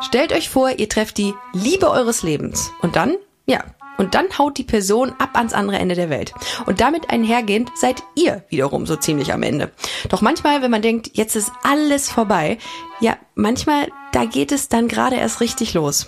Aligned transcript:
Stellt 0.00 0.32
euch 0.32 0.48
vor, 0.48 0.70
ihr 0.70 0.88
trefft 0.88 1.18
die 1.18 1.34
Liebe 1.52 1.90
eures 1.90 2.22
Lebens. 2.22 2.72
Und 2.80 2.96
dann, 2.96 3.16
ja, 3.46 3.62
und 3.98 4.14
dann 4.14 4.38
haut 4.38 4.56
die 4.56 4.64
Person 4.64 5.12
ab 5.18 5.36
ans 5.36 5.52
andere 5.52 5.78
Ende 5.78 5.94
der 5.94 6.08
Welt. 6.08 6.32
Und 6.64 6.80
damit 6.80 7.10
einhergehend 7.10 7.70
seid 7.74 8.02
ihr 8.14 8.44
wiederum 8.48 8.86
so 8.86 8.96
ziemlich 8.96 9.34
am 9.34 9.42
Ende. 9.42 9.72
Doch 10.08 10.22
manchmal, 10.22 10.62
wenn 10.62 10.70
man 10.70 10.80
denkt, 10.80 11.10
jetzt 11.12 11.36
ist 11.36 11.52
alles 11.62 12.10
vorbei, 12.10 12.56
ja, 13.00 13.18
manchmal, 13.34 13.88
da 14.12 14.24
geht 14.24 14.52
es 14.52 14.70
dann 14.70 14.88
gerade 14.88 15.16
erst 15.16 15.42
richtig 15.42 15.74
los. 15.74 16.06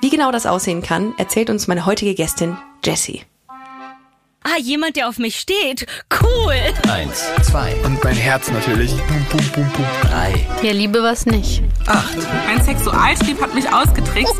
Wie 0.00 0.10
genau 0.10 0.32
das 0.32 0.46
aussehen 0.46 0.82
kann, 0.82 1.14
erzählt 1.18 1.50
uns 1.50 1.68
meine 1.68 1.86
heutige 1.86 2.14
Gästin 2.14 2.58
Jessie. 2.84 3.22
Ah, 4.42 4.58
jemand, 4.58 4.96
der 4.96 5.06
auf 5.06 5.18
mich 5.18 5.36
steht. 5.38 5.84
Cool. 6.22 6.54
Eins, 6.90 7.24
zwei, 7.42 7.74
Und 7.84 8.02
mein 8.02 8.16
Herz 8.16 8.50
natürlich. 8.50 8.90
Bum, 8.90 9.26
bum, 9.30 9.46
bum, 9.54 9.70
bum. 9.76 9.84
drei, 10.00 10.32
Ja, 10.62 10.72
Liebe 10.72 11.02
was 11.02 11.26
nicht. 11.26 11.62
acht, 11.86 12.16
Mein 12.46 12.64
Sexualtrieb 12.64 13.38
hat 13.42 13.54
mich 13.54 13.70
ausgetrickst. 13.70 14.36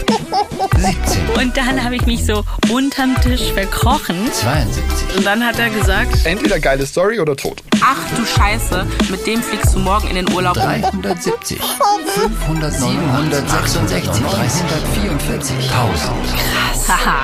17, 0.78 1.28
Und 1.38 1.54
dann 1.54 1.84
habe 1.84 1.96
ich 1.96 2.06
mich 2.06 2.24
so 2.24 2.44
unterm 2.70 3.14
Tisch 3.20 3.52
verkrochen. 3.52 4.32
72, 4.32 5.18
Und 5.18 5.26
dann 5.26 5.44
hat 5.46 5.58
er 5.58 5.68
gesagt, 5.68 6.24
Entweder 6.24 6.58
geile 6.60 6.86
Story 6.86 7.20
oder 7.20 7.36
tot. 7.36 7.62
ach 7.82 7.98
du 8.16 8.24
Scheiße, 8.24 8.86
mit 9.10 9.26
dem 9.26 9.42
fliegst 9.42 9.74
du 9.74 9.80
morgen 9.80 10.08
in 10.08 10.14
den 10.14 10.32
Urlaub. 10.32 10.54
370, 10.54 11.60
500, 11.60 12.72
766, 12.72 14.22
344, 14.22 15.56
1000. 15.70 16.88
Haha, 16.88 17.20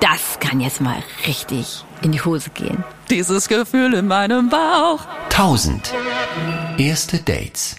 das 0.00 0.40
kann 0.40 0.58
jetzt 0.60 0.80
mal 0.80 1.00
richtig 1.26 1.84
in 2.02 2.12
die 2.12 2.22
Hose 2.22 2.50
gehen. 2.50 2.84
Dieses 3.10 3.48
Gefühl 3.48 3.94
in 3.94 4.06
meinem 4.06 4.48
Bauch. 4.48 5.06
1000. 5.30 5.92
Erste 6.78 7.18
Dates. 7.18 7.76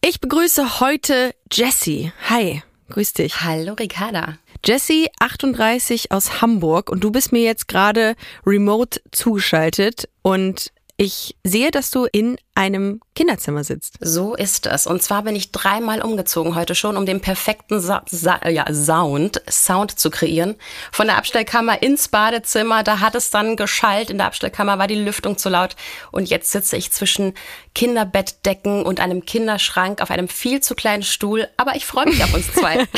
Ich 0.00 0.20
begrüße 0.20 0.80
heute 0.80 1.34
Jessie. 1.52 2.12
Hi, 2.28 2.62
grüß 2.90 3.14
dich. 3.14 3.42
Hallo 3.42 3.74
Ricarda. 3.74 4.38
Jessie, 4.64 5.08
38 5.20 6.12
aus 6.12 6.40
Hamburg 6.40 6.90
und 6.90 7.04
du 7.04 7.10
bist 7.10 7.32
mir 7.32 7.42
jetzt 7.42 7.68
gerade 7.68 8.16
remote 8.46 9.00
zugeschaltet 9.12 10.08
und 10.22 10.72
ich 10.96 11.36
sehe, 11.44 11.70
dass 11.70 11.90
du 11.90 12.06
in 12.10 12.38
einem 12.58 13.00
Kinderzimmer 13.14 13.62
sitzt. 13.62 13.98
So 14.00 14.34
ist 14.34 14.66
es. 14.66 14.88
Und 14.88 15.00
zwar 15.00 15.22
bin 15.22 15.36
ich 15.36 15.52
dreimal 15.52 16.02
umgezogen 16.02 16.56
heute 16.56 16.74
schon, 16.74 16.96
um 16.96 17.06
den 17.06 17.20
perfekten 17.20 17.80
Sa 17.80 18.02
Sa 18.10 18.48
ja, 18.48 18.66
Sound, 18.74 19.40
Sound 19.48 19.96
zu 19.96 20.10
kreieren. 20.10 20.56
Von 20.90 21.06
der 21.06 21.18
Abstellkammer 21.18 21.80
ins 21.82 22.08
Badezimmer, 22.08 22.82
da 22.82 22.98
hat 22.98 23.14
es 23.14 23.30
dann 23.30 23.54
geschallt. 23.54 24.10
In 24.10 24.18
der 24.18 24.26
Abstellkammer 24.26 24.76
war 24.76 24.88
die 24.88 24.96
Lüftung 24.96 25.38
zu 25.38 25.48
laut. 25.48 25.76
Und 26.10 26.28
jetzt 26.30 26.50
sitze 26.50 26.76
ich 26.76 26.90
zwischen 26.90 27.34
Kinderbettdecken 27.76 28.82
und 28.82 28.98
einem 28.98 29.24
Kinderschrank 29.24 30.02
auf 30.02 30.10
einem 30.10 30.26
viel 30.26 30.60
zu 30.60 30.74
kleinen 30.74 31.04
Stuhl. 31.04 31.46
Aber 31.56 31.76
ich 31.76 31.86
freue 31.86 32.06
mich 32.06 32.24
auf 32.24 32.34
uns 32.34 32.52
zwei. 32.52 32.88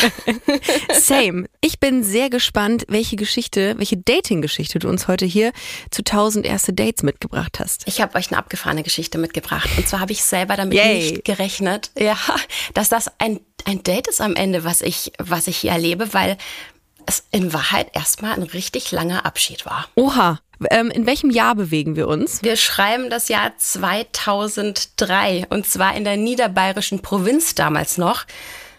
Same. 0.98 1.48
Ich 1.60 1.80
bin 1.80 2.02
sehr 2.02 2.30
gespannt, 2.30 2.86
welche 2.88 3.16
Geschichte, 3.16 3.74
welche 3.76 3.98
Dating-Geschichte 3.98 4.78
du 4.78 4.88
uns 4.88 5.06
heute 5.06 5.26
hier 5.26 5.52
zu 5.90 6.00
1000 6.00 6.46
erste 6.46 6.72
Dates 6.72 7.02
mitgebracht 7.02 7.60
hast. 7.60 7.82
Ich 7.86 8.00
habe 8.00 8.16
euch 8.16 8.30
eine 8.30 8.38
abgefahrene 8.38 8.82
Geschichte 8.82 9.18
mitgebracht. 9.18 9.49
Und 9.76 9.88
zwar 9.88 10.00
habe 10.00 10.12
ich 10.12 10.22
selber 10.22 10.56
damit 10.56 10.74
Yay. 10.74 11.12
nicht 11.12 11.24
gerechnet, 11.24 11.90
ja, 11.98 12.16
dass 12.74 12.88
das 12.88 13.10
ein, 13.18 13.40
ein 13.64 13.82
Date 13.82 14.08
ist 14.08 14.20
am 14.20 14.36
Ende, 14.36 14.64
was 14.64 14.80
ich, 14.80 15.12
was 15.18 15.46
ich 15.46 15.58
hier 15.58 15.72
erlebe, 15.72 16.12
weil 16.14 16.36
es 17.06 17.24
in 17.30 17.52
Wahrheit 17.52 17.88
erstmal 17.94 18.34
ein 18.34 18.42
richtig 18.42 18.92
langer 18.92 19.24
Abschied 19.26 19.66
war. 19.66 19.88
Oha. 19.96 20.40
Ähm, 20.70 20.90
in 20.90 21.06
welchem 21.06 21.30
Jahr 21.30 21.54
bewegen 21.54 21.96
wir 21.96 22.06
uns? 22.06 22.42
Wir 22.42 22.56
schreiben 22.56 23.08
das 23.08 23.28
Jahr 23.28 23.52
2003 23.56 25.46
und 25.48 25.66
zwar 25.66 25.96
in 25.96 26.04
der 26.04 26.16
niederbayerischen 26.16 27.00
Provinz 27.00 27.54
damals 27.54 27.98
noch. 27.98 28.26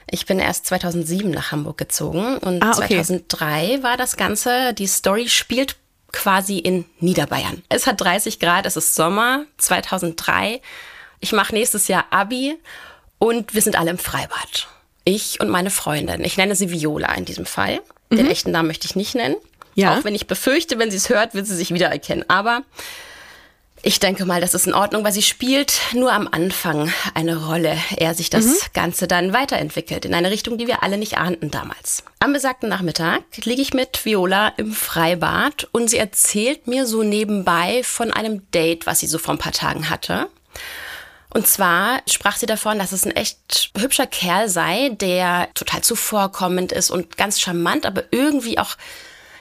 Ich 0.09 0.25
bin 0.25 0.39
erst 0.39 0.65
2007 0.67 1.31
nach 1.31 1.51
Hamburg 1.51 1.77
gezogen 1.77 2.37
und 2.37 2.61
Ah, 2.61 2.71
okay. 2.71 3.01
2003 3.01 3.79
war 3.81 3.97
das 3.97 4.17
Ganze, 4.17 4.73
die 4.73 4.87
Story 4.87 5.27
spielt 5.29 5.77
quasi 6.11 6.57
in 6.57 6.85
Niederbayern. 6.99 7.63
Es 7.69 7.87
hat 7.87 8.01
30 8.01 8.39
Grad, 8.39 8.65
es 8.65 8.77
ist 8.77 8.95
Sommer 8.95 9.45
2003. 9.57 10.61
Ich 11.19 11.31
mache 11.31 11.53
nächstes 11.53 11.87
Jahr 11.87 12.05
Abi 12.09 12.57
und 13.19 13.53
wir 13.53 13.61
sind 13.61 13.77
alle 13.77 13.91
im 13.91 13.97
Freibad. 13.97 14.67
Ich 15.03 15.39
und 15.39 15.49
meine 15.49 15.69
Freundin. 15.69 16.23
Ich 16.23 16.37
nenne 16.37 16.55
sie 16.55 16.71
Viola 16.71 17.13
in 17.13 17.25
diesem 17.25 17.45
Fall. 17.45 17.81
Den 18.11 18.27
echten 18.29 18.51
Namen 18.51 18.67
möchte 18.67 18.85
ich 18.85 18.95
nicht 18.95 19.15
nennen. 19.15 19.37
Ja. 19.73 19.97
Auch 19.97 20.03
wenn 20.03 20.15
ich 20.15 20.27
befürchte, 20.27 20.77
wenn 20.79 20.91
sie 20.91 20.97
es 20.97 21.09
hört, 21.09 21.33
wird 21.33 21.47
sie 21.47 21.55
sich 21.55 21.73
wiedererkennen. 21.73 22.29
Aber 22.29 22.63
ich 23.83 23.99
denke 23.99 24.25
mal, 24.25 24.41
das 24.41 24.53
ist 24.53 24.67
in 24.67 24.73
Ordnung, 24.73 25.03
weil 25.03 25.11
sie 25.11 25.21
spielt 25.21 25.73
nur 25.93 26.11
am 26.11 26.27
Anfang 26.31 26.91
eine 27.13 27.45
Rolle, 27.45 27.77
ehe 27.97 28.13
sich 28.13 28.29
das 28.29 28.71
Ganze 28.73 29.07
dann 29.07 29.33
weiterentwickelt 29.33 30.05
in 30.05 30.13
eine 30.13 30.31
Richtung, 30.31 30.57
die 30.57 30.67
wir 30.67 30.83
alle 30.83 30.97
nicht 30.97 31.17
ahnten 31.17 31.51
damals. 31.51 32.03
Am 32.19 32.33
besagten 32.33 32.69
Nachmittag 32.69 33.23
liege 33.43 33.61
ich 33.61 33.73
mit 33.73 34.05
Viola 34.05 34.49
im 34.57 34.73
Freibad 34.73 35.67
und 35.71 35.89
sie 35.89 35.97
erzählt 35.97 36.67
mir 36.67 36.85
so 36.85 37.03
nebenbei 37.03 37.81
von 37.83 38.11
einem 38.11 38.49
Date, 38.51 38.85
was 38.85 38.99
sie 38.99 39.07
so 39.07 39.17
vor 39.17 39.33
ein 39.33 39.39
paar 39.39 39.51
Tagen 39.51 39.89
hatte. 39.89 40.27
Und 41.33 41.47
zwar 41.47 42.01
sprach 42.09 42.35
sie 42.35 42.45
davon, 42.45 42.77
dass 42.77 42.91
es 42.91 43.05
ein 43.05 43.15
echt 43.15 43.71
hübscher 43.77 44.07
Kerl 44.07 44.49
sei, 44.49 44.89
der 44.89 45.49
total 45.53 45.81
zuvorkommend 45.81 46.71
ist 46.71 46.91
und 46.91 47.17
ganz 47.17 47.39
charmant, 47.39 47.85
aber 47.85 48.03
irgendwie 48.11 48.59
auch, 48.59 48.75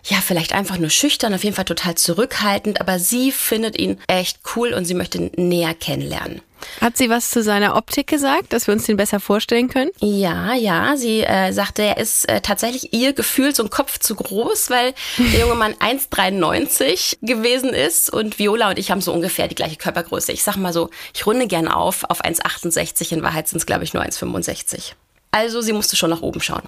ja, 0.04 0.18
vielleicht 0.18 0.52
einfach 0.52 0.78
nur 0.78 0.90
schüchtern, 0.90 1.34
auf 1.34 1.44
jeden 1.44 1.56
Fall 1.56 1.64
total 1.64 1.94
zurückhaltend, 1.94 2.80
aber 2.80 2.98
sie 2.98 3.32
findet 3.32 3.78
ihn 3.78 3.98
echt 4.06 4.40
cool 4.56 4.72
und 4.72 4.84
sie 4.84 4.94
möchte 4.94 5.18
ihn 5.18 5.30
näher 5.36 5.74
kennenlernen. 5.74 6.42
Hat 6.80 6.96
sie 6.96 7.08
was 7.08 7.30
zu 7.30 7.42
seiner 7.42 7.76
Optik 7.76 8.06
gesagt, 8.06 8.52
dass 8.52 8.66
wir 8.66 8.74
uns 8.74 8.84
den 8.84 8.96
besser 8.96 9.20
vorstellen 9.20 9.68
können? 9.68 9.90
Ja, 10.00 10.54
ja, 10.54 10.96
sie 10.96 11.20
äh, 11.22 11.52
sagte, 11.52 11.82
er 11.82 11.96
ist 11.96 12.28
äh, 12.28 12.40
tatsächlich 12.40 12.92
ihr 12.92 13.12
Gefühl 13.12 13.54
so 13.54 13.62
ein 13.62 13.70
Kopf 13.70 13.98
zu 13.98 14.14
groß, 14.14 14.70
weil 14.70 14.94
der 15.18 15.40
junge 15.40 15.54
Mann 15.54 15.74
1,93 15.80 17.18
gewesen 17.22 17.70
ist 17.70 18.10
und 18.10 18.38
Viola 18.38 18.70
und 18.70 18.78
ich 18.78 18.90
haben 18.90 19.00
so 19.00 19.12
ungefähr 19.12 19.48
die 19.48 19.54
gleiche 19.54 19.76
Körpergröße. 19.76 20.32
Ich 20.32 20.42
sag 20.42 20.56
mal 20.56 20.72
so, 20.72 20.90
ich 21.14 21.26
runde 21.26 21.46
gern 21.46 21.68
auf 21.68 22.04
auf 22.10 22.22
1,68, 22.24 23.12
in 23.12 23.22
Wahrheit 23.22 23.48
sind 23.48 23.58
es 23.58 23.66
glaube 23.66 23.84
ich 23.84 23.94
nur 23.94 24.02
1,65. 24.02 24.92
Also 25.32 25.60
sie 25.60 25.72
musste 25.72 25.96
schon 25.96 26.10
nach 26.10 26.22
oben 26.22 26.40
schauen. 26.40 26.62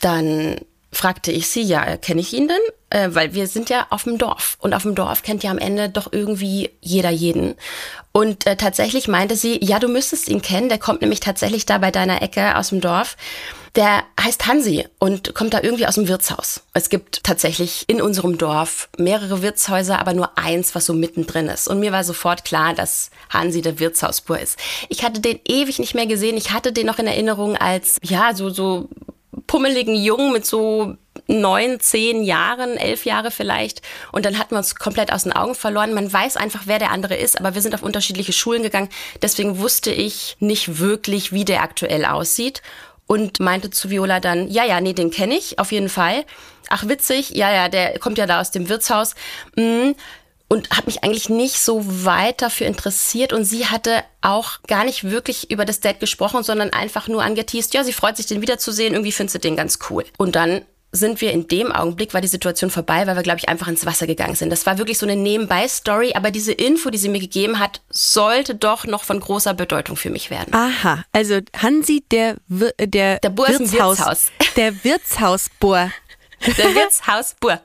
Dann 0.00 0.60
fragte 0.96 1.30
ich 1.30 1.48
sie, 1.48 1.62
ja, 1.62 1.96
kenne 1.98 2.20
ich 2.20 2.32
ihn 2.32 2.48
denn? 2.48 2.56
Äh, 2.88 3.14
weil 3.14 3.34
wir 3.34 3.46
sind 3.46 3.68
ja 3.68 3.86
auf 3.90 4.04
dem 4.04 4.16
Dorf 4.16 4.56
und 4.60 4.72
auf 4.72 4.82
dem 4.82 4.94
Dorf 4.94 5.22
kennt 5.22 5.42
ja 5.42 5.50
am 5.50 5.58
Ende 5.58 5.88
doch 5.88 6.12
irgendwie 6.12 6.70
jeder 6.80 7.10
jeden. 7.10 7.54
Und 8.12 8.46
äh, 8.46 8.56
tatsächlich 8.56 9.06
meinte 9.06 9.36
sie, 9.36 9.62
ja, 9.62 9.78
du 9.78 9.88
müsstest 9.88 10.28
ihn 10.28 10.40
kennen, 10.40 10.68
der 10.68 10.78
kommt 10.78 11.02
nämlich 11.02 11.20
tatsächlich 11.20 11.66
da 11.66 11.78
bei 11.78 11.90
deiner 11.90 12.22
Ecke 12.22 12.56
aus 12.56 12.70
dem 12.70 12.80
Dorf. 12.80 13.16
Der 13.74 14.04
heißt 14.18 14.46
Hansi 14.46 14.86
und 14.98 15.34
kommt 15.34 15.52
da 15.52 15.60
irgendwie 15.62 15.86
aus 15.86 15.96
dem 15.96 16.08
Wirtshaus. 16.08 16.62
Es 16.72 16.88
gibt 16.88 17.24
tatsächlich 17.24 17.84
in 17.88 18.00
unserem 18.00 18.38
Dorf 18.38 18.88
mehrere 18.96 19.42
Wirtshäuser, 19.42 19.98
aber 19.98 20.14
nur 20.14 20.38
eins, 20.38 20.74
was 20.74 20.86
so 20.86 20.94
mittendrin 20.94 21.48
ist. 21.48 21.68
Und 21.68 21.80
mir 21.80 21.92
war 21.92 22.04
sofort 22.04 22.46
klar, 22.46 22.72
dass 22.72 23.10
Hansi 23.28 23.60
der 23.60 23.78
Wirtshausbur 23.78 24.38
ist. 24.38 24.58
Ich 24.88 25.04
hatte 25.04 25.20
den 25.20 25.40
ewig 25.46 25.78
nicht 25.78 25.94
mehr 25.94 26.06
gesehen. 26.06 26.38
Ich 26.38 26.52
hatte 26.52 26.72
den 26.72 26.86
noch 26.86 26.98
in 26.98 27.06
Erinnerung 27.06 27.54
als, 27.54 27.98
ja, 28.02 28.34
so, 28.34 28.48
so 28.48 28.88
pummeligen 29.46 29.94
Jungen 29.94 30.32
mit 30.32 30.46
so 30.46 30.96
neun, 31.26 31.80
zehn 31.80 32.22
Jahren, 32.22 32.76
elf 32.76 33.04
Jahre 33.04 33.30
vielleicht. 33.30 33.82
Und 34.12 34.24
dann 34.24 34.38
hatten 34.38 34.52
wir 34.52 34.58
uns 34.58 34.74
komplett 34.76 35.12
aus 35.12 35.24
den 35.24 35.32
Augen 35.32 35.54
verloren. 35.54 35.94
Man 35.94 36.12
weiß 36.12 36.36
einfach, 36.36 36.62
wer 36.66 36.78
der 36.78 36.90
andere 36.90 37.16
ist, 37.16 37.38
aber 37.38 37.54
wir 37.54 37.62
sind 37.62 37.74
auf 37.74 37.82
unterschiedliche 37.82 38.32
Schulen 38.32 38.62
gegangen. 38.62 38.88
Deswegen 39.22 39.58
wusste 39.58 39.90
ich 39.90 40.36
nicht 40.40 40.78
wirklich, 40.78 41.32
wie 41.32 41.44
der 41.44 41.62
aktuell 41.62 42.04
aussieht. 42.04 42.62
Und 43.08 43.38
meinte 43.38 43.70
zu 43.70 43.90
Viola 43.90 44.18
dann, 44.18 44.48
ja, 44.48 44.64
ja, 44.64 44.80
nee, 44.80 44.92
den 44.92 45.12
kenne 45.12 45.36
ich, 45.36 45.60
auf 45.60 45.70
jeden 45.70 45.88
Fall. 45.88 46.24
Ach, 46.70 46.88
witzig, 46.88 47.30
ja, 47.30 47.52
ja, 47.52 47.68
der 47.68 48.00
kommt 48.00 48.18
ja 48.18 48.26
da 48.26 48.40
aus 48.40 48.50
dem 48.50 48.68
Wirtshaus. 48.68 49.14
Mm 49.54 49.92
und 50.48 50.70
hat 50.70 50.86
mich 50.86 51.02
eigentlich 51.02 51.28
nicht 51.28 51.58
so 51.58 51.82
weit 52.04 52.42
dafür 52.42 52.66
interessiert 52.66 53.32
und 53.32 53.44
sie 53.44 53.66
hatte 53.66 54.04
auch 54.20 54.62
gar 54.66 54.84
nicht 54.84 55.04
wirklich 55.04 55.50
über 55.50 55.64
das 55.64 55.80
Date 55.80 56.00
gesprochen, 56.00 56.42
sondern 56.42 56.70
einfach 56.70 57.08
nur 57.08 57.22
angeteased, 57.22 57.74
ja, 57.74 57.84
sie 57.84 57.92
freut 57.92 58.16
sich, 58.16 58.26
den 58.26 58.42
wiederzusehen, 58.42 58.94
irgendwie 58.94 59.12
findet 59.12 59.32
sie 59.32 59.38
den 59.40 59.56
ganz 59.56 59.78
cool. 59.90 60.04
Und 60.18 60.36
dann 60.36 60.62
sind 60.92 61.20
wir 61.20 61.32
in 61.32 61.46
dem 61.48 61.72
Augenblick, 61.72 62.14
war 62.14 62.20
die 62.20 62.28
Situation 62.28 62.70
vorbei, 62.70 63.06
weil 63.06 63.16
wir, 63.16 63.22
glaube 63.22 63.38
ich, 63.38 63.48
einfach 63.48 63.68
ins 63.68 63.86
Wasser 63.86 64.06
gegangen 64.06 64.34
sind. 64.34 64.50
Das 64.50 64.66
war 64.66 64.78
wirklich 64.78 64.98
so 64.98 65.06
eine 65.06 65.16
Nebenbei-Story, 65.16 66.12
aber 66.14 66.30
diese 66.30 66.52
Info, 66.52 66.90
die 66.90 66.98
sie 66.98 67.08
mir 67.08 67.20
gegeben 67.20 67.58
hat, 67.58 67.80
sollte 67.90 68.54
doch 68.54 68.86
noch 68.86 69.04
von 69.04 69.20
großer 69.20 69.54
Bedeutung 69.54 69.96
für 69.96 70.10
mich 70.10 70.30
werden. 70.30 70.54
Aha, 70.54 71.04
also 71.12 71.40
Hansi, 71.56 72.04
der, 72.10 72.36
der, 72.48 73.18
Der 73.18 73.30
ist 73.50 73.60
ein 73.60 73.72
Wirtshaus. 73.72 74.26
Der 74.56 74.72
Wirtshausbohr. 74.84 75.90
Der 76.44 76.74
Wirtshausbur. 76.74 77.60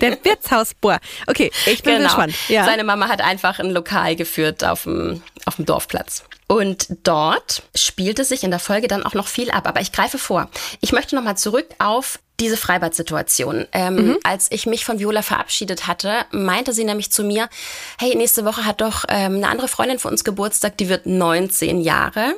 Der 0.00 0.24
Wirtshausbohr. 0.24 0.98
Okay, 1.26 1.50
ich 1.66 1.82
bin 1.82 2.02
gespannt. 2.02 2.34
Ja. 2.48 2.60
Genau. 2.62 2.70
Seine 2.72 2.84
Mama 2.84 3.08
hat 3.08 3.20
einfach 3.20 3.58
ein 3.58 3.70
Lokal 3.70 4.16
geführt 4.16 4.64
auf 4.64 4.84
dem, 4.84 5.22
auf 5.44 5.56
dem 5.56 5.66
Dorfplatz. 5.66 6.24
Und 6.46 6.88
dort 7.04 7.62
spielte 7.74 8.24
sich 8.24 8.44
in 8.44 8.50
der 8.50 8.60
Folge 8.60 8.86
dann 8.86 9.04
auch 9.04 9.14
noch 9.14 9.26
viel 9.26 9.50
ab. 9.50 9.66
Aber 9.66 9.80
ich 9.80 9.92
greife 9.92 10.18
vor. 10.18 10.50
Ich 10.80 10.92
möchte 10.92 11.14
nochmal 11.14 11.36
zurück 11.36 11.66
auf 11.78 12.18
diese 12.40 12.56
Freibad-Situation. 12.56 13.66
Ähm, 13.72 14.18
Als 14.22 14.48
ich 14.50 14.66
mich 14.66 14.84
von 14.84 14.98
Viola 14.98 15.22
verabschiedet 15.22 15.86
hatte, 15.86 16.24
meinte 16.30 16.72
sie 16.72 16.84
nämlich 16.84 17.12
zu 17.12 17.22
mir, 17.22 17.48
hey, 17.98 18.14
nächste 18.16 18.44
Woche 18.44 18.64
hat 18.66 18.80
doch 18.80 19.04
ähm, 19.08 19.36
eine 19.36 19.48
andere 19.48 19.68
Freundin 19.68 19.98
von 19.98 20.12
uns 20.12 20.24
Geburtstag, 20.24 20.76
die 20.76 20.88
wird 20.88 21.06
19 21.06 21.80
Jahre. 21.80 22.34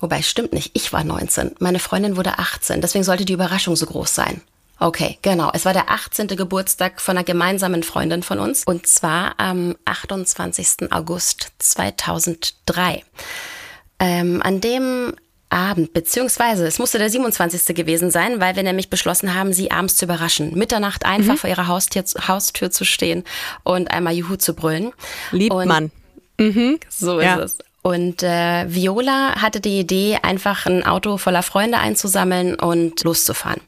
Wobei, 0.00 0.22
stimmt 0.22 0.52
nicht. 0.52 0.70
Ich 0.74 0.92
war 0.92 1.02
19. 1.02 1.56
Meine 1.58 1.78
Freundin 1.78 2.16
wurde 2.16 2.38
18. 2.38 2.80
Deswegen 2.80 3.04
sollte 3.04 3.24
die 3.24 3.32
Überraschung 3.32 3.74
so 3.76 3.86
groß 3.86 4.14
sein. 4.14 4.42
Okay, 4.80 5.18
genau. 5.22 5.50
Es 5.52 5.64
war 5.64 5.72
der 5.72 5.90
18. 5.90 6.28
Geburtstag 6.28 7.00
von 7.00 7.16
einer 7.16 7.24
gemeinsamen 7.24 7.82
Freundin 7.82 8.22
von 8.22 8.38
uns. 8.38 8.64
Und 8.64 8.86
zwar 8.86 9.34
am 9.38 9.76
28. 9.84 10.92
August 10.92 11.52
2003. 11.58 13.02
Ähm, 13.98 14.40
an 14.42 14.60
dem 14.60 15.14
Abend, 15.50 15.94
beziehungsweise 15.94 16.66
es 16.66 16.78
musste 16.78 16.98
der 16.98 17.10
27. 17.10 17.74
gewesen 17.74 18.10
sein, 18.10 18.40
weil 18.40 18.54
wir 18.54 18.62
nämlich 18.62 18.90
beschlossen 18.90 19.34
haben, 19.34 19.52
sie 19.52 19.70
abends 19.70 19.96
zu 19.96 20.04
überraschen. 20.04 20.54
Mitternacht 20.56 21.06
einfach 21.06 21.38
vor 21.38 21.50
ihrer 21.50 21.66
Haustür, 21.66 22.04
Haustür 22.28 22.70
zu 22.70 22.84
stehen 22.84 23.24
und 23.64 23.90
einmal 23.90 24.12
Juhu 24.12 24.36
zu 24.36 24.54
brüllen. 24.54 24.92
Liebt 25.32 25.54
Und 25.54 25.66
man. 25.66 25.90
So 26.90 27.20
Ja. 27.20 27.36
ist 27.36 27.58
es. 27.58 27.58
Und 27.82 28.22
äh, 28.22 28.66
Viola 28.68 29.40
hatte 29.40 29.60
die 29.60 29.80
Idee, 29.80 30.18
einfach 30.22 30.66
ein 30.66 30.84
Auto 30.84 31.16
voller 31.16 31.42
Freunde 31.42 31.78
einzusammeln 31.78 32.54
und 32.54 33.02
loszufahren. 33.02 33.62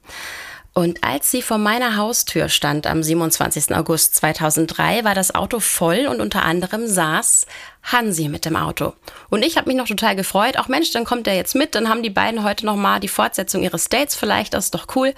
Und 0.73 1.03
als 1.03 1.31
sie 1.31 1.43
vor 1.43 1.59
meiner 1.59 1.97
Haustür 1.97 2.49
stand 2.49 2.87
am 2.87 3.03
27. 3.03 3.75
August 3.75 4.15
2003, 4.15 5.05
war 5.05 5.15
das 5.15 5.35
Auto 5.35 5.59
voll 5.59 6.07
und 6.07 6.21
unter 6.21 6.45
anderem 6.45 6.87
saß 6.87 7.47
Hansi 7.83 8.29
mit 8.29 8.45
dem 8.45 8.55
Auto. 8.55 8.93
Und 9.31 9.45
ich 9.45 9.57
habe 9.57 9.69
mich 9.69 9.77
noch 9.77 9.89
total 9.89 10.15
gefreut. 10.15 10.57
Auch 10.59 10.69
Mensch, 10.69 10.93
dann 10.93 11.05
kommt 11.05 11.27
er 11.27 11.35
jetzt 11.35 11.57
mit. 11.57 11.75
Dann 11.75 11.89
haben 11.89 12.05
die 12.05 12.11
beiden 12.11 12.45
heute 12.45 12.67
noch 12.67 12.77
mal 12.77 13.01
die 13.01 13.09
Fortsetzung 13.09 13.63
ihres 13.63 13.89
Dates 13.89 14.15
vielleicht. 14.15 14.55
Das 14.55 14.67
ist 14.67 14.75
doch 14.75 14.87
cool. 14.95 15.13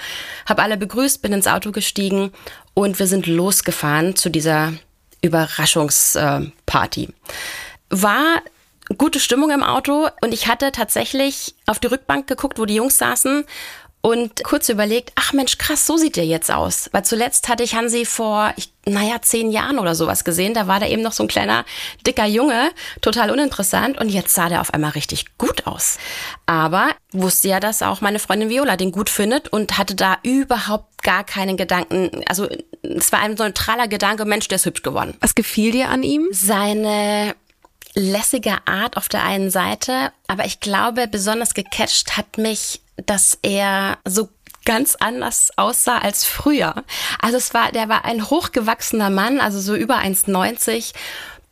Hab 0.46 0.58
alle 0.58 0.78
begrüßt, 0.78 1.20
bin 1.20 1.34
ins 1.34 1.46
Auto 1.46 1.70
gestiegen 1.70 2.32
und 2.72 2.98
wir 2.98 3.06
sind 3.06 3.26
losgefahren 3.26 4.16
zu 4.16 4.30
dieser 4.30 4.72
Überraschungsparty. 5.20 7.10
War 7.90 8.42
gute 8.96 9.20
Stimmung 9.20 9.50
im 9.50 9.62
Auto 9.62 10.08
und 10.22 10.32
ich 10.32 10.48
hatte 10.48 10.72
tatsächlich 10.72 11.54
auf 11.66 11.78
die 11.78 11.86
Rückbank 11.86 12.26
geguckt, 12.26 12.58
wo 12.58 12.64
die 12.64 12.74
Jungs 12.74 12.98
saßen 12.98 13.44
und 14.04 14.42
kurz 14.42 14.68
überlegt, 14.68 15.12
ach 15.14 15.32
Mensch, 15.32 15.58
krass, 15.58 15.86
so 15.86 15.96
sieht 15.96 16.16
der 16.16 16.26
jetzt 16.26 16.50
aus. 16.50 16.90
Weil 16.90 17.04
zuletzt 17.04 17.48
hatte 17.48 17.62
ich 17.62 17.76
Hansi 17.76 18.04
vor, 18.04 18.52
ich, 18.56 18.72
naja, 18.84 19.22
zehn 19.22 19.52
Jahren 19.52 19.78
oder 19.78 19.94
sowas 19.94 20.24
gesehen. 20.24 20.54
Da 20.54 20.66
war 20.66 20.80
da 20.80 20.86
eben 20.86 21.02
noch 21.02 21.12
so 21.12 21.22
ein 21.22 21.28
kleiner, 21.28 21.64
dicker 22.04 22.26
Junge, 22.26 22.72
total 23.00 23.30
uninteressant. 23.30 24.00
Und 24.00 24.08
jetzt 24.08 24.34
sah 24.34 24.48
der 24.48 24.60
auf 24.60 24.74
einmal 24.74 24.90
richtig 24.90 25.38
gut 25.38 25.68
aus. 25.68 25.98
Aber 26.46 26.88
wusste 27.12 27.46
ja, 27.46 27.60
dass 27.60 27.80
auch 27.80 28.00
meine 28.00 28.18
Freundin 28.18 28.48
Viola 28.48 28.76
den 28.76 28.90
gut 28.90 29.08
findet 29.08 29.48
und 29.48 29.78
hatte 29.78 29.94
da 29.94 30.18
überhaupt 30.24 31.04
gar 31.04 31.22
keinen 31.22 31.56
Gedanken. 31.56 32.24
Also 32.26 32.48
es 32.82 33.12
war 33.12 33.20
ein 33.20 33.36
so 33.36 33.44
neutraler 33.44 33.86
Gedanke, 33.86 34.24
Mensch, 34.24 34.48
der 34.48 34.56
ist 34.56 34.66
hübsch 34.66 34.82
geworden 34.82 35.14
Was 35.20 35.36
gefiel 35.36 35.70
dir 35.70 35.88
an 35.90 36.02
ihm? 36.02 36.26
seine 36.32 37.36
lässige 37.94 38.66
Art 38.66 38.96
auf 38.96 39.08
der 39.08 39.22
einen 39.24 39.50
Seite, 39.50 40.12
aber 40.26 40.44
ich 40.44 40.60
glaube, 40.60 41.08
besonders 41.08 41.54
gecatcht 41.54 42.16
hat 42.16 42.38
mich, 42.38 42.80
dass 42.96 43.38
er 43.42 43.98
so 44.06 44.28
ganz 44.64 44.94
anders 44.94 45.50
aussah 45.56 45.98
als 45.98 46.24
früher. 46.24 46.84
Also 47.20 47.36
es 47.36 47.52
war, 47.52 47.72
der 47.72 47.88
war 47.88 48.04
ein 48.04 48.30
hochgewachsener 48.30 49.10
Mann, 49.10 49.40
also 49.40 49.60
so 49.60 49.74
über 49.74 49.96
1,90, 49.96 50.92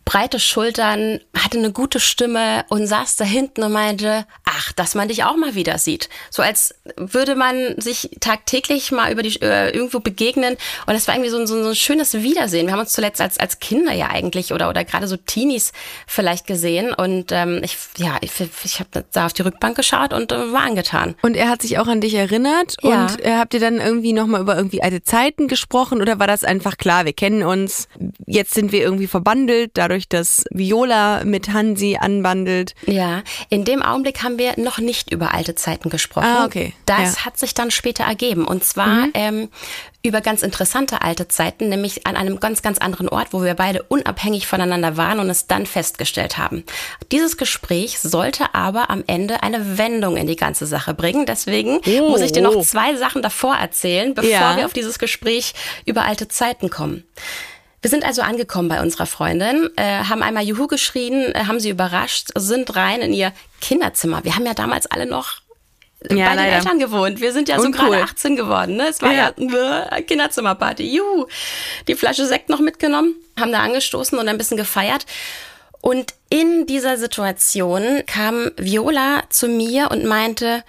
breite 0.05 0.41
Schultern, 0.41 1.21
hatte 1.37 1.59
eine 1.59 1.73
gute 1.73 2.01
Stimme 2.01 2.65
und 2.69 2.87
saß 2.87 3.17
da 3.17 3.25
hinten 3.25 3.63
und 3.63 3.73
meinte, 3.73 4.27
ach, 4.45 4.73
dass 4.73 4.95
man 4.95 5.09
dich 5.09 5.25
auch 5.25 5.37
mal 5.37 5.55
wieder 5.55 5.79
sieht. 5.79 6.09
So 6.31 6.43
als 6.43 6.75
würde 6.97 7.37
man 7.37 7.81
sich 7.81 8.11
tagtäglich 8.21 8.91
mal 8.91 9.13
über 9.13 9.23
die, 9.23 9.41
äh, 9.41 9.71
irgendwo 9.71 10.01
begegnen. 10.01 10.57
Und 10.87 10.95
es 10.95 11.07
war 11.07 11.15
irgendwie 11.15 11.31
so 11.31 11.39
ein, 11.39 11.47
so, 11.47 11.55
ein, 11.57 11.63
so 11.63 11.69
ein 11.71 11.77
schönes 11.77 12.15
Wiedersehen. 12.15 12.67
Wir 12.67 12.73
haben 12.73 12.81
uns 12.81 12.93
zuletzt 12.93 13.21
als, 13.21 13.39
als 13.39 13.61
Kinder 13.61 13.93
ja 13.93 14.09
eigentlich 14.11 14.53
oder, 14.53 14.69
oder 14.69 14.85
gerade 14.85 15.07
so 15.07 15.17
Teenies 15.17 15.73
vielleicht 16.07 16.47
gesehen. 16.47 16.93
Und 16.93 17.31
ähm, 17.31 17.61
ich, 17.63 17.77
ja, 17.97 18.17
ich, 18.21 18.33
ich 18.65 18.81
habe 18.81 19.05
da 19.13 19.27
auf 19.27 19.33
die 19.33 19.43
Rückbank 19.43 19.77
geschaut 19.77 20.13
und 20.13 20.33
äh, 20.33 20.53
war 20.53 20.63
angetan. 20.63 21.15
Und 21.23 21.37
er 21.37 21.49
hat 21.49 21.63
sich 21.63 21.79
auch 21.79 21.87
an 21.87 22.01
dich 22.01 22.15
erinnert 22.15 22.77
Ja. 22.83 23.07
und 23.07 23.25
äh, 23.25 23.37
habt 23.37 23.55
ihr 23.55 23.61
dann 23.61 23.79
irgendwie 23.79 24.13
nochmal 24.13 24.41
über 24.41 24.57
irgendwie 24.57 24.83
alte 24.83 25.03
Zeiten 25.03 25.47
gesprochen 25.47 26.01
oder 26.01 26.19
war 26.19 26.27
das 26.27 26.43
einfach 26.43 26.77
klar, 26.79 27.05
wir 27.05 27.13
kennen 27.13 27.43
uns, 27.43 27.89
jetzt 28.27 28.55
sind 28.55 28.73
wir 28.73 28.81
irgendwie 28.81 29.07
verbandelt, 29.07 29.73
dadurch, 29.75 30.00
dass 30.09 30.45
Viola 30.51 31.25
mit 31.25 31.53
Hansi 31.53 31.99
anbandelt. 32.01 32.75
Ja, 32.87 33.23
in 33.49 33.65
dem 33.65 33.83
Augenblick 33.83 34.23
haben 34.23 34.39
wir 34.39 34.59
noch 34.59 34.79
nicht 34.79 35.13
über 35.13 35.35
alte 35.35 35.55
Zeiten 35.55 35.91
gesprochen. 35.91 36.27
Ah, 36.27 36.45
okay. 36.45 36.73
Das 36.87 37.17
Ja. 37.17 37.25
hat 37.27 37.39
sich 37.39 37.55
dann 37.55 37.71
später 37.71 38.05
ergeben. 38.05 38.47
Und 38.47 38.65
zwar 38.65 39.09
ähm, 39.15 39.49
über 40.03 40.21
ganz 40.23 40.43
interessante 40.43 41.03
alte 41.03 41.29
Zeiten, 41.29 41.69
nämlich 41.69 42.07
an 42.07 42.17
einem 42.17 42.41
ganz, 42.41 42.63
ganz 42.63 42.79
anderen 42.79 43.09
Ort, 43.09 43.29
wo 43.33 43.43
wir 43.43 43.55
beide 43.55 43.83
unabhängig 43.83 44.47
voneinander 44.47 44.97
waren 44.97 45.21
und 45.21 45.29
es 45.29 45.47
dann 45.47 45.67
festgestellt 45.67 46.39
haben. 46.39 46.65
Dieses 47.13 47.37
Gespräch 47.37 47.99
sollte 48.01 48.55
aber 48.55 48.89
am 48.89 49.05
Ende 49.07 49.43
eine 49.43 49.77
Wendung 49.77 50.17
in 50.17 50.27
die 50.27 50.37
ganze 50.37 50.67
Sache 50.67 50.95
bringen. 50.95 51.27
Deswegen 51.27 51.81
muss 52.09 52.23
ich 52.23 52.33
dir 52.33 52.43
noch 52.43 52.63
zwei 52.65 52.97
Sachen 52.97 53.21
davor 53.21 53.57
erzählen, 53.57 54.15
bevor 54.15 54.31
Ja. 54.31 54.57
wir 54.57 54.65
auf 54.65 54.73
dieses 54.73 54.99
Gespräch 54.99 55.53
über 55.85 56.03
alte 56.05 56.29
Zeiten 56.29 56.71
kommen. 56.71 57.05
Wir 57.83 57.89
sind 57.91 58.05
also 58.05 58.23
angekommen 58.23 58.69
bei 58.69 58.83
unserer 58.83 59.07
Freundin, 59.07 59.71
äh, 59.77 60.05
haben 60.05 60.23
einmal 60.23 60.45
Juhu 60.45 60.67
geschrien, 60.67 61.35
äh, 61.35 61.45
haben 61.47 61.61
sie 61.61 61.71
überrascht, 61.71 62.29
sind 62.35 62.77
rein 62.77 63.01
in 63.01 63.13
ihr 63.15 63.33
Kinderzimmer. 63.61 64.23
Wir 64.25 64.37
haben 64.37 64.45
ja 64.45 64.53
damals 64.55 64.87
alle 64.87 65.07
noch 65.07 65.41
Ja, 66.03 66.09
bei 66.09 66.15
den 66.15 66.25
leider. 66.37 66.53
Eltern 66.57 66.79
gewohnt. 66.79 67.21
Wir 67.21 67.33
sind 67.33 67.49
ja 67.49 67.59
so 67.59 67.65
Uncool. 67.67 67.91
gerade 67.91 68.03
18 68.05 68.37
geworden. 68.37 68.77
Ne? 68.77 68.89
Es 68.89 69.01
war 69.01 69.13
ja, 69.13 69.33
ja 69.39 70.01
Kinderzimmerparty. 70.03 70.83
Juhu. 70.95 71.27
Die 71.89 71.95
Flasche 71.95 72.27
Sekt 72.27 72.49
noch 72.51 72.61
mitgenommen, 72.61 73.15
haben 73.39 73.53
da 73.53 73.61
angestoßen 73.61 74.19
und 74.19 74.29
ein 74.29 74.37
bisschen 74.39 74.57
gefeiert. 74.59 75.07
Und 75.81 76.13
in 76.29 76.67
dieser 76.67 76.99
Situation 76.99 78.03
kam 78.07 78.51
Viola 78.59 79.23
zu 79.31 79.49
mir 79.49 79.91
und 79.91 80.05
meinte, 80.05 80.63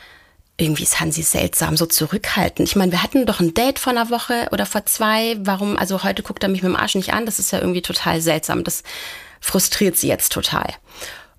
irgendwie 0.62 0.84
ist 0.84 1.00
Hansi 1.00 1.24
seltsam, 1.24 1.76
so 1.76 1.86
zurückhaltend. 1.86 2.70
Ich 2.70 2.76
meine, 2.76 2.92
wir 2.92 3.04
hatten 3.04 3.26
doch 3.26 3.40
ein 3.40 3.54
Date 3.54 3.80
vor 3.80 3.92
einer 3.92 4.10
Woche 4.10 4.48
oder 4.52 4.66
vor 4.66 4.86
zwei. 4.86 5.36
Warum, 5.40 5.78
also 5.78 6.04
heute 6.04 6.24
guckt 6.24 6.44
er 6.44 6.50
mich 6.50 6.62
mit 6.62 6.72
dem 6.72 6.76
Arsch 6.76 6.96
nicht 6.96 7.14
an. 7.14 7.26
Das 7.26 7.40
ist 7.40 7.52
ja 7.52 7.60
irgendwie 7.60 7.82
total 7.82 8.22
seltsam. 8.22 8.64
Das 8.64 8.84
frustriert 9.40 9.98
sie 9.98 10.08
jetzt 10.08 10.32
total. 10.32 10.68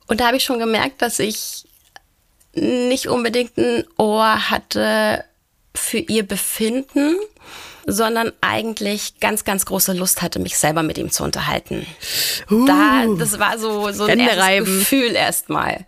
Und 0.07 0.21
da 0.21 0.27
habe 0.27 0.37
ich 0.37 0.45
schon 0.45 0.59
gemerkt, 0.59 1.01
dass 1.01 1.19
ich 1.19 1.65
nicht 2.55 3.09
unbedingt 3.09 3.57
ein 3.57 3.85
Ohr 3.97 4.51
hatte 4.51 5.25
für 5.75 5.99
ihr 5.99 6.27
Befinden, 6.27 7.17
sondern 7.87 8.33
eigentlich 8.41 9.19
ganz, 9.21 9.45
ganz 9.45 9.67
große 9.67 9.93
Lust 9.93 10.23
hatte, 10.23 10.39
mich 10.39 10.57
selber 10.59 10.83
mit 10.83 10.99
ihm 10.99 11.11
zu 11.11 11.25
unterhalten. 11.25 11.87
Da, 12.49 13.07
das 13.19 13.39
war 13.39 13.59
so, 13.59 13.91
so 13.93 14.05
ein 14.05 14.19
erstes. 14.19 14.65
Gefühl 14.65 15.15
erstmal. 15.15 15.85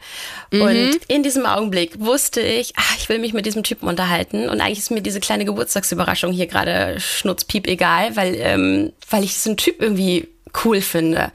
Und 0.52 0.99
in 1.08 1.23
diesem 1.23 1.46
Augenblick 1.46 2.00
wusste 2.00 2.41
ich, 2.41 2.73
ach, 2.76 2.96
ich 2.98 3.08
will 3.08 3.19
mich 3.19 3.32
mit 3.32 3.46
diesem 3.46 3.63
Typen 3.63 3.89
unterhalten. 3.89 4.48
Und 4.48 4.60
eigentlich 4.60 4.79
ist 4.79 4.91
mir 4.91 5.03
diese 5.03 5.20
kleine 5.20 5.44
Geburtstagsüberraschung 5.44 6.32
hier 6.32 6.46
gerade 6.46 6.98
schnutzpiep 6.98 7.67
egal, 7.67 8.17
weil, 8.17 8.34
ähm, 8.39 8.93
weil 9.10 9.24
ich 9.24 9.34
diesen 9.34 9.56
Typ 9.56 9.81
irgendwie 9.81 10.29
cool 10.65 10.81
finde 10.81 11.32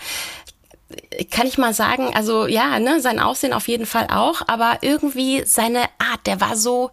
kann 1.32 1.46
ich 1.46 1.58
mal 1.58 1.74
sagen, 1.74 2.12
also 2.16 2.48
ja, 2.48 2.80
ne, 2.80 3.02
sein 3.02 3.20
Aussehen 3.20 3.54
auf 3.54 3.68
jeden 3.68 3.86
Fall 3.86 4.08
auch, 4.10 4.42
aber 4.48 4.80
irgendwie 4.82 5.44
seine 5.46 5.84
Art, 6.00 6.26
der 6.26 6.42
war 6.42 6.56
so, 6.56 6.92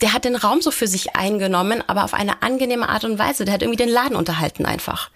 der 0.00 0.12
hat 0.12 0.24
den 0.24 0.36
Raum 0.36 0.60
so 0.60 0.70
für 0.70 0.86
sich 0.86 1.16
eingenommen, 1.16 1.82
aber 1.86 2.04
auf 2.04 2.14
eine 2.14 2.42
angenehme 2.42 2.88
Art 2.88 3.04
und 3.04 3.18
Weise. 3.18 3.44
Der 3.44 3.54
hat 3.54 3.62
irgendwie 3.62 3.82
den 3.82 3.88
Laden 3.88 4.16
unterhalten 4.16 4.66
einfach. 4.66 5.10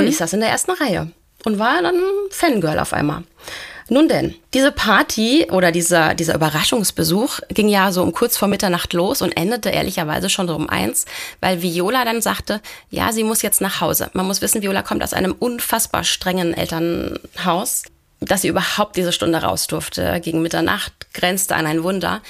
Und 0.00 0.06
ich 0.06 0.16
saß 0.16 0.32
in 0.32 0.40
der 0.40 0.48
ersten 0.50 0.72
Reihe 0.72 1.10
und 1.44 1.58
war 1.58 1.82
dann 1.82 2.00
Fangirl 2.30 2.78
auf 2.78 2.92
einmal. 2.92 3.22
Nun 3.90 4.06
denn, 4.06 4.34
diese 4.52 4.70
Party 4.70 5.46
oder 5.50 5.72
dieser, 5.72 6.14
dieser 6.14 6.34
Überraschungsbesuch 6.34 7.40
ging 7.48 7.68
ja 7.68 7.90
so 7.90 8.02
um 8.02 8.12
kurz 8.12 8.36
vor 8.36 8.46
Mitternacht 8.46 8.92
los 8.92 9.22
und 9.22 9.34
endete 9.34 9.70
ehrlicherweise 9.70 10.28
schon 10.28 10.46
so 10.46 10.54
um 10.54 10.68
eins, 10.68 11.06
weil 11.40 11.62
Viola 11.62 12.04
dann 12.04 12.20
sagte, 12.20 12.60
ja, 12.90 13.12
sie 13.12 13.24
muss 13.24 13.40
jetzt 13.40 13.62
nach 13.62 13.80
Hause. 13.80 14.10
Man 14.12 14.26
muss 14.26 14.42
wissen, 14.42 14.60
Viola 14.60 14.82
kommt 14.82 15.02
aus 15.02 15.14
einem 15.14 15.32
unfassbar 15.32 16.04
strengen 16.04 16.52
Elternhaus, 16.52 17.84
dass 18.20 18.42
sie 18.42 18.48
überhaupt 18.48 18.96
diese 18.96 19.12
Stunde 19.12 19.38
raus 19.38 19.68
durfte. 19.68 20.20
Gegen 20.20 20.42
Mitternacht 20.42 20.92
grenzte 21.14 21.56
an 21.56 21.66
ein 21.66 21.82
Wunder. 21.82 22.20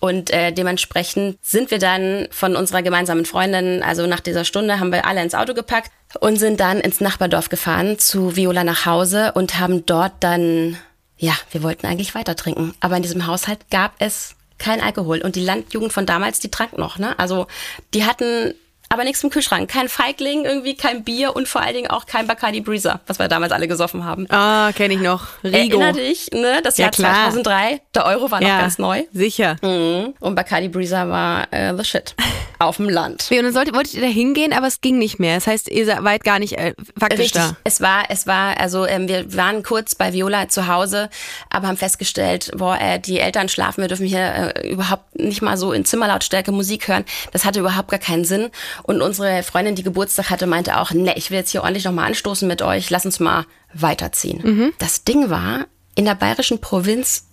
Und 0.00 0.30
äh, 0.30 0.52
dementsprechend 0.52 1.38
sind 1.42 1.70
wir 1.70 1.78
dann 1.78 2.28
von 2.30 2.54
unserer 2.54 2.82
gemeinsamen 2.82 3.24
Freundin, 3.24 3.82
also 3.82 4.06
nach 4.06 4.20
dieser 4.20 4.44
Stunde 4.44 4.78
haben 4.78 4.92
wir 4.92 5.06
alle 5.06 5.22
ins 5.22 5.34
Auto 5.34 5.54
gepackt 5.54 5.90
und 6.20 6.36
sind 6.36 6.60
dann 6.60 6.80
ins 6.80 7.00
Nachbardorf 7.00 7.48
gefahren 7.48 7.98
zu 7.98 8.36
Viola 8.36 8.62
nach 8.62 8.86
Hause 8.86 9.32
und 9.32 9.58
haben 9.58 9.86
dort 9.86 10.12
dann, 10.20 10.76
ja, 11.16 11.34
wir 11.50 11.62
wollten 11.62 11.86
eigentlich 11.86 12.14
weiter 12.14 12.36
trinken. 12.36 12.74
Aber 12.80 12.96
in 12.96 13.02
diesem 13.02 13.26
Haushalt 13.26 13.70
gab 13.70 13.92
es 13.98 14.36
kein 14.58 14.80
Alkohol. 14.80 15.20
Und 15.20 15.36
die 15.36 15.44
Landjugend 15.44 15.92
von 15.92 16.06
damals, 16.06 16.38
die 16.40 16.50
trank 16.50 16.78
noch, 16.78 16.98
ne? 16.98 17.18
Also 17.18 17.46
die 17.94 18.04
hatten 18.04 18.54
aber 18.88 19.04
nichts 19.04 19.22
im 19.22 19.30
Kühlschrank. 19.30 19.70
Kein 19.70 19.88
Feigling, 19.88 20.44
irgendwie 20.44 20.74
kein 20.76 21.04
Bier 21.04 21.36
und 21.36 21.48
vor 21.48 21.60
allen 21.60 21.74
Dingen 21.74 21.90
auch 21.90 22.06
kein 22.06 22.26
Bacardi 22.26 22.60
Breezer, 22.60 23.00
was 23.06 23.18
wir 23.18 23.28
damals 23.28 23.52
alle 23.52 23.68
gesoffen 23.68 24.04
haben. 24.04 24.26
Ah, 24.30 24.70
kenne 24.74 24.94
ich 24.94 25.00
noch. 25.00 25.26
Rigo. 25.44 25.80
Erinner 25.80 25.92
dich, 25.92 26.30
ne? 26.32 26.60
Das 26.62 26.78
Ja, 26.78 26.84
Jahr 26.84 26.92
klar. 26.92 27.14
2003, 27.30 27.80
der 27.94 28.06
Euro 28.06 28.30
war 28.30 28.40
noch 28.40 28.48
ja, 28.48 28.60
ganz 28.60 28.78
neu. 28.78 29.04
Sicher. 29.12 29.56
Mhm. 29.62 30.14
Und 30.20 30.34
Bacardi 30.34 30.68
Breezer 30.68 31.08
war 31.08 31.52
äh, 31.52 31.74
the 31.76 31.84
shit. 31.84 32.14
Auf 32.60 32.78
dem 32.78 32.88
Land. 32.88 33.26
Wie, 33.30 33.38
Und 33.38 33.44
dann 33.44 33.52
solltet, 33.52 33.74
wolltet 33.74 33.94
ihr 33.94 34.00
da 34.00 34.08
hingehen, 34.08 34.52
aber 34.52 34.66
es 34.66 34.80
ging 34.80 34.98
nicht 34.98 35.20
mehr. 35.20 35.36
Das 35.36 35.46
heißt, 35.46 35.70
ihr 35.70 35.86
seid 35.86 36.02
weit 36.02 36.24
gar 36.24 36.40
nicht 36.40 36.58
äh, 36.58 36.74
faktisch 36.98 37.20
Richtig. 37.20 37.40
da. 37.40 37.56
Es 37.62 37.80
war, 37.80 38.04
es 38.08 38.26
war, 38.26 38.58
also 38.58 38.84
ähm, 38.84 39.06
wir 39.06 39.36
waren 39.36 39.62
kurz 39.62 39.94
bei 39.94 40.12
Viola 40.12 40.48
zu 40.48 40.66
Hause, 40.66 41.08
aber 41.50 41.68
haben 41.68 41.76
festgestellt, 41.76 42.50
boah, 42.56 42.76
äh, 42.80 42.98
die 42.98 43.20
Eltern 43.20 43.48
schlafen, 43.48 43.82
wir 43.82 43.88
dürfen 43.88 44.06
hier 44.06 44.54
äh, 44.56 44.68
überhaupt 44.68 45.14
nicht 45.14 45.40
mal 45.40 45.56
so 45.56 45.72
in 45.72 45.84
Zimmerlautstärke 45.84 46.50
Musik 46.50 46.88
hören. 46.88 47.04
Das 47.32 47.44
hatte 47.44 47.60
überhaupt 47.60 47.90
gar 47.90 48.00
keinen 48.00 48.24
Sinn. 48.24 48.50
Und 48.82 49.02
unsere 49.02 49.42
Freundin, 49.42 49.74
die 49.74 49.82
Geburtstag 49.82 50.30
hatte, 50.30 50.46
meinte 50.46 50.78
auch, 50.78 50.90
ne, 50.92 51.14
ich 51.16 51.30
will 51.30 51.38
jetzt 51.38 51.50
hier 51.50 51.62
ordentlich 51.62 51.84
nochmal 51.84 52.06
anstoßen 52.06 52.46
mit 52.46 52.62
euch, 52.62 52.90
lass 52.90 53.04
uns 53.06 53.20
mal 53.20 53.44
weiterziehen. 53.74 54.72
Das 54.78 55.04
Ding 55.04 55.30
war, 55.30 55.66
in 55.94 56.04
der 56.04 56.14
bayerischen 56.14 56.60
Provinz 56.60 57.24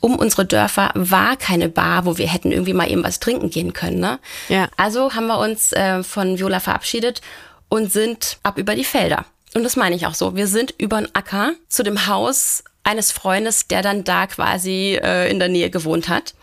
um 0.00 0.16
unsere 0.16 0.44
Dörfer 0.44 0.90
war 0.94 1.36
keine 1.36 1.68
Bar, 1.68 2.06
wo 2.06 2.18
wir 2.18 2.28
hätten 2.28 2.52
irgendwie 2.52 2.74
mal 2.74 2.90
eben 2.90 3.02
was 3.02 3.20
trinken 3.20 3.50
gehen 3.50 3.72
können. 3.72 3.98
Ne? 3.98 4.18
Ja. 4.48 4.68
Also 4.76 5.14
haben 5.14 5.26
wir 5.26 5.38
uns 5.38 5.72
äh, 5.72 6.02
von 6.02 6.38
Viola 6.38 6.60
verabschiedet 6.60 7.22
und 7.68 7.92
sind 7.92 8.38
ab 8.42 8.58
über 8.58 8.74
die 8.74 8.84
Felder. 8.84 9.24
Und 9.54 9.64
das 9.64 9.76
meine 9.76 9.96
ich 9.96 10.06
auch 10.06 10.14
so. 10.14 10.36
Wir 10.36 10.46
sind 10.46 10.74
über 10.78 11.00
den 11.00 11.14
Acker 11.14 11.52
zu 11.68 11.82
dem 11.82 12.06
Haus 12.06 12.62
eines 12.84 13.10
Freundes, 13.10 13.68
der 13.68 13.82
dann 13.82 14.04
da 14.04 14.26
quasi 14.26 14.98
äh, 15.02 15.30
in 15.30 15.38
der 15.38 15.48
Nähe 15.48 15.70
gewohnt 15.70 16.08
hat. 16.08 16.34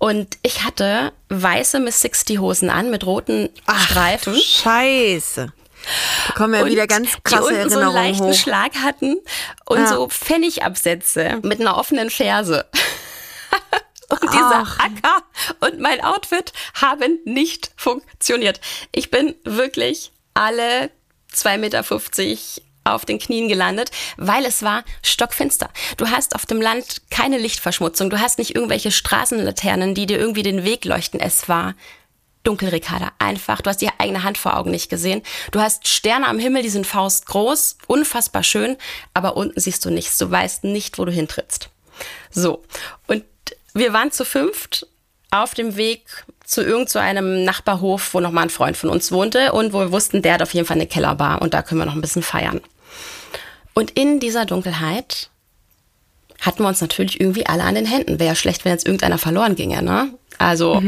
Und 0.00 0.38
ich 0.42 0.64
hatte 0.64 1.12
weiße 1.28 1.78
Miss 1.78 2.00
60 2.00 2.38
Hosen 2.38 2.70
an 2.70 2.90
mit 2.90 3.04
roten 3.04 3.50
Streifen. 3.84 4.34
Scheiße. 4.34 5.52
Da 6.26 6.32
kommen 6.34 6.54
ja 6.54 6.62
Und 6.62 6.70
wieder 6.70 6.86
ganz 6.86 7.10
krasse 7.22 7.50
die 7.52 7.56
unten 7.58 7.70
so 7.70 7.80
einen 7.80 7.92
leichten 7.92 8.24
hoch. 8.28 8.34
Schlag 8.34 8.74
hatten 8.76 9.18
und 9.66 9.78
Ja. 9.78 9.86
so 9.88 10.08
Pfennigabsätze 10.08 11.40
mit 11.42 11.60
einer 11.60 11.76
offenen 11.76 12.08
Ferse. 12.10 12.66
Und 14.08 14.22
dieser 14.32 14.64
Ach. 14.66 14.78
Acker 14.80 15.22
und 15.60 15.78
mein 15.78 16.02
Outfit 16.02 16.52
haben 16.74 17.20
nicht 17.24 17.70
funktioniert. 17.76 18.60
Ich 18.90 19.12
bin 19.12 19.36
wirklich 19.44 20.10
alle 20.34 20.90
2,50 21.32 21.58
Meter 21.58 21.84
auf 22.84 23.04
den 23.04 23.18
Knien 23.18 23.48
gelandet, 23.48 23.90
weil 24.16 24.44
es 24.44 24.62
war 24.62 24.84
stockfinster. 25.02 25.70
Du 25.96 26.08
hast 26.08 26.34
auf 26.34 26.46
dem 26.46 26.60
Land 26.60 27.02
keine 27.10 27.38
Lichtverschmutzung. 27.38 28.10
Du 28.10 28.20
hast 28.20 28.38
nicht 28.38 28.54
irgendwelche 28.54 28.90
Straßenlaternen, 28.90 29.94
die 29.94 30.06
dir 30.06 30.18
irgendwie 30.18 30.42
den 30.42 30.64
Weg 30.64 30.84
leuchten. 30.84 31.20
Es 31.20 31.48
war 31.48 31.74
dunkel, 32.42 32.70
Ricarda. 32.70 33.12
Einfach. 33.18 33.60
Du 33.60 33.70
hast 33.70 33.80
die 33.80 33.90
eigene 33.98 34.22
Hand 34.22 34.38
vor 34.38 34.56
Augen 34.56 34.70
nicht 34.70 34.88
gesehen. 34.88 35.22
Du 35.50 35.60
hast 35.60 35.88
Sterne 35.88 36.26
am 36.26 36.38
Himmel, 36.38 36.62
die 36.62 36.70
sind 36.70 36.86
faustgroß, 36.86 37.78
unfassbar 37.86 38.42
schön, 38.42 38.76
aber 39.14 39.36
unten 39.36 39.60
siehst 39.60 39.84
du 39.84 39.90
nichts. 39.90 40.18
Du 40.18 40.30
weißt 40.30 40.64
nicht, 40.64 40.98
wo 40.98 41.04
du 41.04 41.12
hintrittst. 41.12 41.68
So. 42.30 42.62
Und 43.06 43.24
wir 43.74 43.92
waren 43.92 44.10
zu 44.10 44.24
fünft 44.24 44.86
auf 45.30 45.54
dem 45.54 45.76
Weg 45.76 46.24
zu 46.50 46.64
irgend 46.64 46.90
so 46.90 46.98
einem 46.98 47.44
Nachbarhof, 47.44 48.12
wo 48.12 48.18
noch 48.18 48.32
mal 48.32 48.42
ein 48.42 48.50
Freund 48.50 48.76
von 48.76 48.90
uns 48.90 49.12
wohnte 49.12 49.52
und 49.52 49.72
wo 49.72 49.78
wir 49.78 49.92
wussten, 49.92 50.20
der 50.20 50.34
hat 50.34 50.42
auf 50.42 50.52
jeden 50.52 50.66
Fall 50.66 50.76
eine 50.76 50.88
Kellerbar 50.88 51.40
und 51.42 51.54
da 51.54 51.62
können 51.62 51.80
wir 51.80 51.86
noch 51.86 51.94
ein 51.94 52.00
bisschen 52.00 52.24
feiern. 52.24 52.60
Und 53.72 53.92
in 53.92 54.18
dieser 54.18 54.46
Dunkelheit 54.46 55.30
hatten 56.40 56.64
wir 56.64 56.68
uns 56.68 56.80
natürlich 56.80 57.20
irgendwie 57.20 57.46
alle 57.46 57.62
an 57.62 57.76
den 57.76 57.86
Händen. 57.86 58.18
Wäre 58.18 58.30
ja 58.30 58.34
schlecht, 58.34 58.64
wenn 58.64 58.72
jetzt 58.72 58.84
irgendeiner 58.84 59.18
verloren 59.18 59.54
ginge, 59.54 59.80
ne? 59.80 60.12
Also, 60.38 60.82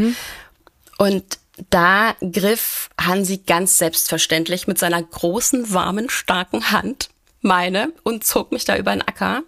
und 0.99 1.25
da 1.71 2.16
griff 2.21 2.90
Hansi 3.00 3.38
ganz 3.38 3.78
selbstverständlich 3.78 4.66
mit 4.66 4.81
seiner 4.81 5.00
großen, 5.00 5.73
warmen, 5.73 6.11
starken 6.11 6.73
Hand 6.73 7.11
meine 7.40 7.92
und 8.02 8.25
zog 8.25 8.50
mich 8.50 8.64
da 8.64 8.76
über 8.76 8.90
den 8.90 9.02
Acker. 9.02 9.42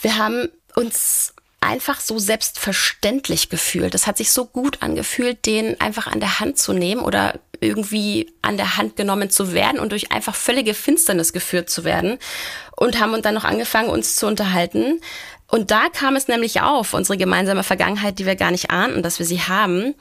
Wir 0.00 0.16
haben 0.16 0.48
uns 0.74 1.34
einfach 1.66 2.00
so 2.00 2.18
selbstverständlich 2.18 3.48
gefühlt. 3.48 3.92
Das 3.92 4.06
hat 4.06 4.16
sich 4.16 4.30
so 4.30 4.46
gut 4.46 4.82
angefühlt, 4.82 5.44
den 5.46 5.80
einfach 5.80 6.06
an 6.06 6.20
der 6.20 6.40
Hand 6.40 6.58
zu 6.58 6.72
nehmen 6.72 7.02
oder 7.02 7.34
irgendwie 7.60 8.32
an 8.42 8.56
der 8.56 8.76
Hand 8.76 8.96
genommen 8.96 9.30
zu 9.30 9.52
werden 9.52 9.80
und 9.80 9.92
durch 9.92 10.12
einfach 10.12 10.34
völlige 10.34 10.74
Finsternis 10.74 11.32
geführt 11.32 11.68
zu 11.70 11.84
werden. 11.84 12.18
Und 12.76 13.00
haben 13.00 13.14
uns 13.14 13.22
dann 13.22 13.34
noch 13.34 13.44
angefangen, 13.44 13.88
uns 13.88 14.16
zu 14.16 14.26
unterhalten. 14.26 15.00
Und 15.48 15.70
da 15.70 15.88
kam 15.88 16.16
es 16.16 16.26
nämlich 16.26 16.60
auf, 16.60 16.92
unsere 16.92 17.16
gemeinsame 17.16 17.62
Vergangenheit, 17.62 18.18
die 18.18 18.26
wir 18.26 18.34
gar 18.34 18.50
nicht 18.50 18.70
ahnten, 18.70 19.02
dass 19.02 19.20
wir 19.20 19.26
sie 19.26 19.40
haben. 19.40 19.94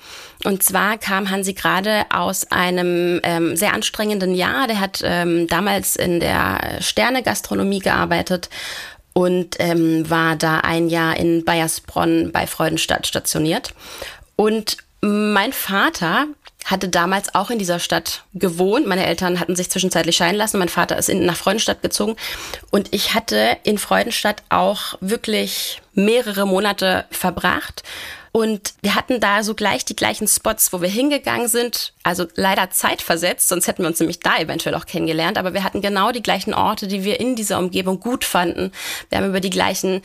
Und 0.44 0.64
zwar 0.64 0.98
kam 0.98 1.30
Hansi 1.30 1.54
gerade 1.54 2.06
aus 2.10 2.52
einem 2.52 3.20
ähm, 3.24 3.56
sehr 3.56 3.74
anstrengenden 3.74 4.34
Jahr. 4.34 4.68
Der 4.68 4.80
hat 4.80 5.02
ähm, 5.04 5.48
damals 5.48 5.96
in 5.96 6.20
der 6.20 6.78
Sterne-Gastronomie 6.82 7.80
gearbeitet 7.80 8.50
und 9.18 9.56
ähm, 9.60 10.10
war 10.10 10.36
da 10.36 10.60
ein 10.60 10.90
Jahr 10.90 11.16
in 11.16 11.46
Bayersbronn 11.46 12.32
bei 12.34 12.48
Freudenstadt 12.48 13.08
stationiert. 13.08 13.74
Und 14.36 14.78
mein 15.00 15.54
Vater 15.54 16.28
hatte 16.66 16.90
damals 16.90 17.34
auch 17.34 17.50
in 17.50 17.60
dieser 17.60 17.80
Stadt 17.80 18.24
gewohnt. 18.34 18.88
Meine 18.88 19.06
Eltern 19.06 19.40
hatten 19.40 19.56
sich 19.56 19.70
zwischenzeitlich 19.70 20.18
scheiden 20.18 20.36
lassen. 20.36 20.60
Mein 20.60 20.68
Vater 20.68 20.98
ist 20.98 21.10
in, 21.10 21.26
nach 21.26 21.38
Freudenstadt 21.38 21.82
gezogen. 21.82 22.18
Und 22.72 22.94
ich 22.94 23.14
hatte 23.14 23.56
in 23.64 23.78
Freudenstadt 23.78 24.44
auch 24.50 24.98
wirklich 25.00 25.82
mehrere 25.94 26.46
Monate 26.46 27.06
verbracht. 27.10 27.84
Und 28.36 28.74
wir 28.82 28.96
hatten 28.96 29.22
da 29.22 29.44
so 29.44 29.56
gleich 29.56 29.86
die 29.86 29.96
gleichen 29.96 30.28
Spots, 30.28 30.74
wo 30.74 30.82
wir 30.82 30.90
hingegangen 30.90 31.48
sind. 31.48 31.94
Also 32.04 32.26
leider 32.36 32.70
zeitversetzt, 32.70 33.48
sonst 33.48 33.66
hätten 33.66 33.84
wir 33.84 33.88
uns 33.88 34.02
nämlich 34.02 34.20
da 34.20 34.38
eventuell 34.38 34.76
auch 34.76 34.86
kennengelernt. 34.86 35.38
Aber 35.38 35.54
wir 35.54 35.64
hatten 35.64 35.80
genau 35.80 36.12
die 36.12 36.22
gleichen 36.22 36.54
Orte, 36.54 36.90
die 36.90 37.06
wir 37.06 37.22
in 37.22 37.38
dieser 37.38 37.60
Umgebung 37.60 38.02
gut 38.02 38.26
fanden. 38.26 38.74
Wir 39.08 39.20
haben 39.20 39.30
über 39.30 39.40
die 39.40 39.50
gleichen 39.50 40.02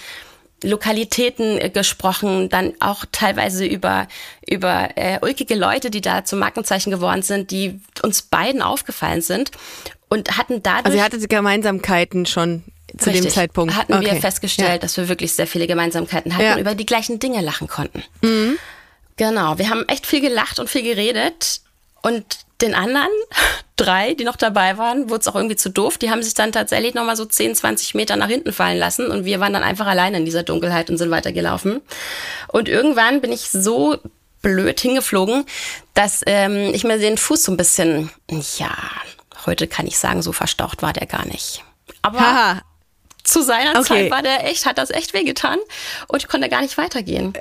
Lokalitäten 0.63 1.59
äh, 1.59 1.71
gesprochen, 1.71 2.49
dann 2.49 2.75
auch 2.79 3.05
teilweise 3.11 3.67
über, 3.67 4.07
über 4.49 4.91
äh, 4.95 5.19
ulkige 5.23 5.57
Leute, 5.57 5.91
die 5.91 6.01
da 6.01 6.25
zum 6.25 6.39
Markenzeichen 6.39 6.93
geworden 6.93 7.23
sind, 7.23 7.51
die 7.51 7.81
uns 8.01 8.23
beiden 8.23 8.63
aufgefallen 8.63 9.23
sind 9.23 9.51
und 10.09 10.37
hatten 10.39 10.63
dadurch... 10.63 10.87
Also 10.87 10.99
ihr 10.99 11.03
hattet 11.03 11.29
Gemeinsamkeiten 11.29 12.27
schon 12.27 12.63
zu 12.99 13.07
dem 13.11 13.15
Richtig. 13.15 13.33
Zeitpunkt. 13.35 13.75
Hatten 13.77 14.01
wir 14.01 14.09
Okay. 14.11 14.21
festgestellt, 14.21 14.69
Ja. 14.71 14.79
dass 14.79 14.97
wir 14.97 15.09
wirklich 15.09 15.33
sehr 15.33 15.47
viele 15.47 15.67
Gemeinsamkeiten 15.67 16.33
hatten 16.35 16.43
Ja. 16.45 16.51
Mhm. 16.51 16.55
und 16.57 16.61
über 16.63 16.75
die 16.75 16.87
gleichen 16.87 17.19
Dinge 17.19 17.41
lachen 17.41 17.69
konnten. 17.69 18.03
Genau, 19.17 19.59
wir 19.59 19.69
haben 19.71 19.87
echt 19.89 20.07
viel 20.07 20.21
gelacht 20.21 20.59
und 20.59 20.69
viel 20.71 20.83
geredet. 20.83 21.61
Und 22.03 22.25
den 22.63 22.75
anderen 22.75 23.09
drei, 23.77 24.15
die 24.15 24.25
noch 24.25 24.37
dabei 24.37 24.79
waren, 24.79 25.11
wurde 25.11 25.21
es 25.21 25.29
auch 25.29 25.35
irgendwie 25.35 25.57
zu 25.57 25.69
doof. 25.71 25.99
Die 25.99 26.11
haben 26.11 26.23
sich 26.23 26.35
dann 26.35 26.53
tatsächlich 26.53 26.95
nochmal 26.95 27.17
so 27.17 27.25
10, 27.27 27.55
20 27.55 27.95
Meter 27.95 28.17
nach 28.17 28.29
hinten 28.29 28.53
fallen 28.53 28.79
lassen. 28.79 29.11
Und 29.11 29.25
wir 29.25 29.41
waren 29.41 29.53
dann 29.53 29.63
einfach 29.63 29.87
alleine 29.87 30.17
in 30.19 30.25
dieser 30.25 30.43
Dunkelheit 30.43 30.89
und 30.91 30.97
sind 30.99 31.11
weitergelaufen. 31.11 31.81
Und 32.49 32.69
irgendwann 32.69 33.21
bin 33.21 33.33
ich 33.33 33.51
so 33.51 33.99
blöd 34.43 34.81
hingeflogen, 34.81 35.45
dass 35.93 36.23
ähm, 36.27 36.73
ich 36.73 36.85
mir 36.85 36.99
den 36.99 37.19
Fuß 37.19 37.43
so 37.43 37.53
ein 37.53 37.59
bisschen, 37.59 38.11
ja, 38.57 38.71
heute 39.45 39.67
kann 39.67 39.87
ich 39.87 39.99
sagen, 39.99 40.23
so 40.23 40.33
verstaucht 40.33 40.81
war 40.81 40.95
der 40.95 41.07
gar 41.07 41.27
nicht. 41.27 41.63
Aber 42.01 42.21
Haha. 42.21 42.63
Zu 43.25 43.43
seiner 43.43 43.79
Okay. 43.79 43.83
Zeit 44.05 44.11
war 44.11 44.23
der 44.23 44.47
echt, 44.49 44.67
hat 44.67 44.79
das 44.79 44.91
echt 44.91 45.15
wehgetan 45.15 45.59
und 46.09 46.23
ich 46.23 46.29
konnte 46.29 46.49
gar 46.49 46.61
nicht 46.63 46.77
weitergehen. 46.79 47.33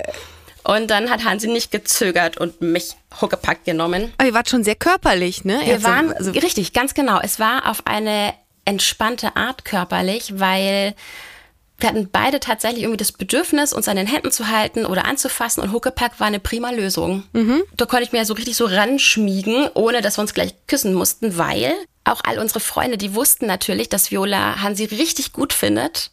Und 0.62 0.90
dann 0.90 1.08
hat 1.10 1.24
Hansi 1.24 1.48
nicht 1.48 1.70
gezögert 1.70 2.36
und 2.36 2.60
mich 2.60 2.92
huckepackt 3.20 3.64
genommen. 3.64 4.12
Aber 4.18 4.28
ihr 4.28 4.34
wart 4.34 4.50
schon 4.50 4.62
sehr 4.62 4.74
körperlich, 4.76 5.44
ne? 5.44 5.60
Wir 5.64 5.74
Also- 5.74 5.86
waren, 5.86 6.12
also, 6.12 6.30
richtig, 6.32 6.72
ganz 6.74 6.92
genau. 6.94 7.18
Es 7.22 7.38
war 7.40 7.70
auf 7.70 7.86
eine 7.86 8.34
entspannte 8.66 9.36
Art 9.36 9.64
körperlich, 9.64 10.38
weil 10.38 10.94
wir 11.78 11.88
hatten 11.88 12.10
beide 12.12 12.40
tatsächlich 12.40 12.82
irgendwie 12.82 12.98
das 12.98 13.10
Bedürfnis, 13.12 13.72
uns 13.72 13.88
an 13.88 13.96
den 13.96 14.06
Händen 14.06 14.30
zu 14.30 14.48
halten 14.48 14.84
oder 14.84 15.06
anzufassen 15.06 15.62
und 15.62 15.72
Huckepack 15.72 16.20
war 16.20 16.26
eine 16.26 16.38
prima 16.38 16.70
Lösung. 16.70 17.22
Da 17.74 17.86
konnte 17.86 18.04
ich 18.04 18.12
mir 18.12 18.26
so 18.26 18.34
richtig 18.34 18.54
so 18.54 18.66
ranschmiegen, 18.66 19.66
ohne 19.72 20.02
dass 20.02 20.18
wir 20.18 20.22
uns 20.22 20.34
gleich 20.34 20.54
küssen 20.66 20.92
mussten, 20.92 21.38
weil 21.38 21.72
auch 22.04 22.20
all 22.24 22.38
unsere 22.38 22.60
Freunde, 22.60 22.98
die 22.98 23.14
wussten 23.14 23.46
natürlich, 23.46 23.88
dass 23.88 24.10
Viola 24.10 24.62
Hansi 24.62 24.84
richtig 24.84 25.32
gut 25.32 25.52
findet. 25.52 26.10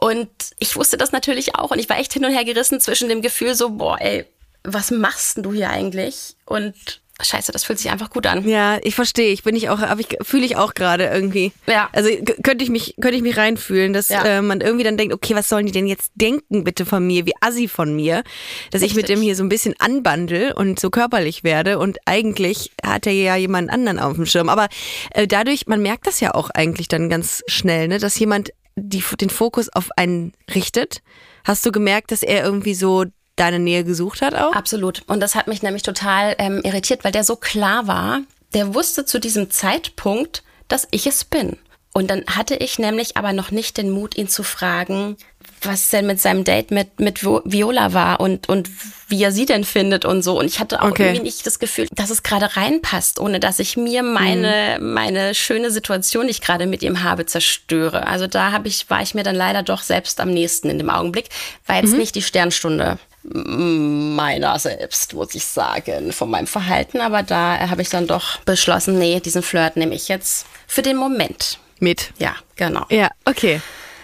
Und 0.00 0.30
ich 0.58 0.76
wusste 0.76 0.96
das 0.96 1.12
natürlich 1.12 1.54
auch 1.56 1.70
und 1.70 1.78
ich 1.78 1.88
war 1.88 1.98
echt 1.98 2.12
hin 2.12 2.24
und 2.24 2.32
her 2.32 2.44
gerissen 2.44 2.80
zwischen 2.80 3.08
dem 3.08 3.20
Gefühl 3.20 3.54
so, 3.54 3.70
boah, 3.70 4.00
ey, 4.00 4.24
was 4.64 4.90
machst 4.90 5.36
denn 5.36 5.42
du 5.42 5.52
hier 5.52 5.70
eigentlich? 5.70 6.36
Und 6.46 7.00
scheiße, 7.22 7.52
das 7.52 7.64
fühlt 7.64 7.78
sich 7.78 7.90
einfach 7.90 8.10
gut 8.10 8.26
an. 8.26 8.46
ja, 8.48 8.78
ich 8.82 8.94
verstehe. 8.94 9.32
Ich 9.32 9.42
bin 9.42 9.54
ich 9.56 9.68
auch, 9.68 9.80
aber 9.80 10.00
ich 10.00 10.08
fühle 10.22 10.44
ich 10.44 10.56
auch 10.56 10.74
gerade 10.74 11.04
irgendwie. 11.04 11.52
Ja. 11.66 11.88
Also 11.92 12.10
könnte 12.42 12.64
ich 12.64 12.70
mich, 12.70 12.94
könnte 13.00 13.16
ich 13.16 13.22
mich 13.22 13.36
reinfühlen, 13.36 13.92
dass 13.92 14.08
Ja. 14.08 14.24
äh, 14.24 14.42
man 14.42 14.60
irgendwie 14.60 14.84
dann 14.84 14.96
denkt, 14.96 15.14
okay, 15.14 15.34
was 15.34 15.48
sollen 15.48 15.66
die 15.66 15.72
denn 15.72 15.86
jetzt 15.86 16.12
denken 16.14 16.64
bitte 16.64 16.86
von 16.86 17.06
mir, 17.06 17.26
wie 17.26 17.32
assi 17.40 17.68
von 17.68 17.94
mir, 17.94 18.22
dass 18.70 18.82
ich 18.82 18.94
mit 18.94 19.04
Richtig. 19.04 19.16
dem 19.16 19.22
hier 19.22 19.36
so 19.36 19.42
ein 19.42 19.48
bisschen 19.48 19.74
anbandel 19.78 20.52
und 20.52 20.78
so 20.80 20.90
körperlich 20.90 21.44
werde 21.44 21.78
und 21.78 21.98
eigentlich 22.06 22.72
hat 22.84 23.06
er 23.06 23.12
ja 23.12 23.36
jemand 23.36 23.70
anderen 23.70 23.98
auf 23.98 24.14
dem 24.14 24.26
Schirm. 24.26 24.48
Aber 24.48 24.68
äh, 25.14 25.26
dadurch, 25.26 25.66
man 25.66 25.82
merkt 25.82 26.06
das 26.06 26.20
ja 26.20 26.34
auch 26.34 26.50
eigentlich 26.50 26.88
dann 26.88 27.08
ganz 27.10 27.42
schnell, 27.46 27.88
ne, 27.88 27.98
dass 27.98 28.18
jemand 28.18 28.50
die, 28.76 29.02
den 29.20 29.30
Fokus 29.30 29.68
auf 29.68 29.90
einen 29.96 30.32
richtet. 30.54 31.02
Hast 31.44 31.64
du 31.66 31.72
gemerkt, 31.72 32.12
dass 32.12 32.22
er 32.22 32.44
irgendwie 32.44 32.74
so 32.74 33.04
deine 33.40 33.58
Nähe 33.58 33.84
gesucht 33.84 34.22
hat 34.22 34.34
auch? 34.34 34.52
Absolut. 34.54 35.02
Und 35.06 35.20
das 35.20 35.34
hat 35.34 35.46
mich 35.48 35.62
nämlich 35.62 35.82
total 35.82 36.34
ähm, 36.38 36.60
irritiert, 36.62 37.04
weil 37.04 37.12
der 37.12 37.24
so 37.24 37.36
klar 37.36 37.86
war, 37.86 38.20
der 38.54 38.74
wusste 38.74 39.04
zu 39.04 39.18
diesem 39.18 39.50
Zeitpunkt, 39.50 40.42
dass 40.68 40.86
ich 40.90 41.06
es 41.06 41.24
bin. 41.24 41.56
Und 41.92 42.08
dann 42.08 42.24
hatte 42.26 42.54
ich 42.54 42.78
nämlich 42.78 43.16
aber 43.16 43.32
noch 43.32 43.50
nicht 43.50 43.76
den 43.76 43.90
Mut, 43.90 44.16
ihn 44.16 44.28
zu 44.28 44.44
fragen, 44.44 45.16
was 45.62 45.90
denn 45.90 46.06
mit 46.06 46.20
seinem 46.20 46.44
Date 46.44 46.70
mit, 46.70 47.00
mit 47.00 47.18
Vi- 47.18 47.42
Viola 47.44 47.92
war 47.92 48.20
und, 48.20 48.48
und 48.48 48.70
wie 49.08 49.22
er 49.22 49.32
sie 49.32 49.44
denn 49.44 49.64
findet 49.64 50.04
und 50.04 50.22
so. 50.22 50.38
Und 50.38 50.46
ich 50.46 50.60
hatte 50.60 50.82
auch 50.82 50.90
Okay. 50.90 51.06
irgendwie 51.06 51.24
nicht 51.24 51.44
das 51.46 51.58
Gefühl, 51.58 51.88
dass 51.90 52.10
es 52.10 52.22
gerade 52.22 52.56
reinpasst, 52.56 53.18
ohne 53.18 53.40
dass 53.40 53.58
ich 53.58 53.76
mir 53.76 54.04
meine, 54.04 54.78
meine 54.80 55.34
schöne 55.34 55.70
Situation, 55.72 56.26
die 56.26 56.30
ich 56.30 56.40
gerade 56.40 56.66
mit 56.66 56.82
ihm 56.82 57.02
habe, 57.02 57.26
zerstöre. 57.26 58.06
Also 58.06 58.28
da 58.28 58.52
habe 58.52 58.68
ich, 58.68 58.88
war 58.88 59.02
ich 59.02 59.14
mir 59.14 59.24
dann 59.24 59.34
leider 59.36 59.62
doch 59.64 59.82
selbst 59.82 60.20
am 60.20 60.30
nächsten 60.30 60.70
in 60.70 60.78
dem 60.78 60.90
Augenblick. 60.90 61.28
War 61.66 61.76
jetzt 61.82 61.94
nicht 61.94 62.14
die 62.14 62.22
Sternstunde 62.22 62.98
meiner 63.22 64.58
selbst, 64.58 65.14
muss 65.14 65.34
ich 65.34 65.44
sagen, 65.44 66.12
von 66.12 66.30
meinem 66.30 66.46
Verhalten. 66.46 67.00
Aber 67.00 67.22
da 67.22 67.68
habe 67.68 67.82
ich 67.82 67.88
dann 67.88 68.06
doch 68.06 68.38
beschlossen, 68.40 68.98
nee, 68.98 69.20
diesen 69.20 69.42
Flirt 69.42 69.76
nehme 69.76 69.94
ich 69.94 70.08
jetzt 70.08 70.46
für 70.66 70.82
den 70.82 70.96
Moment. 70.96 71.58
Mit. 71.78 72.12
Ja, 72.18 72.34
genau. 72.56 72.84
Ja, 72.90 73.10
okay. 73.24 73.60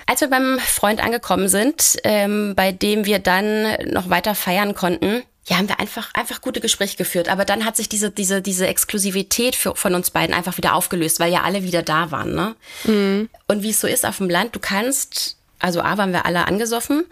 Als 0.06 0.20
wir 0.20 0.30
beim 0.30 0.58
Freund 0.58 1.02
angekommen 1.02 1.49
sind, 1.49 1.96
ähm, 2.04 2.54
bei 2.54 2.73
dem 2.73 3.04
wir 3.04 3.18
dann 3.18 3.76
noch 3.90 4.08
weiter 4.08 4.35
feiern 4.35 4.75
konnten, 4.75 5.23
ja, 5.49 5.58
haben 5.58 5.68
wir 5.68 5.78
einfach, 5.78 6.12
einfach 6.14 6.40
gute 6.40 6.61
Gespräche 6.61 6.96
geführt. 6.96 7.28
Aber 7.28 7.44
dann 7.44 7.64
hat 7.64 7.76
sich 7.76 7.88
diese, 7.88 8.11
diese, 8.11 8.42
diese 8.42 8.66
Exklusivität 8.66 9.54
für, 9.56 9.76
von 9.76 9.94
uns 9.94 10.11
beiden 10.11 10.35
einfach 10.35 10.56
wieder 10.56 10.75
aufgelöst, 10.75 11.20
weil 11.20 11.32
ja 11.32 11.42
alle 11.42 11.62
wieder 11.62 11.82
da 11.82 12.11
waren, 12.11 12.35
ne? 12.35 12.56
Und 13.46 13.62
wie 13.62 13.70
es 13.70 13.80
so 13.80 13.87
ist 13.87 14.06
auf 14.06 14.16
dem 14.18 14.30
Land, 14.30 14.56
du 14.56 14.61
kannst, 14.61 15.37
also 15.58 15.82
A, 15.82 15.99
waren 15.99 16.12
wir 16.12 16.26
alle 16.26 16.46
angesoffen 16.46 17.04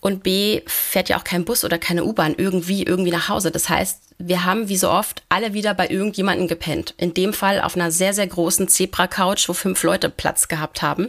und 0.00 0.22
B, 0.22 0.62
fährt 0.66 1.08
ja 1.08 1.18
auch 1.18 1.24
kein 1.24 1.44
Bus 1.44 1.64
oder 1.64 1.78
keine 1.78 2.04
U-Bahn 2.04 2.34
irgendwie, 2.36 2.84
irgendwie 2.84 3.10
nach 3.10 3.28
Hause. 3.28 3.50
Das 3.50 3.68
heißt, 3.68 4.00
wir 4.18 4.44
haben 4.44 4.68
wie 4.68 4.76
so 4.76 4.90
oft 4.90 5.22
alle 5.28 5.54
wieder 5.54 5.74
bei 5.74 5.88
irgendjemandem 5.88 6.48
gepennt. 6.48 6.94
In 6.96 7.14
dem 7.14 7.32
Fall 7.32 7.60
auf 7.60 7.74
einer 7.74 7.90
sehr, 7.90 8.14
sehr 8.14 8.26
großen 8.26 8.68
Zebra-Couch, 8.68 9.48
wo 9.48 9.52
fünf 9.52 9.82
Leute 9.82 10.08
Platz 10.08 10.48
gehabt 10.48 10.82
haben. 10.82 11.08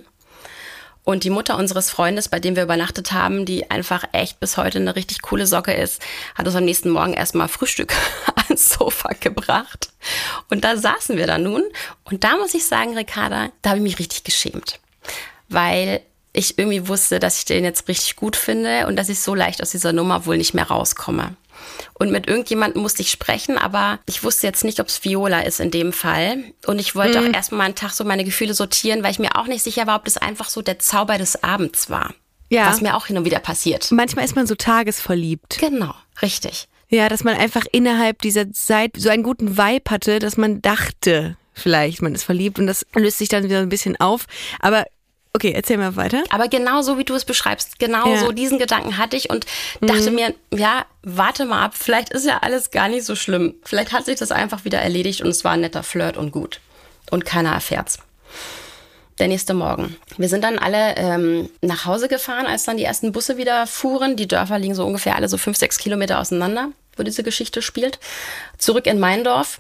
Und 1.04 1.24
die 1.24 1.32
Mutter 1.32 1.58
unseres 1.58 1.90
Freundes, 1.90 2.30
bei 2.30 2.40
dem 2.40 2.56
wir 2.56 2.64
übernachtet 2.64 3.14
haben, 3.14 3.46
die 3.46 3.72
einfach 3.72 4.04
echt 4.12 4.40
bis 4.40 4.58
heute 4.58 4.78
eine 4.78 4.96
richtig 4.96 5.24
coole 5.24 5.48
Socke 5.48 5.74
ist, 5.74 6.02
hat 6.36 6.46
uns 6.46 6.56
am 6.56 6.66
nächsten 6.66 6.90
Morgen 6.90 7.14
erstmal 7.14 7.48
Frühstück 7.48 7.94
ans 8.48 8.70
Sofa 8.70 9.10
gebracht. 9.20 9.90
Und 10.50 10.64
da 10.64 10.78
saßen 10.78 11.18
wir 11.18 11.26
dann 11.26 11.44
nun. 11.44 11.64
Und 12.04 12.24
da 12.24 12.38
muss 12.38 12.54
ich 12.54 12.66
sagen, 12.66 12.96
Ricarda, 12.96 13.50
da 13.62 13.72
habe 13.72 13.80
ich 13.80 13.84
mich 13.84 14.00
richtig 14.00 14.24
geschämt. 14.24 14.80
Weil 15.48 16.02
ich 16.40 16.58
irgendwie 16.58 16.88
wusste, 16.88 17.20
dass 17.20 17.40
ich 17.40 17.46
den 17.46 17.64
jetzt 17.64 17.88
richtig 17.88 18.16
gut 18.16 18.36
finde 18.36 18.88
und 18.88 18.96
dass 18.96 19.10
ich 19.10 19.20
so 19.20 19.36
leicht 19.36 19.62
aus 19.62 19.72
dieser 19.72 19.94
Nummer 19.94 20.26
wohl 20.26 20.38
nicht 20.38 20.54
mehr 20.54 20.68
rauskomme. 20.68 21.36
Und 21.94 22.12
mit 22.12 22.28
irgendjemandem 22.28 22.82
musste 22.82 23.02
ich 23.02 23.12
sprechen, 23.12 23.58
aber 23.58 24.00
ich 24.06 24.24
wusste 24.24 24.48
jetzt 24.48 24.64
nicht, 24.64 24.80
ob 24.80 24.88
es 24.88 25.04
Viola 25.04 25.42
ist 25.42 25.60
in 25.60 25.72
dem 25.72 25.92
Fall. 25.92 26.44
Und 26.66 26.80
ich 26.80 26.96
wollte 26.96 27.20
auch 27.20 27.34
erstmal 27.34 27.66
einen 27.66 27.76
Tag 27.76 27.92
so 27.92 28.04
meine 28.06 28.24
Gefühle 28.24 28.54
sortieren, 28.54 29.04
weil 29.04 29.12
ich 29.12 29.20
mir 29.20 29.36
auch 29.36 29.48
nicht 29.48 29.64
sicher 29.64 29.86
war, 29.86 29.98
ob 29.98 30.06
das 30.06 30.18
einfach 30.18 30.50
so 30.50 30.62
der 30.62 30.80
Zauber 30.80 31.18
des 31.18 31.44
Abends 31.44 31.90
war. 31.90 32.14
Ja. 32.50 32.68
Was 32.68 32.82
mir 32.82 32.96
auch 32.96 33.08
hin 33.08 33.18
und 33.18 33.26
wieder 33.26 33.40
passiert. 33.40 33.92
Manchmal 33.92 34.26
ist 34.26 34.36
man 34.36 34.48
so 34.48 34.56
tagesverliebt. 34.56 35.58
Genau, 35.60 35.94
richtig. 36.22 36.68
Ja, 36.88 37.08
dass 37.08 37.24
man 37.24 37.36
einfach 37.36 37.66
innerhalb 37.72 38.22
dieser 38.24 38.52
Zeit 38.52 38.94
so 38.98 39.10
einen 39.10 39.22
guten 39.22 39.58
Vibe 39.58 39.92
hatte, 39.92 40.18
dass 40.18 40.38
man 40.38 40.62
dachte, 40.62 41.38
vielleicht 41.54 42.02
man 42.02 42.16
ist 42.16 42.24
verliebt 42.24 42.58
und 42.58 42.66
das 42.66 42.86
löst 42.96 43.20
sich 43.20 43.30
dann 43.30 43.44
wieder 43.44 43.60
ein 43.60 43.70
bisschen 43.70 44.00
auf. 44.00 44.26
Aber 44.60 44.86
okay, 45.34 45.52
erzähl 45.56 45.78
mal 45.78 45.96
weiter. 45.96 46.24
Aber 46.30 46.48
genau 46.48 46.82
so, 46.82 46.98
wie 46.98 47.06
du 47.06 47.14
es 47.16 47.26
beschreibst, 47.26 47.80
genau 47.80 48.08
Ja. 48.08 48.16
Mhm. 48.16 48.20
so 48.26 48.32
diesen 48.32 48.60
Gedanken 48.60 48.98
hatte 48.98 49.16
ich 49.16 49.30
und 49.30 49.46
dachte 49.82 50.12
mir, 50.12 50.34
ja, 50.54 50.86
warte 51.04 51.46
mal 51.46 51.64
ab, 51.64 51.74
vielleicht 51.76 52.10
ist 52.10 52.26
ja 52.26 52.40
alles 52.40 52.72
gar 52.72 52.90
nicht 52.90 53.06
so 53.06 53.16
schlimm. 53.16 53.56
Vielleicht 53.64 53.92
hat 53.92 54.06
sich 54.06 54.18
das 54.20 54.32
einfach 54.32 54.66
wieder 54.66 54.80
erledigt 54.80 55.22
und 55.22 55.30
es 55.30 55.44
war 55.44 55.52
ein 55.54 55.62
netter 55.62 55.84
Flirt 55.84 56.18
und 56.18 56.32
gut. 56.32 56.60
Und 57.12 57.26
keiner 57.26 57.54
erfährt's. 57.54 58.00
Der 59.18 59.28
nächste 59.28 59.54
Morgen. 59.54 59.98
Wir 60.18 60.30
sind 60.30 60.46
dann 60.46 60.58
alle 60.58 60.96
ähm, 60.96 61.50
nach 61.62 61.86
Hause 61.86 62.08
gefahren, 62.08 62.46
als 62.46 62.64
dann 62.64 62.78
die 62.78 62.86
ersten 62.86 63.12
Busse 63.12 63.36
wieder 63.36 63.68
fuhren. 63.68 64.16
Die 64.16 64.28
Dörfer 64.30 64.58
liegen 64.60 64.76
so 64.76 64.86
ungefähr 64.86 65.16
alle 65.16 65.28
so 65.28 65.38
fünf, 65.38 65.58
sechs 65.58 65.78
Kilometer 65.78 66.20
auseinander, 66.20 66.70
wo 66.96 67.04
diese 67.04 67.22
Geschichte 67.24 67.62
spielt. 67.62 68.00
Zurück 68.58 68.88
in 68.88 68.98
mein 68.98 69.26
Dorf. 69.26 69.60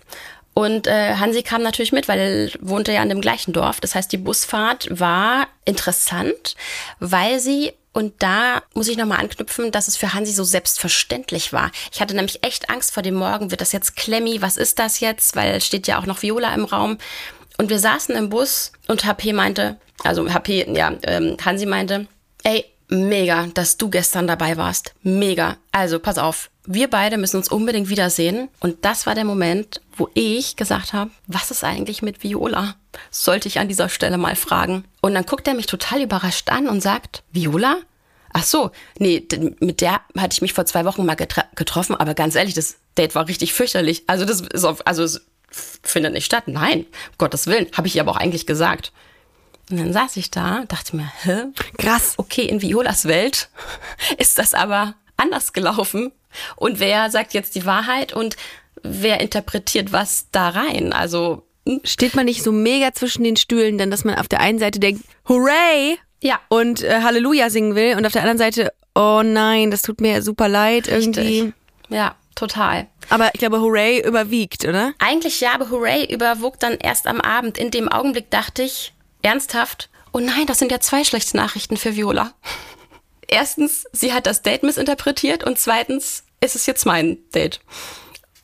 Und 0.53 0.87
äh, 0.87 1.15
Hansi 1.15 1.43
kam 1.43 1.63
natürlich 1.63 1.91
mit, 1.91 2.07
weil 2.07 2.19
er 2.19 2.49
wohnte 2.59 2.91
ja 2.91 3.01
in 3.01 3.09
dem 3.09 3.21
gleichen 3.21 3.53
Dorf. 3.53 3.79
Das 3.79 3.95
heißt, 3.95 4.11
die 4.11 4.17
Busfahrt 4.17 4.87
war 4.91 5.47
interessant, 5.65 6.55
weil 6.99 7.39
sie 7.39 7.73
und 7.91 8.21
da 8.21 8.61
muss 8.73 8.87
ich 8.87 8.97
nochmal 8.97 9.19
anknüpfen, 9.19 9.71
dass 9.71 9.87
es 9.87 9.97
für 9.97 10.13
Hansi 10.13 10.31
so 10.31 10.43
selbstverständlich 10.43 11.53
war. 11.53 11.71
Ich 11.91 12.01
hatte 12.01 12.15
nämlich 12.15 12.43
echt 12.43 12.69
Angst 12.69 12.93
vor 12.93 13.03
dem 13.03 13.15
Morgen. 13.15 13.51
Wird 13.51 13.61
das 13.61 13.71
jetzt 13.71 13.95
Klemmi? 13.95 14.41
Was 14.41 14.57
ist 14.57 14.79
das 14.79 14.99
jetzt? 14.99 15.35
Weil 15.35 15.59
steht 15.59 15.87
ja 15.87 15.99
auch 15.99 16.05
noch 16.05 16.21
Viola 16.21 16.53
im 16.53 16.65
Raum. 16.65 16.97
Und 17.57 17.69
wir 17.69 17.79
saßen 17.79 18.15
im 18.15 18.29
Bus 18.29 18.71
und 18.87 19.05
HP 19.05 19.33
meinte, 19.33 19.77
also 20.03 20.31
HP, 20.31 20.71
ja, 20.73 20.93
ähm, 21.03 21.35
Hansi 21.43 21.65
meinte, 21.65 22.07
ey, 22.43 22.63
mega, 22.87 23.47
dass 23.53 23.77
du 23.77 23.89
gestern 23.89 24.27
dabei 24.27 24.55
warst. 24.55 24.93
Mega. 25.03 25.57
Also, 25.71 25.99
pass 25.99 26.17
auf. 26.17 26.49
Wir 26.71 26.87
beide 26.87 27.17
müssen 27.17 27.37
uns 27.37 27.49
unbedingt 27.49 27.89
wiedersehen. 27.89 28.47
Und 28.59 28.85
das 28.85 29.07
war 29.07 29.15
der 29.15 29.25
Moment, 29.25 29.81
wo 29.97 30.07
ich 30.13 30.55
gesagt 30.55 30.93
habe, 30.93 31.09
was 31.25 31.49
ist 31.49 31.63
eigentlich 31.63 32.03
mit 32.03 32.21
Viola? 32.21 32.75
Sollte 33.09 33.47
ich 33.47 33.57
an 33.57 33.67
dieser 33.67 33.89
Stelle 33.89 34.19
mal 34.19 34.35
fragen. 34.35 34.83
Und 35.01 35.15
dann 35.15 35.25
guckt 35.25 35.47
er 35.47 35.55
mich 35.55 35.65
total 35.65 36.03
überrascht 36.03 36.51
an 36.51 36.67
und 36.67 36.81
sagt, 36.81 37.23
Viola? 37.31 37.77
Ach 38.33 38.43
so, 38.43 38.69
nee, 38.99 39.27
mit 39.59 39.81
der 39.81 40.01
hatte 40.15 40.33
ich 40.33 40.43
mich 40.43 40.53
vor 40.53 40.67
zwei 40.67 40.85
Wochen 40.85 41.07
mal 41.07 41.15
getroffen, 41.15 41.95
aber 41.95 42.13
ganz 42.13 42.35
ehrlich, 42.35 42.53
das 42.53 42.75
Date 42.95 43.15
war 43.15 43.27
richtig 43.27 43.51
fürchterlich. 43.53 44.03
Also 44.05 44.25
das 44.25 44.41
ist 44.41 44.63
auf, 44.63 44.85
also 44.85 45.01
es 45.01 45.25
findet 45.49 46.13
nicht 46.13 46.25
statt. 46.25 46.43
Nein, 46.45 46.81
um 46.81 47.17
Gottes 47.17 47.47
Willen, 47.47 47.65
habe 47.73 47.87
ich 47.87 47.95
ihr 47.95 48.03
aber 48.03 48.11
auch 48.11 48.17
eigentlich 48.17 48.45
gesagt. 48.45 48.91
Und 49.71 49.77
dann 49.79 49.91
saß 49.91 50.17
ich 50.17 50.29
da, 50.29 50.65
dachte 50.67 50.97
mir, 50.97 51.11
hä? 51.23 51.45
Krass. 51.79 52.13
Okay, 52.17 52.43
in 52.43 52.61
Violas 52.61 53.05
Welt 53.05 53.49
ist 54.19 54.37
das 54.37 54.53
aber 54.53 54.93
anders 55.17 55.53
gelaufen. 55.53 56.11
Und 56.55 56.79
wer 56.79 57.09
sagt 57.09 57.33
jetzt 57.33 57.55
die 57.55 57.65
Wahrheit 57.65 58.13
und 58.13 58.35
wer 58.83 59.19
interpretiert 59.21 59.91
was 59.91 60.27
da 60.31 60.49
rein? 60.49 60.93
Also, 60.93 61.43
hm, 61.67 61.81
Steht 61.83 62.15
man 62.15 62.25
nicht 62.25 62.43
so 62.43 62.51
mega 62.51 62.93
zwischen 62.93 63.23
den 63.23 63.35
Stühlen, 63.35 63.77
denn 63.77 63.91
dass 63.91 64.05
man 64.05 64.15
auf 64.15 64.27
der 64.27 64.39
einen 64.39 64.59
Seite 64.59 64.79
denkt, 64.79 65.03
Hooray! 65.27 65.97
ja. 66.21 66.39
und 66.49 66.83
äh, 66.83 67.01
Halleluja 67.01 67.49
singen 67.49 67.75
will 67.75 67.95
und 67.95 68.05
auf 68.05 68.11
der 68.13 68.21
anderen 68.21 68.37
Seite, 68.37 68.73
oh 68.95 69.21
nein, 69.23 69.71
das 69.71 69.81
tut 69.81 70.01
mir 70.01 70.21
super 70.21 70.49
leid 70.49 70.87
irgendwie. 70.87 71.41
Richtig. 71.41 71.53
Ja, 71.89 72.15
total. 72.35 72.87
Aber 73.09 73.29
ich 73.33 73.39
glaube, 73.39 73.61
Hooray 73.61 74.01
überwiegt, 74.05 74.65
oder? 74.65 74.93
Eigentlich 74.99 75.41
ja, 75.41 75.53
aber 75.53 75.69
Hooray 75.69 76.05
überwog 76.05 76.59
dann 76.59 76.73
erst 76.73 77.07
am 77.07 77.21
Abend. 77.21 77.57
In 77.57 77.71
dem 77.71 77.89
Augenblick 77.89 78.29
dachte 78.29 78.63
ich, 78.63 78.93
ernsthaft, 79.21 79.89
oh 80.13 80.19
nein, 80.19 80.45
das 80.45 80.59
sind 80.59 80.71
ja 80.71 80.79
zwei 80.79 81.03
schlechte 81.03 81.37
Nachrichten 81.37 81.77
für 81.77 81.95
Viola. 81.95 82.33
Erstens, 83.29 83.85
sie 83.93 84.13
hat 84.13 84.25
das 84.25 84.41
Date 84.41 84.63
missinterpretiert 84.63 85.43
und 85.43 85.59
zweitens 85.59 86.23
ist 86.41 86.55
es 86.55 86.65
jetzt 86.65 86.85
mein 86.85 87.17
Date. 87.33 87.59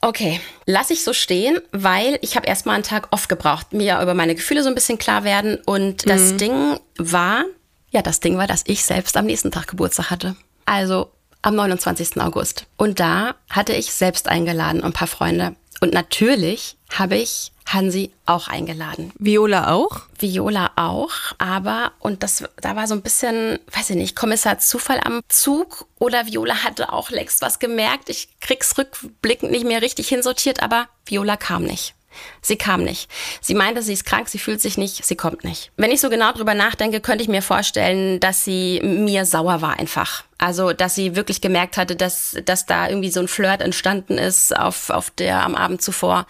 Okay, 0.02 0.40
lass 0.66 0.92
ich 0.92 1.04
so 1.04 1.14
stehen, 1.14 1.60
weil 1.72 2.20
ich 2.22 2.36
habe 2.36 2.46
erstmal 2.46 2.76
einen 2.76 2.84
Tag 2.84 3.08
off 3.12 3.28
gebraucht, 3.28 3.74
mir 3.74 4.00
über 4.02 4.14
meine 4.14 4.36
Gefühle 4.36 4.62
so 4.62 4.70
ein 4.70 4.76
bisschen 4.76 5.00
klar 5.00 5.24
werden 5.24 5.58
und 5.66 6.08
das 6.08 6.38
Ding 6.38 6.80
war, 6.98 7.46
ja, 7.90 8.04
das 8.04 8.20
Ding 8.20 8.38
war, 8.38 8.46
dass 8.46 8.64
ich 8.68 8.86
selbst 8.86 9.18
am 9.18 9.26
nächsten 9.26 9.52
Tag 9.52 9.68
Geburtstag 9.68 10.12
hatte. 10.12 10.36
Also 10.66 11.12
am 11.42 11.56
29. 11.56 12.22
August. 12.22 12.66
Und 12.78 13.00
da 13.00 13.36
hatte 13.50 13.74
ich 13.74 13.94
selbst 13.94 14.28
eingeladen 14.28 14.82
und 14.82 14.88
ein 14.88 14.94
paar 14.94 15.08
Freunde. 15.08 15.56
Und 15.80 15.94
natürlich 15.94 16.78
habe 16.92 17.18
ich 17.18 17.52
Hansi 17.66 18.12
auch 18.26 18.48
eingeladen. 18.48 19.12
Viola 19.18 19.74
auch? 19.74 20.02
Viola 20.20 20.72
auch, 20.76 21.12
aber, 21.40 21.94
und 22.00 22.24
das, 22.24 22.44
da 22.62 22.76
war 22.76 22.88
so 22.88 22.94
ein 22.94 23.02
bisschen, 23.02 23.60
weiß 23.72 23.90
ich 23.92 23.96
nicht, 23.96 24.16
Kommissar 24.16 24.60
Zufall 24.60 25.00
am 25.04 25.22
Zug 25.28 25.88
oder 26.00 26.28
Viola 26.28 26.64
hatte 26.64 26.94
auch 26.94 27.10
längst 27.10 27.42
was 27.42 27.60
gemerkt. 27.60 28.10
Ich 28.10 28.30
krieg's 28.40 28.78
rückblickend 28.78 29.52
nicht 29.52 29.66
mehr 29.66 29.82
richtig 29.82 30.08
hinsortiert, 30.10 30.62
aber 30.62 30.88
Viola 31.06 31.38
kam 31.38 31.64
nicht. 31.64 31.95
Sie 32.42 32.56
kam 32.58 32.84
nicht. 32.84 33.10
Sie 33.42 33.56
meinte, 33.56 33.82
sie 33.82 33.94
ist 33.94 34.06
krank, 34.06 34.30
sie 34.30 34.40
fühlt 34.40 34.62
sich 34.62 34.78
nicht, 34.78 35.06
sie 35.06 35.16
kommt 35.16 35.44
nicht. 35.44 35.72
Wenn 35.78 35.92
ich 35.92 36.02
so 36.02 36.10
genau 36.10 36.32
drüber 36.32 36.54
nachdenke, 36.54 37.02
könnte 37.02 37.24
ich 37.24 37.30
mir 37.30 37.42
vorstellen, 37.42 38.20
dass 38.20 38.44
sie 38.44 38.82
mir 38.84 39.26
sauer 39.26 39.62
war 39.62 39.80
einfach. 39.80 40.24
Also, 40.38 40.74
dass 40.74 40.96
sie 40.96 41.16
wirklich 41.16 41.40
gemerkt 41.40 41.78
hatte, 41.78 41.96
dass, 41.96 42.36
dass 42.46 42.66
da 42.66 42.90
irgendwie 42.90 43.10
so 43.10 43.22
ein 43.22 43.28
Flirt 43.30 43.62
entstanden 43.62 44.18
ist 44.18 44.56
auf, 44.56 44.90
auf 44.90 45.10
der 45.10 45.44
am 45.46 45.56
Abend 45.56 45.82
zuvor 45.82 46.28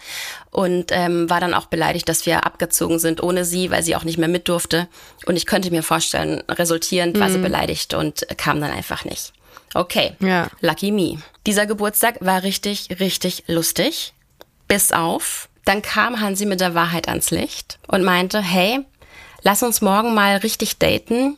und 0.52 0.92
ähm, 0.92 1.28
war 1.28 1.40
dann 1.40 1.54
auch 1.54 1.66
beleidigt, 1.66 2.08
dass 2.08 2.24
wir 2.24 2.46
abgezogen 2.46 2.98
sind 3.00 3.22
ohne 3.22 3.44
sie, 3.44 3.70
weil 3.70 3.82
sie 3.82 3.96
auch 3.96 4.04
nicht 4.04 4.16
mehr 4.18 4.28
mit 4.28 4.48
durfte. 4.48 4.88
Und 5.26 5.36
ich 5.36 5.44
könnte 5.44 5.70
mir 5.70 5.82
vorstellen, 5.82 6.42
resultierend 6.48 7.18
war 7.18 7.30
sie 7.30 7.38
beleidigt 7.38 7.94
und 7.94 8.26
kam 8.38 8.60
dann 8.60 8.70
einfach 8.70 9.04
nicht. 9.04 9.32
Okay, 9.74 10.14
Ja. 10.20 10.48
lucky 10.60 10.92
me. 10.92 11.20
Dieser 11.46 11.66
Geburtstag 11.66 12.16
war 12.20 12.44
richtig, 12.44 12.88
richtig 13.00 13.44
lustig. 13.48 14.14
Bis 14.68 14.92
auf, 14.92 15.48
dann 15.66 15.82
kam 15.82 16.20
Hansi 16.20 16.46
mit 16.46 16.60
der 16.60 16.74
Wahrheit 16.74 17.08
ans 17.08 17.30
Licht 17.30 17.78
und 17.88 18.02
meinte, 18.02 18.40
hey, 18.40 18.80
lass 19.42 19.62
uns 19.62 19.82
morgen 19.82 20.14
mal 20.14 20.36
richtig 20.38 20.78
daten. 20.78 21.36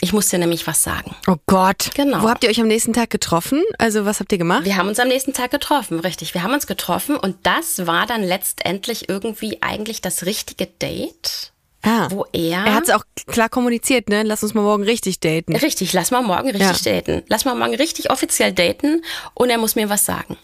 Ich 0.00 0.12
muss 0.12 0.28
dir 0.28 0.38
nämlich 0.38 0.66
was 0.66 0.82
sagen. 0.82 1.16
Oh 1.26 1.36
Gott. 1.46 1.90
Genau. 1.94 2.22
Wo 2.22 2.28
habt 2.28 2.44
ihr 2.44 2.50
euch 2.50 2.60
am 2.60 2.68
nächsten 2.68 2.92
Tag 2.92 3.10
getroffen? 3.10 3.64
Also 3.78 4.04
was 4.04 4.20
habt 4.20 4.30
ihr 4.30 4.38
gemacht? 4.38 4.64
Wir 4.64 4.76
haben 4.76 4.88
uns 4.88 5.00
am 5.00 5.08
nächsten 5.08 5.32
Tag 5.32 5.50
getroffen, 5.50 5.98
richtig. 6.00 6.34
Wir 6.34 6.42
haben 6.42 6.52
uns 6.52 6.66
getroffen 6.66 7.16
und 7.16 7.36
das 7.44 7.86
war 7.86 8.06
dann 8.06 8.22
letztendlich 8.22 9.08
irgendwie 9.08 9.62
eigentlich 9.62 10.00
das 10.00 10.24
richtige 10.26 10.66
Date, 10.66 11.52
ah. 11.82 12.08
wo 12.10 12.26
er. 12.32 12.64
Er 12.64 12.74
hat 12.74 12.84
es 12.84 12.90
auch 12.90 13.04
klar 13.26 13.48
kommuniziert, 13.48 14.08
ne? 14.08 14.22
Lass 14.22 14.42
uns 14.42 14.54
mal 14.54 14.62
morgen 14.62 14.82
richtig 14.84 15.20
daten. 15.20 15.56
Richtig, 15.56 15.92
lass 15.92 16.10
mal 16.10 16.22
morgen 16.22 16.50
richtig 16.50 16.84
Ja. 16.84 16.92
daten. 17.00 17.22
Lass 17.28 17.44
mal 17.44 17.54
morgen 17.54 17.74
richtig 17.74 18.10
offiziell 18.10 18.52
daten 18.52 19.02
und 19.34 19.50
er 19.50 19.58
muss 19.58 19.74
mir 19.76 19.88
was 19.88 20.04
sagen. 20.04 20.36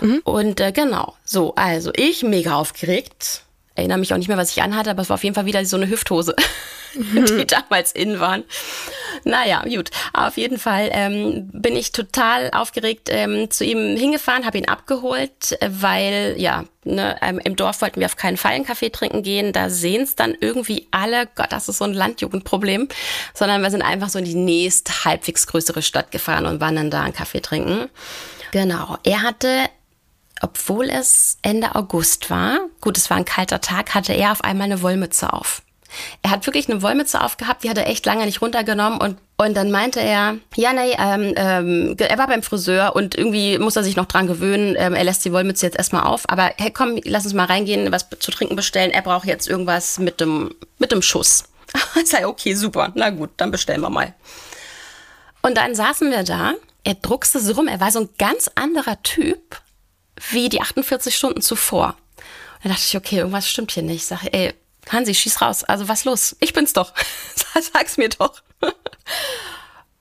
Mhm. 0.00 0.20
Und 0.24 0.60
äh, 0.60 0.72
genau, 0.72 1.14
so, 1.24 1.54
also 1.54 1.90
ich 1.94 2.22
mega 2.22 2.54
aufgeregt. 2.54 3.42
Erinnere 3.74 3.98
mich 3.98 4.12
auch 4.12 4.18
nicht 4.18 4.26
mehr, 4.28 4.36
was 4.36 4.50
ich 4.50 4.60
anhatte, 4.62 4.90
aber 4.90 5.02
es 5.02 5.08
war 5.08 5.14
auf 5.14 5.22
jeden 5.22 5.36
Fall 5.36 5.46
wieder 5.46 5.64
so 5.64 5.76
eine 5.76 5.88
Hüfthose, 5.88 6.34
die 6.94 7.46
damals 7.46 7.92
in 7.92 8.20
waren. 8.20 8.44
Naja, 9.24 9.62
gut. 9.64 9.90
Auf 10.12 10.36
jeden 10.36 10.58
Fall 10.58 10.90
ähm, 10.92 11.48
bin 11.52 11.76
ich 11.76 11.92
total 11.92 12.50
aufgeregt 12.50 13.08
ähm, 13.10 13.50
zu 13.50 13.64
ihm 13.64 13.96
hingefahren, 13.96 14.46
habe 14.46 14.58
ihn 14.58 14.68
abgeholt, 14.68 15.58
weil 15.66 16.34
ja, 16.38 16.64
ne, 16.84 17.16
ähm, 17.22 17.40
im 17.42 17.56
Dorf 17.56 17.80
wollten 17.82 18.00
wir 18.00 18.06
auf 18.06 18.16
keinen 18.16 18.36
Fall 18.36 18.52
einen 18.52 18.66
Kaffee 18.66 18.90
trinken 18.90 19.22
gehen. 19.22 19.52
Da 19.52 19.70
sehen 19.70 20.02
es 20.02 20.16
dann 20.16 20.34
irgendwie 20.40 20.88
alle, 20.90 21.26
Gott, 21.34 21.50
das 21.52 21.68
ist 21.68 21.78
so 21.78 21.84
ein 21.84 21.94
Landjugendproblem, 21.94 22.88
sondern 23.34 23.62
wir 23.62 23.70
sind 23.70 23.82
einfach 23.82 24.08
so 24.08 24.18
in 24.18 24.24
die 24.24 24.34
nächst 24.34 25.04
halbwegs 25.04 25.46
größere 25.46 25.82
Stadt 25.82 26.10
gefahren 26.10 26.46
und 26.46 26.60
waren 26.60 26.76
dann 26.76 26.90
da 26.90 27.02
einen 27.02 27.14
Kaffee 27.14 27.40
trinken. 27.40 27.88
Genau. 28.52 28.96
Er 29.04 29.22
hatte 29.22 29.68
obwohl 30.40 30.88
es 30.88 31.38
Ende 31.42 31.74
August 31.74 32.30
war, 32.30 32.60
gut, 32.80 32.96
es 32.96 33.10
war 33.10 33.16
ein 33.16 33.24
kalter 33.24 33.60
Tag, 33.60 33.94
hatte 33.94 34.12
er 34.12 34.32
auf 34.32 34.44
einmal 34.44 34.66
eine 34.66 34.82
Wollmütze 34.82 35.32
auf. 35.32 35.62
Er 36.22 36.30
hat 36.30 36.46
wirklich 36.46 36.68
eine 36.68 36.82
Wollmütze 36.82 37.20
aufgehabt, 37.20 37.64
die 37.64 37.70
hat 37.70 37.78
er 37.78 37.86
echt 37.86 38.04
lange 38.06 38.24
nicht 38.26 38.42
runtergenommen 38.42 39.00
und, 39.00 39.18
und 39.36 39.56
dann 39.56 39.70
meinte 39.70 40.00
er, 40.00 40.36
ja, 40.56 40.72
nee, 40.72 40.96
ähm, 40.98 41.34
ähm, 41.36 41.96
er 41.98 42.18
war 42.18 42.26
beim 42.26 42.42
Friseur 42.42 42.94
und 42.94 43.16
irgendwie 43.16 43.58
muss 43.58 43.76
er 43.76 43.84
sich 43.84 43.96
noch 43.96 44.06
dran 44.06 44.26
gewöhnen, 44.26 44.76
ähm, 44.78 44.94
er 44.94 45.04
lässt 45.04 45.24
die 45.24 45.32
Wollmütze 45.32 45.66
jetzt 45.66 45.78
erstmal 45.78 46.04
auf, 46.04 46.28
aber 46.28 46.52
hey, 46.58 46.70
komm, 46.70 47.00
lass 47.04 47.24
uns 47.24 47.34
mal 47.34 47.46
reingehen, 47.46 47.90
was 47.92 48.06
zu 48.18 48.30
trinken 48.30 48.56
bestellen, 48.56 48.90
er 48.90 49.02
braucht 49.02 49.26
jetzt 49.26 49.48
irgendwas 49.48 49.98
mit 49.98 50.20
dem, 50.20 50.54
mit 50.78 50.92
dem 50.92 51.02
Schuss. 51.02 51.44
Ich 52.00 52.08
sag, 52.08 52.26
okay, 52.26 52.54
super, 52.54 52.92
na 52.94 53.10
gut, 53.10 53.30
dann 53.36 53.50
bestellen 53.50 53.80
wir 53.80 53.90
mal. 53.90 54.14
Und 55.42 55.56
dann 55.56 55.74
saßen 55.74 56.10
wir 56.10 56.22
da, 56.22 56.54
er 56.84 56.94
druckste 56.94 57.40
so 57.40 57.52
rum, 57.52 57.68
er 57.68 57.80
war 57.80 57.90
so 57.90 58.00
ein 58.00 58.08
ganz 58.18 58.50
anderer 58.54 59.02
Typ 59.02 59.60
wie 60.30 60.48
die 60.48 60.60
48 60.60 61.14
Stunden 61.14 61.42
zuvor. 61.42 61.96
Und 62.56 62.64
dann 62.64 62.72
dachte 62.72 62.84
ich, 62.86 62.96
okay, 62.96 63.18
irgendwas 63.18 63.48
stimmt 63.48 63.72
hier 63.72 63.82
nicht. 63.82 63.96
Ich 63.96 64.06
sage, 64.06 64.32
ey, 64.32 64.54
Hansi, 64.92 65.14
schieß 65.14 65.40
raus. 65.40 65.64
Also 65.64 65.88
was 65.88 66.04
los? 66.04 66.36
Ich 66.40 66.52
bin's 66.52 66.72
doch. 66.72 66.92
Sag's 67.72 67.96
mir 67.96 68.08
doch. 68.08 68.42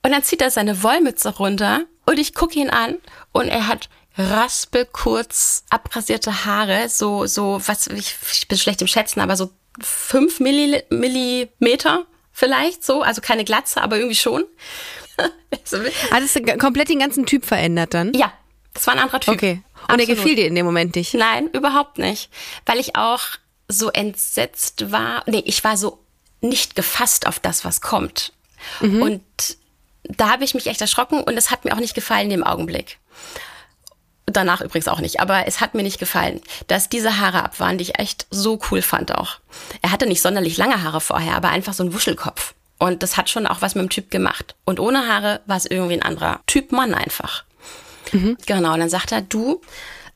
Und 0.03 0.11
dann 0.11 0.23
zieht 0.23 0.41
er 0.41 0.51
seine 0.51 0.83
Wollmütze 0.83 1.35
runter 1.35 1.81
und 2.05 2.17
ich 2.17 2.33
gucke 2.33 2.57
ihn 2.57 2.69
an 2.69 2.97
und 3.33 3.49
er 3.49 3.67
hat 3.67 3.89
raspelkurz 4.17 5.65
abrasierte 5.69 6.45
Haare, 6.45 6.87
so, 6.87 7.25
so, 7.25 7.61
was, 7.65 7.87
ich, 7.87 8.15
ich 8.31 8.47
bin 8.47 8.57
schlecht 8.57 8.81
im 8.81 8.87
Schätzen, 8.87 9.19
aber 9.19 9.35
so 9.35 9.51
fünf 9.81 10.39
Milli, 10.39 10.81
Millimeter 10.89 12.05
vielleicht 12.31 12.85
so, 12.85 13.01
also 13.01 13.19
keine 13.19 13.43
Glatze, 13.43 13.81
aber 13.81 13.97
irgendwie 13.97 14.15
schon. 14.15 14.45
Also, 15.49 15.79
Hat 16.11 16.21
es 16.21 16.37
komplett 16.59 16.89
den 16.89 16.99
ganzen 16.99 17.25
Typ 17.25 17.45
verändert 17.45 17.93
dann? 17.93 18.13
ja, 18.13 18.31
das 18.73 18.85
war 18.85 18.93
ein 18.93 18.99
anderer 18.99 19.19
Typ. 19.19 19.33
Okay. 19.33 19.63
Und 19.83 19.99
er 19.99 20.03
Absolut. 20.03 20.17
gefiel 20.17 20.35
dir 20.35 20.45
in 20.45 20.55
dem 20.55 20.65
Moment 20.65 20.95
nicht? 20.95 21.13
Nein, 21.15 21.47
überhaupt 21.47 21.97
nicht. 21.97 22.29
Weil 22.65 22.79
ich 22.79 22.95
auch 22.95 23.21
so 23.67 23.89
entsetzt 23.89 24.91
war. 24.91 25.23
Nee, 25.25 25.43
ich 25.45 25.63
war 25.63 25.77
so 25.77 25.99
nicht 26.41 26.75
gefasst 26.75 27.27
auf 27.27 27.39
das, 27.39 27.65
was 27.65 27.81
kommt. 27.81 28.33
Und 29.01 29.23
da 30.03 30.29
habe 30.29 30.43
ich 30.43 30.53
mich 30.53 30.67
echt 30.67 30.81
erschrocken 30.81 31.21
und 31.21 31.37
es 31.37 31.51
hat 31.51 31.65
mir 31.65 31.73
auch 31.73 31.79
nicht 31.79 31.95
gefallen 31.95 32.25
in 32.25 32.29
dem 32.31 32.43
Augenblick. 32.43 32.97
Danach 34.25 34.61
übrigens 34.61 34.87
auch 34.87 34.99
nicht, 34.99 35.19
aber 35.19 35.47
es 35.47 35.61
hat 35.61 35.73
mir 35.73 35.83
nicht 35.83 35.99
gefallen, 35.99 36.41
dass 36.67 36.89
diese 36.89 37.19
Haare 37.19 37.43
ab 37.43 37.59
waren, 37.59 37.77
die 37.77 37.83
ich 37.83 37.99
echt 37.99 38.27
so 38.29 38.59
cool 38.69 38.81
fand 38.81 39.15
auch. 39.15 39.39
Er 39.81 39.91
hatte 39.91 40.05
nicht 40.05 40.21
sonderlich 40.21 40.57
lange 40.57 40.83
Haare 40.83 41.01
vorher, 41.01 41.35
aber 41.35 41.49
einfach 41.49 41.73
so 41.73 41.83
einen 41.83 41.93
Wuschelkopf. 41.93 42.53
Und 42.77 43.03
das 43.03 43.17
hat 43.17 43.29
schon 43.29 43.47
auch 43.47 43.61
was 43.61 43.73
mit 43.73 43.83
dem 43.83 43.89
Typ 43.89 44.11
gemacht. 44.11 44.55
Und 44.65 44.79
ohne 44.79 45.07
Haare 45.07 45.41
war 45.45 45.57
es 45.57 45.65
irgendwie 45.65 45.95
ein 45.95 46.03
anderer 46.03 46.41
Typ 46.45 46.71
Mann 46.71 46.93
einfach. 46.93 47.43
Genau, 48.45 48.73
und 48.73 48.79
dann 48.79 48.89
sagt 48.89 49.11
er, 49.11 49.21
du, 49.21 49.61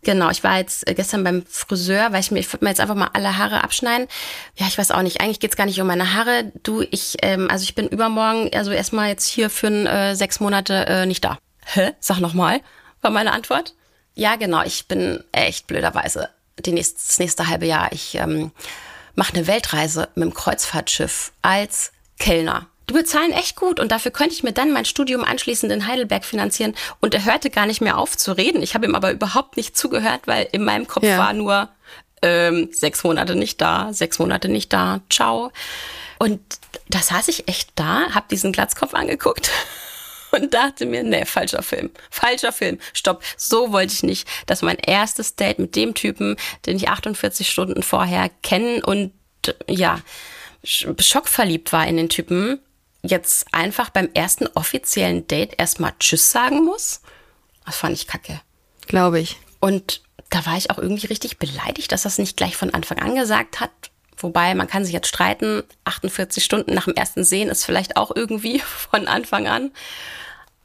genau, 0.03 0.29
ich 0.29 0.43
war 0.43 0.57
jetzt 0.57 0.87
äh, 0.87 0.93
gestern 0.93 1.23
beim 1.23 1.45
Friseur, 1.45 2.11
weil 2.11 2.19
ich 2.19 2.31
mir, 2.31 2.39
ich 2.39 2.51
würde 2.51 2.65
mir 2.65 2.71
jetzt 2.71 2.79
einfach 2.79 2.95
mal 2.95 3.09
alle 3.13 3.37
Haare 3.37 3.63
abschneiden. 3.63 4.07
Ja, 4.55 4.67
ich 4.67 4.77
weiß 4.77 4.91
auch 4.91 5.01
nicht, 5.01 5.21
eigentlich 5.21 5.39
geht's 5.39 5.55
gar 5.55 5.65
nicht 5.65 5.79
um 5.79 5.87
meine 5.87 6.13
Haare. 6.13 6.51
Du, 6.63 6.81
ich, 6.91 7.17
ähm, 7.21 7.47
also 7.49 7.63
ich 7.63 7.75
bin 7.75 7.87
übermorgen, 7.87 8.49
also 8.53 8.71
erstmal 8.71 9.09
jetzt 9.09 9.27
hier 9.27 9.49
für 9.49 9.67
äh, 9.67 10.15
sechs 10.15 10.39
Monate 10.39 10.85
äh, 10.87 11.05
nicht 11.05 11.23
da. 11.23 11.37
Hä? 11.65 11.91
Sag 11.99 12.19
nochmal, 12.19 12.61
war 13.01 13.11
meine 13.11 13.31
Antwort. 13.31 13.75
Ja, 14.13 14.35
genau, 14.35 14.63
ich 14.63 14.87
bin 14.87 15.23
echt 15.31 15.67
blöderweise 15.67 16.29
die 16.59 16.71
nächste, 16.73 16.95
das 16.95 17.19
nächste 17.19 17.47
halbe 17.47 17.65
Jahr. 17.65 17.91
Ich 17.91 18.15
ähm, 18.15 18.51
mache 19.15 19.33
eine 19.33 19.47
Weltreise 19.47 20.09
mit 20.15 20.25
dem 20.25 20.33
Kreuzfahrtschiff 20.33 21.31
als 21.41 21.91
Kellner. 22.19 22.67
Die 22.89 22.93
bezahlen 22.93 23.31
echt 23.31 23.55
gut 23.55 23.79
und 23.79 23.91
dafür 23.91 24.11
könnte 24.11 24.33
ich 24.33 24.43
mir 24.43 24.51
dann 24.51 24.73
mein 24.73 24.85
Studium 24.85 25.23
anschließend 25.23 25.71
in 25.71 25.87
Heidelberg 25.87 26.25
finanzieren. 26.25 26.75
Und 26.99 27.13
er 27.13 27.23
hörte 27.25 27.49
gar 27.49 27.65
nicht 27.65 27.79
mehr 27.81 27.97
auf 27.97 28.17
zu 28.17 28.33
reden. 28.33 28.61
Ich 28.61 28.73
habe 28.73 28.85
ihm 28.85 28.95
aber 28.95 29.11
überhaupt 29.11 29.55
nicht 29.55 29.77
zugehört, 29.77 30.21
weil 30.25 30.47
in 30.51 30.63
meinem 30.63 30.87
Kopf 30.87 31.03
Ja. 31.03 31.17
war 31.17 31.33
nur 31.33 31.69
ähm, 32.21 32.69
sechs 32.71 33.03
Monate 33.03 33.35
nicht 33.35 33.61
da, 33.61 33.93
sechs 33.93 34.19
Monate 34.19 34.49
nicht 34.49 34.73
da, 34.73 35.01
ciao. 35.09 35.51
Und 36.19 36.39
da 36.89 36.99
saß 36.99 37.29
ich 37.29 37.47
echt 37.47 37.71
da, 37.75 38.09
hab 38.13 38.29
diesen 38.29 38.51
Glatzkopf 38.51 38.93
angeguckt 38.93 39.49
und 40.31 40.53
dachte 40.53 40.85
mir, 40.85 41.03
nee, 41.03 41.25
falscher 41.25 41.63
Film, 41.63 41.89
falscher 42.09 42.51
Film, 42.51 42.77
stopp, 42.93 43.23
so 43.37 43.71
wollte 43.71 43.93
ich 43.93 44.03
nicht, 44.03 44.27
dass 44.45 44.61
mein 44.61 44.77
erstes 44.77 45.35
Date 45.35 45.59
mit 45.59 45.75
dem 45.75 45.93
Typen, 45.95 46.35
den 46.65 46.75
ich 46.77 46.89
48 46.89 47.49
Stunden 47.49 47.81
vorher 47.83 48.29
kennen 48.43 48.83
und 48.83 49.13
ja, 49.67 49.99
sch- 50.63 51.01
schockverliebt 51.01 51.73
war 51.73 51.87
in 51.87 51.97
den 51.97 52.09
Typen, 52.09 52.59
jetzt 53.03 53.45
einfach 53.51 53.89
beim 53.89 54.09
ersten 54.13 54.47
offiziellen 54.55 55.27
Date 55.27 55.55
erstmal 55.57 55.93
Tschüss 55.99 56.31
sagen 56.31 56.63
muss. 56.65 57.01
Das 57.65 57.77
fand 57.77 57.93
ich 57.93 58.07
kacke. 58.07 58.41
Glaube 58.87 59.19
ich. 59.19 59.37
Und 59.59 60.01
da 60.29 60.45
war 60.45 60.57
ich 60.57 60.71
auch 60.71 60.77
irgendwie 60.77 61.07
richtig 61.07 61.37
beleidigt, 61.37 61.91
dass 61.91 62.03
das 62.03 62.17
nicht 62.17 62.37
gleich 62.37 62.55
von 62.55 62.73
Anfang 62.73 62.99
an 62.99 63.15
gesagt 63.15 63.59
hat. 63.59 63.71
Wobei, 64.17 64.53
man 64.55 64.67
kann 64.67 64.85
sich 64.85 64.93
jetzt 64.93 65.07
streiten, 65.07 65.63
48 65.83 66.43
Stunden 66.43 66.73
nach 66.73 66.85
dem 66.85 66.95
ersten 66.95 67.23
Sehen 67.23 67.49
ist 67.49 67.65
vielleicht 67.65 67.97
auch 67.97 68.15
irgendwie 68.15 68.59
von 68.91 69.07
Anfang 69.07 69.47
an. 69.47 69.71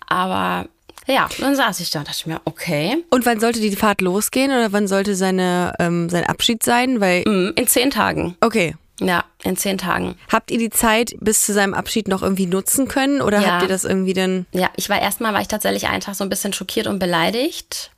Aber 0.09 0.69
ja, 1.07 1.29
dann 1.39 1.55
saß 1.57 1.81
ich 1.81 1.91
da 1.91 2.01
und 2.01 2.09
dachte 2.09 2.29
mir, 2.29 2.41
okay, 2.45 3.05
Und 3.11 3.27
wann 3.27 3.41
sollte 3.41 3.61
die 3.61 3.75
Fahrt 3.77 4.01
losgehen 4.01 4.51
oder 4.51 4.73
wann 4.73 4.89
sollte 4.89 5.15
seine, 5.15 5.75
ähm, 5.79 6.09
sein 6.09 6.25
Abschied 6.25 6.63
sein? 6.63 7.01
Weil, 7.01 7.23
mm, 7.23 7.53
in 7.57 7.67
zehn 7.67 7.91
Tagen. 7.91 8.37
okay. 8.41 8.75
Ja, 9.01 9.25
in 9.43 9.57
zehn 9.57 9.77
Tagen. 9.79 10.17
Habt 10.33 10.51
ihr 10.51 10.59
die 10.59 10.71
Zeit 10.71 11.15
bis 11.21 11.45
zu 11.45 11.53
seinem 11.53 11.75
Abschied 11.75 12.09
noch 12.09 12.23
irgendwie 12.23 12.47
nutzen 12.47 12.89
können 12.89 13.21
oder 13.21 13.41
Ja. 13.41 13.47
habt 13.53 13.63
ihr 13.63 13.69
das 13.69 13.85
irgendwie 13.85 14.15
dann? 14.15 14.47
Ja, 14.53 14.71
ich 14.77 14.89
war 14.89 15.01
erstmal, 15.01 15.35
war 15.35 15.41
ich 15.43 15.49
tatsächlich 15.49 15.87
einen 15.87 16.01
Tag 16.01 16.15
so 16.15 16.25
ein 16.25 16.31
bisschen 16.31 16.53
schockiert 16.55 16.87
und 16.87 16.99
beleidigt 16.99 17.91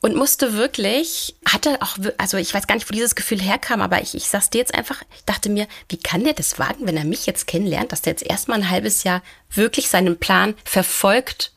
und 0.00 0.16
musste 0.16 0.54
wirklich, 0.54 1.36
hatte 1.46 1.78
auch, 1.80 1.96
also 2.18 2.36
ich 2.38 2.52
weiß 2.54 2.66
gar 2.66 2.74
nicht, 2.74 2.88
wo 2.88 2.92
dieses 2.92 3.14
Gefühl 3.14 3.40
herkam, 3.40 3.80
aber 3.80 4.02
ich, 4.02 4.14
ich 4.16 4.24
sag's 4.28 4.50
dir 4.50 4.58
jetzt 4.58 4.74
einfach, 4.74 5.02
ich 5.16 5.24
dachte 5.24 5.48
mir, 5.48 5.66
wie 5.88 5.96
kann 5.96 6.24
der 6.24 6.32
das 6.34 6.58
wagen, 6.58 6.86
wenn 6.86 6.96
er 6.96 7.04
mich 7.04 7.26
jetzt 7.26 7.46
kennenlernt, 7.46 7.92
dass 7.92 8.02
der 8.02 8.12
jetzt 8.12 8.26
erstmal 8.28 8.58
ein 8.58 8.70
halbes 8.70 9.04
Jahr 9.04 9.22
wirklich 9.54 9.88
seinen 9.88 10.18
Plan 10.18 10.54
verfolgt 10.64 11.52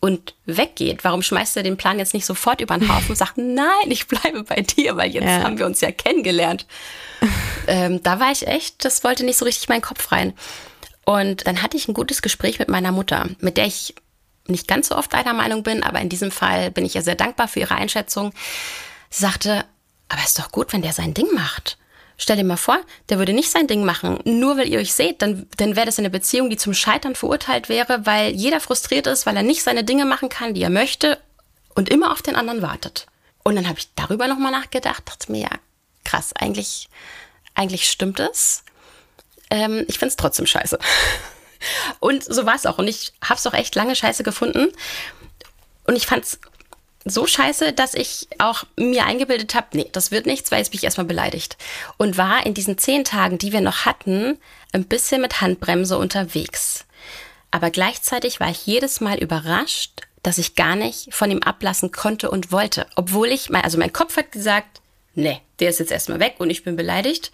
und 0.00 0.34
weggeht? 0.44 1.04
Warum 1.04 1.22
schmeißt 1.22 1.56
er 1.56 1.62
den 1.62 1.76
Plan 1.76 1.98
jetzt 1.98 2.14
nicht 2.14 2.26
sofort 2.26 2.60
über 2.60 2.76
den 2.78 2.88
Haufen 2.94 3.10
und 3.10 3.16
sagt, 3.16 3.34
nein, 3.38 3.66
ich 3.90 4.06
bleibe 4.06 4.44
bei 4.44 4.60
dir, 4.60 4.96
weil 4.96 5.10
jetzt 5.10 5.24
Ja. 5.24 5.42
haben 5.42 5.58
wir 5.58 5.66
uns 5.66 5.80
ja 5.80 5.90
kennengelernt. 5.90 6.66
ähm, 7.66 8.02
da 8.02 8.20
war 8.20 8.30
ich 8.32 8.46
echt, 8.46 8.84
das 8.84 9.02
wollte 9.04 9.24
nicht 9.24 9.38
so 9.38 9.44
richtig 9.44 9.68
meinen 9.68 9.82
Kopf 9.82 10.12
rein. 10.12 10.34
Und 11.04 11.46
dann 11.46 11.62
hatte 11.62 11.76
ich 11.76 11.88
ein 11.88 11.94
gutes 11.94 12.20
Gespräch 12.20 12.58
mit 12.58 12.68
meiner 12.68 12.92
Mutter, 12.92 13.28
mit 13.40 13.56
der 13.56 13.66
ich 13.66 13.94
nicht 14.48 14.68
ganz 14.68 14.88
so 14.88 14.96
oft 14.96 15.14
einer 15.14 15.32
Meinung 15.32 15.62
bin, 15.62 15.82
aber 15.82 16.00
in 16.00 16.08
diesem 16.08 16.30
Fall 16.30 16.70
bin 16.70 16.84
ich 16.84 16.94
ihr 16.94 17.02
sehr 17.02 17.14
dankbar 17.16 17.48
für 17.48 17.60
ihre 17.60 17.74
Einschätzung. 17.74 18.32
Sie 19.10 19.22
sagte, 19.22 19.64
aber 20.08 20.22
ist 20.24 20.38
doch 20.38 20.52
gut, 20.52 20.72
wenn 20.72 20.82
der 20.82 20.92
sein 20.92 21.14
Ding 21.14 21.26
macht. 21.34 21.78
Stell 22.18 22.36
dir 22.36 22.44
mal 22.44 22.56
vor, 22.56 22.78
der 23.08 23.18
würde 23.18 23.34
nicht 23.34 23.50
sein 23.50 23.66
Ding 23.66 23.84
machen, 23.84 24.18
nur 24.24 24.56
weil 24.56 24.68
ihr 24.68 24.78
euch 24.78 24.94
seht, 24.94 25.20
dann, 25.20 25.46
dann 25.58 25.76
wäre 25.76 25.86
das 25.86 25.98
eine 25.98 26.08
Beziehung, 26.08 26.48
die 26.48 26.56
zum 26.56 26.72
Scheitern 26.72 27.14
verurteilt 27.14 27.68
wäre, 27.68 28.06
weil 28.06 28.30
jeder 28.30 28.60
frustriert 28.60 29.06
ist, 29.06 29.26
weil 29.26 29.36
er 29.36 29.42
nicht 29.42 29.62
seine 29.62 29.84
Dinge 29.84 30.06
machen 30.06 30.28
kann, 30.30 30.54
die 30.54 30.62
er 30.62 30.70
möchte 30.70 31.18
und 31.74 31.90
immer 31.90 32.12
auf 32.12 32.22
den 32.22 32.34
anderen 32.34 32.62
wartet. 32.62 33.06
Und 33.42 33.54
dann 33.54 33.68
habe 33.68 33.78
ich 33.78 33.88
darüber 33.94 34.28
nochmal 34.28 34.50
nachgedacht, 34.50 35.02
dachte 35.06 35.30
mir, 35.30 35.42
ja, 35.42 35.50
krass, 36.04 36.32
eigentlich, 36.34 36.88
eigentlich 37.54 37.88
stimmt 37.90 38.18
es. 38.18 38.64
Ähm, 39.50 39.84
ich 39.86 39.98
find's 39.98 40.16
trotzdem 40.16 40.46
scheiße. 40.46 40.78
Und 42.00 42.24
so 42.24 42.46
war 42.46 42.54
es 42.54 42.66
auch. 42.66 42.78
Und 42.78 42.88
ich 42.88 43.12
habe 43.22 43.38
es 43.38 43.46
auch 43.46 43.54
echt 43.54 43.74
lange 43.74 43.94
scheiße 43.94 44.22
gefunden. 44.22 44.72
Und 45.84 45.96
ich 45.96 46.06
fand's 46.06 46.40
so 47.06 47.26
scheiße, 47.26 47.72
dass 47.72 47.94
ich 47.94 48.28
auch 48.38 48.64
mir 48.76 49.06
eingebildet 49.06 49.54
habe, 49.54 49.68
nee, 49.72 49.88
das 49.92 50.10
wird 50.10 50.26
nichts, 50.26 50.50
weil 50.50 50.58
jetzt 50.58 50.70
bin 50.70 50.78
ich 50.78 50.84
erstmal 50.84 51.06
beleidigt. 51.06 51.56
Und 51.96 52.18
war 52.18 52.44
in 52.44 52.52
diesen 52.52 52.78
zehn 52.78 53.04
Tagen, 53.04 53.38
die 53.38 53.52
wir 53.52 53.60
noch 53.60 53.86
hatten, 53.86 54.38
ein 54.72 54.84
bisschen 54.84 55.22
mit 55.22 55.40
Handbremse 55.40 55.96
unterwegs. 55.96 56.84
Aber 57.52 57.70
gleichzeitig 57.70 58.40
war 58.40 58.50
ich 58.50 58.66
jedes 58.66 59.00
Mal 59.00 59.18
überrascht, 59.18 60.02
dass 60.22 60.38
ich 60.38 60.56
gar 60.56 60.74
nicht 60.74 61.14
von 61.14 61.30
ihm 61.30 61.42
ablassen 61.42 61.92
konnte 61.92 62.30
und 62.30 62.50
wollte. 62.50 62.86
Obwohl 62.96 63.28
ich, 63.28 63.48
mein, 63.50 63.62
also 63.62 63.78
mein 63.78 63.92
Kopf 63.92 64.16
hat 64.16 64.32
gesagt, 64.32 64.80
nee, 65.14 65.40
der 65.60 65.70
ist 65.70 65.78
jetzt 65.78 65.92
erstmal 65.92 66.18
weg 66.18 66.34
und 66.38 66.50
ich 66.50 66.64
bin 66.64 66.74
beleidigt. 66.74 67.30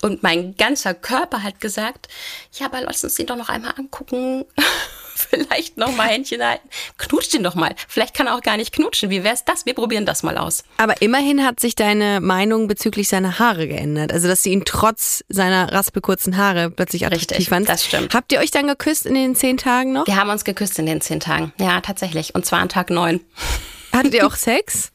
Und 0.00 0.24
mein 0.24 0.56
ganzer 0.56 0.94
Körper 0.94 1.44
hat 1.44 1.60
gesagt, 1.60 2.08
ja, 2.54 2.66
aber 2.66 2.80
lass 2.80 3.04
uns 3.04 3.14
den 3.14 3.26
doch 3.26 3.36
noch 3.36 3.48
einmal 3.48 3.74
angucken. 3.78 4.44
Vielleicht 5.30 5.76
noch 5.76 5.92
mal 5.94 6.08
Händchen 6.08 6.42
halten. 6.44 6.68
Knutscht 6.98 7.32
den 7.34 7.42
doch 7.42 7.54
mal. 7.54 7.74
Vielleicht 7.88 8.14
kann 8.14 8.26
er 8.26 8.34
auch 8.34 8.40
gar 8.42 8.56
nicht 8.56 8.72
knutschen. 8.72 9.10
Wie 9.10 9.22
wär's 9.24 9.44
das? 9.44 9.66
Wir 9.66 9.74
probieren 9.74 10.06
das 10.06 10.22
mal 10.22 10.38
aus. 10.38 10.64
Aber 10.78 11.00
immerhin 11.02 11.44
hat 11.44 11.60
sich 11.60 11.74
deine 11.74 12.20
Meinung 12.20 12.68
bezüglich 12.68 13.08
seiner 13.08 13.38
Haare 13.38 13.68
geändert. 13.68 14.12
Also, 14.12 14.28
dass 14.28 14.42
du 14.42 14.50
ihn 14.50 14.64
trotz 14.64 15.24
seiner 15.28 15.72
raspelkurzen 15.72 16.36
Haare 16.36 16.70
plötzlich 16.70 17.06
attraktiv 17.06 17.30
Richtig, 17.30 17.48
fandst. 17.48 17.68
das 17.70 17.84
stimmt. 17.84 18.14
Habt 18.14 18.32
ihr 18.32 18.40
euch 18.40 18.50
dann 18.50 18.66
geküsst 18.66 19.06
in 19.06 19.14
den 19.14 19.34
zehn 19.36 19.56
Tagen 19.56 19.92
noch? 19.92 20.06
Wir 20.06 20.16
haben 20.16 20.30
uns 20.30 20.44
geküsst 20.44 20.78
in 20.78 20.86
den 20.86 21.00
zehn 21.00 21.20
Tagen. 21.20 21.52
Ja, 21.58 21.80
tatsächlich. 21.80 22.34
Und 22.34 22.44
zwar 22.46 22.60
an 22.60 22.68
Tag 22.68 22.90
neun. 22.90 23.20
Hattet 23.92 24.14
ihr 24.14 24.26
auch 24.26 24.34
Sex? 24.36 24.90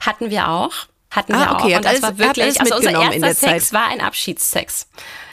Hatten 0.00 0.30
wir 0.30 0.48
auch. 0.48 0.72
Hatten 1.10 1.34
Ah, 1.34 1.38
wir 1.38 1.52
okay, 1.56 1.72
auch. 1.72 1.76
Und 1.78 1.84
das 1.84 1.86
alles- 1.86 2.02
war 2.02 2.18
wirklich, 2.18 2.60
also 2.60 2.76
unser 2.76 2.90
erster 2.92 3.18
der 3.20 3.34
Sex 3.34 3.64
Zeit. 3.70 3.72
war 3.72 3.88
ein 3.88 4.00
Abschiedssex. 4.00 4.86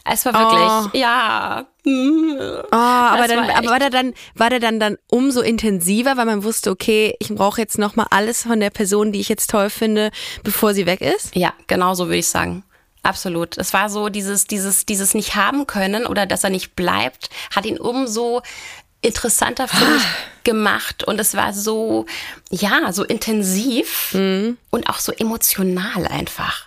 Es 0.10 0.26
war 0.26 0.34
wirklich, 0.34 0.94
Oh. 0.94 0.98
ja. 0.98 1.66
Oh, 1.88 2.76
aber 2.76 3.28
dann, 3.28 3.48
war 3.48 3.56
aber 3.58 3.68
war 3.70 3.80
der 3.80 3.90
dann, 3.90 4.14
war 4.36 4.50
der 4.50 4.60
dann 4.60 4.80
dann 4.80 4.98
umso 5.10 5.42
intensiver, 5.42 6.18
weil 6.18 6.26
man 6.26 6.44
wusste, 6.44 6.72
okay, 6.72 7.16
ich 7.20 7.30
brauche 7.30 7.62
jetzt 7.62 7.78
noch 7.78 7.96
mal 7.96 8.08
alles 8.10 8.44
von 8.44 8.60
der 8.60 8.70
Person, 8.70 9.12
die 9.12 9.20
ich 9.20 9.30
jetzt 9.30 9.50
toll 9.50 9.70
finde, 9.70 10.12
bevor 10.44 10.74
sie 10.74 10.86
weg 10.86 11.02
ist? 11.02 11.36
Ja, 11.36 11.54
genau 11.68 11.94
so 11.96 12.06
würde 12.06 12.18
ich 12.18 12.28
sagen. 12.28 12.64
Absolut. 13.04 13.58
Es 13.58 13.72
war 13.74 13.90
so 13.90 14.10
dieses, 14.10 14.46
dieses, 14.46 14.86
dieses 14.86 15.14
nicht 15.14 15.36
haben 15.36 15.68
können 15.68 16.06
oder 16.08 16.26
dass 16.26 16.44
er 16.44 16.50
nicht 16.50 16.76
bleibt, 16.76 17.30
hat 17.56 17.66
ihn 17.66 17.78
umso 17.78 18.42
interessanter 19.02 19.68
für 19.68 19.86
mich 19.86 20.04
gemacht 20.44 21.04
und 21.04 21.20
es 21.20 21.36
war 21.36 21.54
so, 21.54 22.08
ja, 22.50 22.92
so 22.92 23.04
intensiv 23.04 24.16
und 24.72 24.90
auch 24.90 24.98
so 25.00 25.12
emotional 25.12 26.08
einfach. 26.08 26.65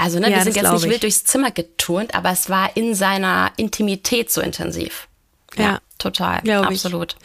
Also, 0.00 0.18
ne, 0.18 0.30
Ja, 0.30 0.36
wir 0.38 0.44
sind 0.44 0.56
jetzt 0.56 0.72
nicht 0.72 0.84
ich. 0.84 0.90
wild 0.90 1.02
durchs 1.02 1.24
Zimmer 1.24 1.50
geturnt, 1.50 2.14
aber 2.14 2.30
es 2.30 2.48
war 2.48 2.76
in 2.76 2.94
seiner 2.94 3.52
Intimität 3.56 4.30
so 4.30 4.40
intensiv. 4.40 5.08
Ja, 5.56 5.80
total. 5.98 6.40
glaub 6.42 6.70
ich. 6.70 6.84
Absolut. 6.84 7.16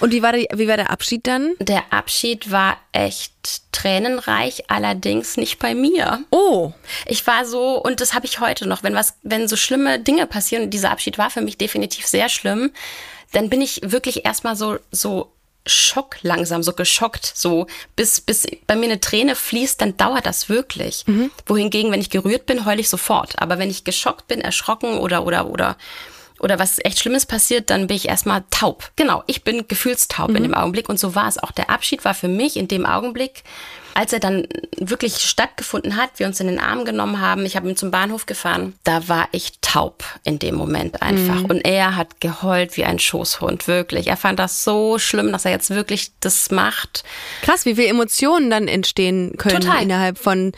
Und 0.00 0.12
wie 0.12 0.22
war, 0.22 0.32
der, 0.32 0.46
wie 0.54 0.68
war 0.68 0.76
der 0.76 0.90
Abschied 0.90 1.26
dann? 1.26 1.54
Der 1.60 1.92
Abschied 1.92 2.50
war 2.50 2.76
echt 2.92 3.32
tränenreich, 3.72 4.70
allerdings 4.70 5.36
nicht 5.38 5.58
bei 5.58 5.74
mir. 5.74 6.22
Oh, 6.30 6.72
Ich 7.06 7.26
war 7.26 7.46
so, 7.46 7.80
und 7.82 8.00
das 8.02 8.12
habe 8.12 8.26
ich 8.26 8.38
heute 8.40 8.68
noch, 8.68 8.82
wenn 8.82 8.94
was, 8.94 9.14
wenn 9.22 9.48
so 9.48 9.56
schlimme 9.56 9.98
Dinge 9.98 10.26
passieren, 10.26 10.64
und 10.64 10.70
dieser 10.70 10.90
Abschied 10.90 11.16
war 11.16 11.30
für 11.30 11.40
mich 11.40 11.56
definitiv 11.56 12.06
sehr 12.06 12.28
schlimm, 12.28 12.70
dann 13.32 13.48
bin 13.48 13.62
ich 13.62 13.80
wirklich 13.82 14.24
erstmal 14.26 14.56
so, 14.56 14.78
so 14.92 15.32
Schock 15.66 16.16
langsam, 16.22 16.62
so 16.62 16.72
geschockt, 16.72 17.30
so 17.34 17.66
bis, 17.94 18.20
bis 18.20 18.46
bei 18.66 18.76
mir 18.76 18.86
eine 18.86 19.00
Träne 19.00 19.36
fließt, 19.36 19.80
dann 19.80 19.96
dauert 19.96 20.26
das 20.26 20.48
wirklich. 20.48 21.04
Wohingegen, 21.46 21.92
wenn 21.92 22.00
ich 22.00 22.10
gerührt 22.10 22.46
bin, 22.46 22.64
heule 22.64 22.80
ich 22.80 22.88
sofort. 22.88 23.40
Aber 23.40 23.58
wenn 23.58 23.70
ich 23.70 23.84
geschockt 23.84 24.26
bin, 24.26 24.40
erschrocken 24.40 24.98
oder, 24.98 25.26
oder, 25.26 25.48
oder, 25.48 25.76
oder 26.38 26.58
was 26.58 26.78
echt 26.82 26.98
Schlimmes 26.98 27.26
passiert, 27.26 27.68
dann 27.70 27.86
bin 27.86 27.96
ich 27.96 28.08
erstmal 28.08 28.44
taub. 28.50 28.90
Genau, 28.96 29.22
ich 29.26 29.44
bin 29.44 29.68
gefühlstaub 29.68 30.30
in 30.30 30.42
dem 30.42 30.54
Augenblick 30.54 30.88
und 30.88 30.98
so 30.98 31.14
war 31.14 31.28
es 31.28 31.38
auch. 31.38 31.52
Der 31.52 31.68
Abschied 31.68 32.04
war 32.04 32.14
für 32.14 32.28
mich 32.28 32.56
in 32.56 32.66
dem 32.66 32.86
Augenblick, 32.86 33.44
als 33.94 34.12
er 34.12 34.20
dann 34.20 34.46
wirklich 34.76 35.16
stattgefunden 35.18 35.96
hat, 35.96 36.10
wir 36.16 36.26
uns 36.26 36.40
in 36.40 36.46
den 36.46 36.58
Arm 36.58 36.84
genommen 36.84 37.20
haben, 37.20 37.44
ich 37.44 37.56
habe 37.56 37.68
ihn 37.68 37.76
zum 37.76 37.90
Bahnhof 37.90 38.26
gefahren, 38.26 38.74
da 38.84 39.08
war 39.08 39.28
ich 39.32 39.52
taub 39.60 40.04
in 40.24 40.38
dem 40.38 40.54
Moment 40.54 41.02
einfach. 41.02 41.42
Und 41.44 41.60
er 41.64 41.96
hat 41.96 42.20
geheult 42.20 42.76
wie 42.76 42.84
ein 42.84 42.98
Schoßhund, 42.98 43.66
wirklich. 43.68 44.06
Er 44.06 44.16
fand 44.16 44.38
das 44.38 44.64
so 44.64 44.98
schlimm, 44.98 45.32
dass 45.32 45.44
er 45.44 45.50
jetzt 45.50 45.70
wirklich 45.70 46.12
das 46.20 46.50
macht. 46.50 47.04
krass, 47.42 47.64
wie 47.66 47.74
viele 47.74 47.88
Emotionen 47.88 48.50
dann 48.50 48.68
entstehen 48.68 49.34
können 49.36 49.60
Total. 49.60 49.82
innerhalb 49.82 50.18
von 50.18 50.52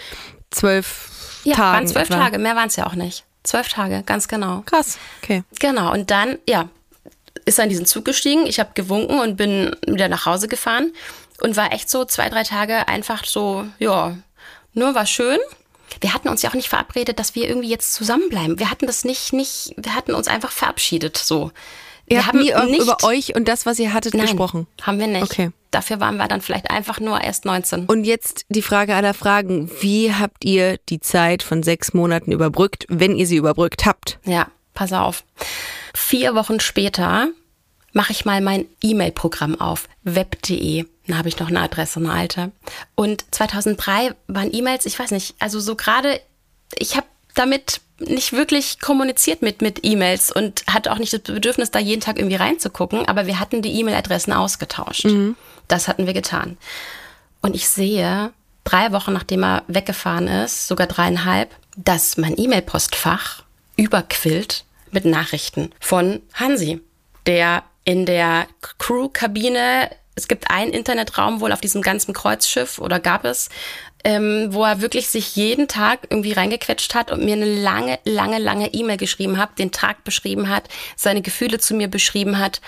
zwölf 0.50 1.10
Ja, 1.44 1.56
Tagen. 1.56 1.76
waren 1.78 1.86
zwölf 1.88 2.10
etwa. 2.10 2.18
Tage, 2.24 2.38
mehr 2.38 2.56
waren 2.56 2.68
es 2.68 2.76
ja 2.76 2.86
auch 2.86 2.94
nicht. 2.94 3.24
Zwölf 3.42 3.68
Tage, 3.68 4.02
ganz 4.04 4.28
genau. 4.28 4.62
Krass, 4.66 4.98
okay. 5.22 5.42
Genau, 5.58 5.92
und 5.92 6.10
dann, 6.10 6.38
ja, 6.48 6.68
ist 7.44 7.58
er 7.58 7.64
in 7.64 7.70
diesen 7.70 7.86
Zug 7.86 8.04
gestiegen. 8.04 8.46
Ich 8.46 8.60
habe 8.60 8.70
gewunken 8.74 9.18
und 9.18 9.36
bin 9.36 9.74
wieder 9.86 10.08
nach 10.08 10.26
Hause 10.26 10.46
gefahren 10.46 10.92
und 11.42 11.57
war 11.57 11.72
echt 11.72 11.90
so 11.90 12.05
zwei, 12.05 12.28
drei 12.28 12.42
Tage 12.44 12.88
einfach 12.88 13.24
so, 13.24 13.66
ja, 13.78 14.16
nur 14.74 14.94
war 14.94 15.07
schön. 15.07 15.38
Wir 16.00 16.14
hatten 16.14 16.28
uns 16.28 16.40
ja 16.42 16.48
auch 16.50 16.55
nicht 16.55 16.68
verabredet, 16.70 17.18
dass 17.18 17.35
wir 17.35 17.46
irgendwie 17.48 17.68
jetzt 17.68 17.92
zusammenbleiben. 17.94 18.59
Wir 18.59 18.70
hatten 18.70 18.87
das 18.87 19.05
nicht, 19.05 19.33
nicht, 19.33 19.74
wir 19.76 19.94
hatten 19.94 20.14
uns 20.14 20.26
einfach 20.28 20.50
verabschiedet, 20.50 21.18
so. 21.18 21.50
Ihr 22.07 22.16
wir 22.18 22.26
habt 22.26 22.35
nie 22.35 22.50
über- 22.50 22.66
über 22.83 22.96
euch 23.05 23.35
und 23.37 23.46
das, 23.46 23.64
was 23.66 23.78
ihr 23.78 23.92
hattet, 23.94 24.14
Nein, 24.14 24.26
gesprochen. 24.26 24.66
haben 24.83 24.98
wir 24.98 25.07
nicht. 25.07 25.22
Okay. 25.22 25.50
Dafür 25.70 26.00
waren 26.00 26.16
wir 26.16 26.26
dann 26.28 26.40
vielleicht 26.40 26.70
einfach 26.70 26.98
nur 27.00 27.20
erst 27.22 27.44
19. 27.44 27.87
Und 27.87 28.05
jetzt 28.05 28.44
die 28.48 28.61
Frage 28.61 28.94
aller 28.94 29.14
Fragen. 29.14 29.70
Wie 29.81 30.12
habt 30.14 30.44
ihr 30.44 30.78
die 30.88 31.00
Zeit 31.00 31.42
von 31.42 31.62
sechs 31.62 31.94
Monaten 31.94 32.33
überbrückt, 32.33 32.87
wenn 32.88 33.16
ihr 33.16 33.26
sie 33.26 33.37
überbrückt 33.37 33.87
habt? 33.87 34.18
Ja, 34.24 34.48
pass 34.74 34.92
auf. 34.92 35.24
Vier 35.94 36.35
Wochen 36.35 36.59
später 36.61 37.28
mache 37.92 38.12
ich 38.12 38.24
mal 38.24 38.40
mein 38.40 38.66
E-Mail-Programm 38.83 39.61
auf, 39.61 39.88
web.de. 40.02 40.87
Da 41.07 41.16
habe 41.16 41.28
ich 41.28 41.38
noch 41.38 41.48
eine 41.48 41.61
Adresse, 41.61 42.00
eine 42.00 42.12
alte. 42.12 42.52
Und 42.94 43.24
2003 43.33 44.14
waren 44.28 44.52
E-Mails, 44.52 44.87
ich 44.87 44.98
weiß 44.98 45.11
nicht, 45.11 45.35
also 45.38 45.61
so 45.61 45.76
gerade, 45.76 46.20
ich 46.78 46.96
habe 46.96 47.07
damit 47.35 47.81
nicht 47.98 48.33
wirklich 48.33 48.81
kommuniziert 48.81 49.42
mit, 49.42 49.62
mit 49.62 49.85
E-Mails 49.85 50.33
und 50.33 50.64
hatte 50.66 50.92
auch 50.92 50.98
nicht 50.98 51.12
das 51.12 51.20
Bedürfnis, 51.22 51.70
da 51.70 51.78
jeden 51.78 52.00
Tag 52.00 52.18
irgendwie 52.18 52.37
reinzugucken, 52.37 53.07
aber 53.07 53.26
wir 53.26 53.38
hatten 53.38 53.62
die 53.62 53.72
E-Mail-Adressen 53.78 54.33
ausgetauscht. 54.33 55.07
Das 55.68 55.88
hatten 55.88 56.07
wir 56.07 56.12
getan. 56.14 56.57
Und 57.40 57.55
ich 57.55 57.68
sehe, 57.68 58.33
drei 58.64 58.92
Wochen 58.92 59.12
nachdem 59.12 59.44
er 59.44 59.64
weggefahren 59.68 60.28
ist, 60.28 60.68
sogar 60.68 60.87
dreieinhalb, 60.87 61.55
dass 61.76 62.16
mein 62.16 62.38
E-Mail-Postfach 62.38 63.42
überquillt 63.76 64.64
mit 64.90 65.05
Nachrichten 65.05 65.70
von 65.81 66.20
Hansi, 66.35 66.81
der 67.26 67.64
in 67.84 68.06
der 68.06 68.46
Crew-Kabine, 68.78 69.90
es 70.14 70.28
gibt 70.28 70.50
einen 70.50 70.72
Internetraum 70.72 71.40
wohl 71.40 71.52
auf 71.52 71.60
diesem 71.60 71.82
ganzen 71.82 72.12
Kreuzschiff 72.12 72.78
oder 72.78 73.00
gab 73.00 73.24
es, 73.24 73.48
ähm, 74.04 74.48
wo 74.50 74.64
er 74.64 74.80
wirklich 74.80 75.08
sich 75.08 75.36
jeden 75.36 75.68
Tag 75.68 76.00
irgendwie 76.10 76.32
reingequetscht 76.32 76.94
hat 76.94 77.10
und 77.10 77.24
mir 77.24 77.34
eine 77.34 77.46
lange, 77.46 77.98
lange, 78.04 78.38
lange 78.38 78.72
E-Mail 78.74 78.96
geschrieben 78.96 79.38
hat, 79.38 79.58
den 79.58 79.72
Tag 79.72 80.04
beschrieben 80.04 80.48
hat, 80.48 80.68
seine 80.96 81.22
Gefühle 81.22 81.58
zu 81.58 81.74
mir 81.74 81.88
beschrieben 81.88 82.38
hat 82.38 82.60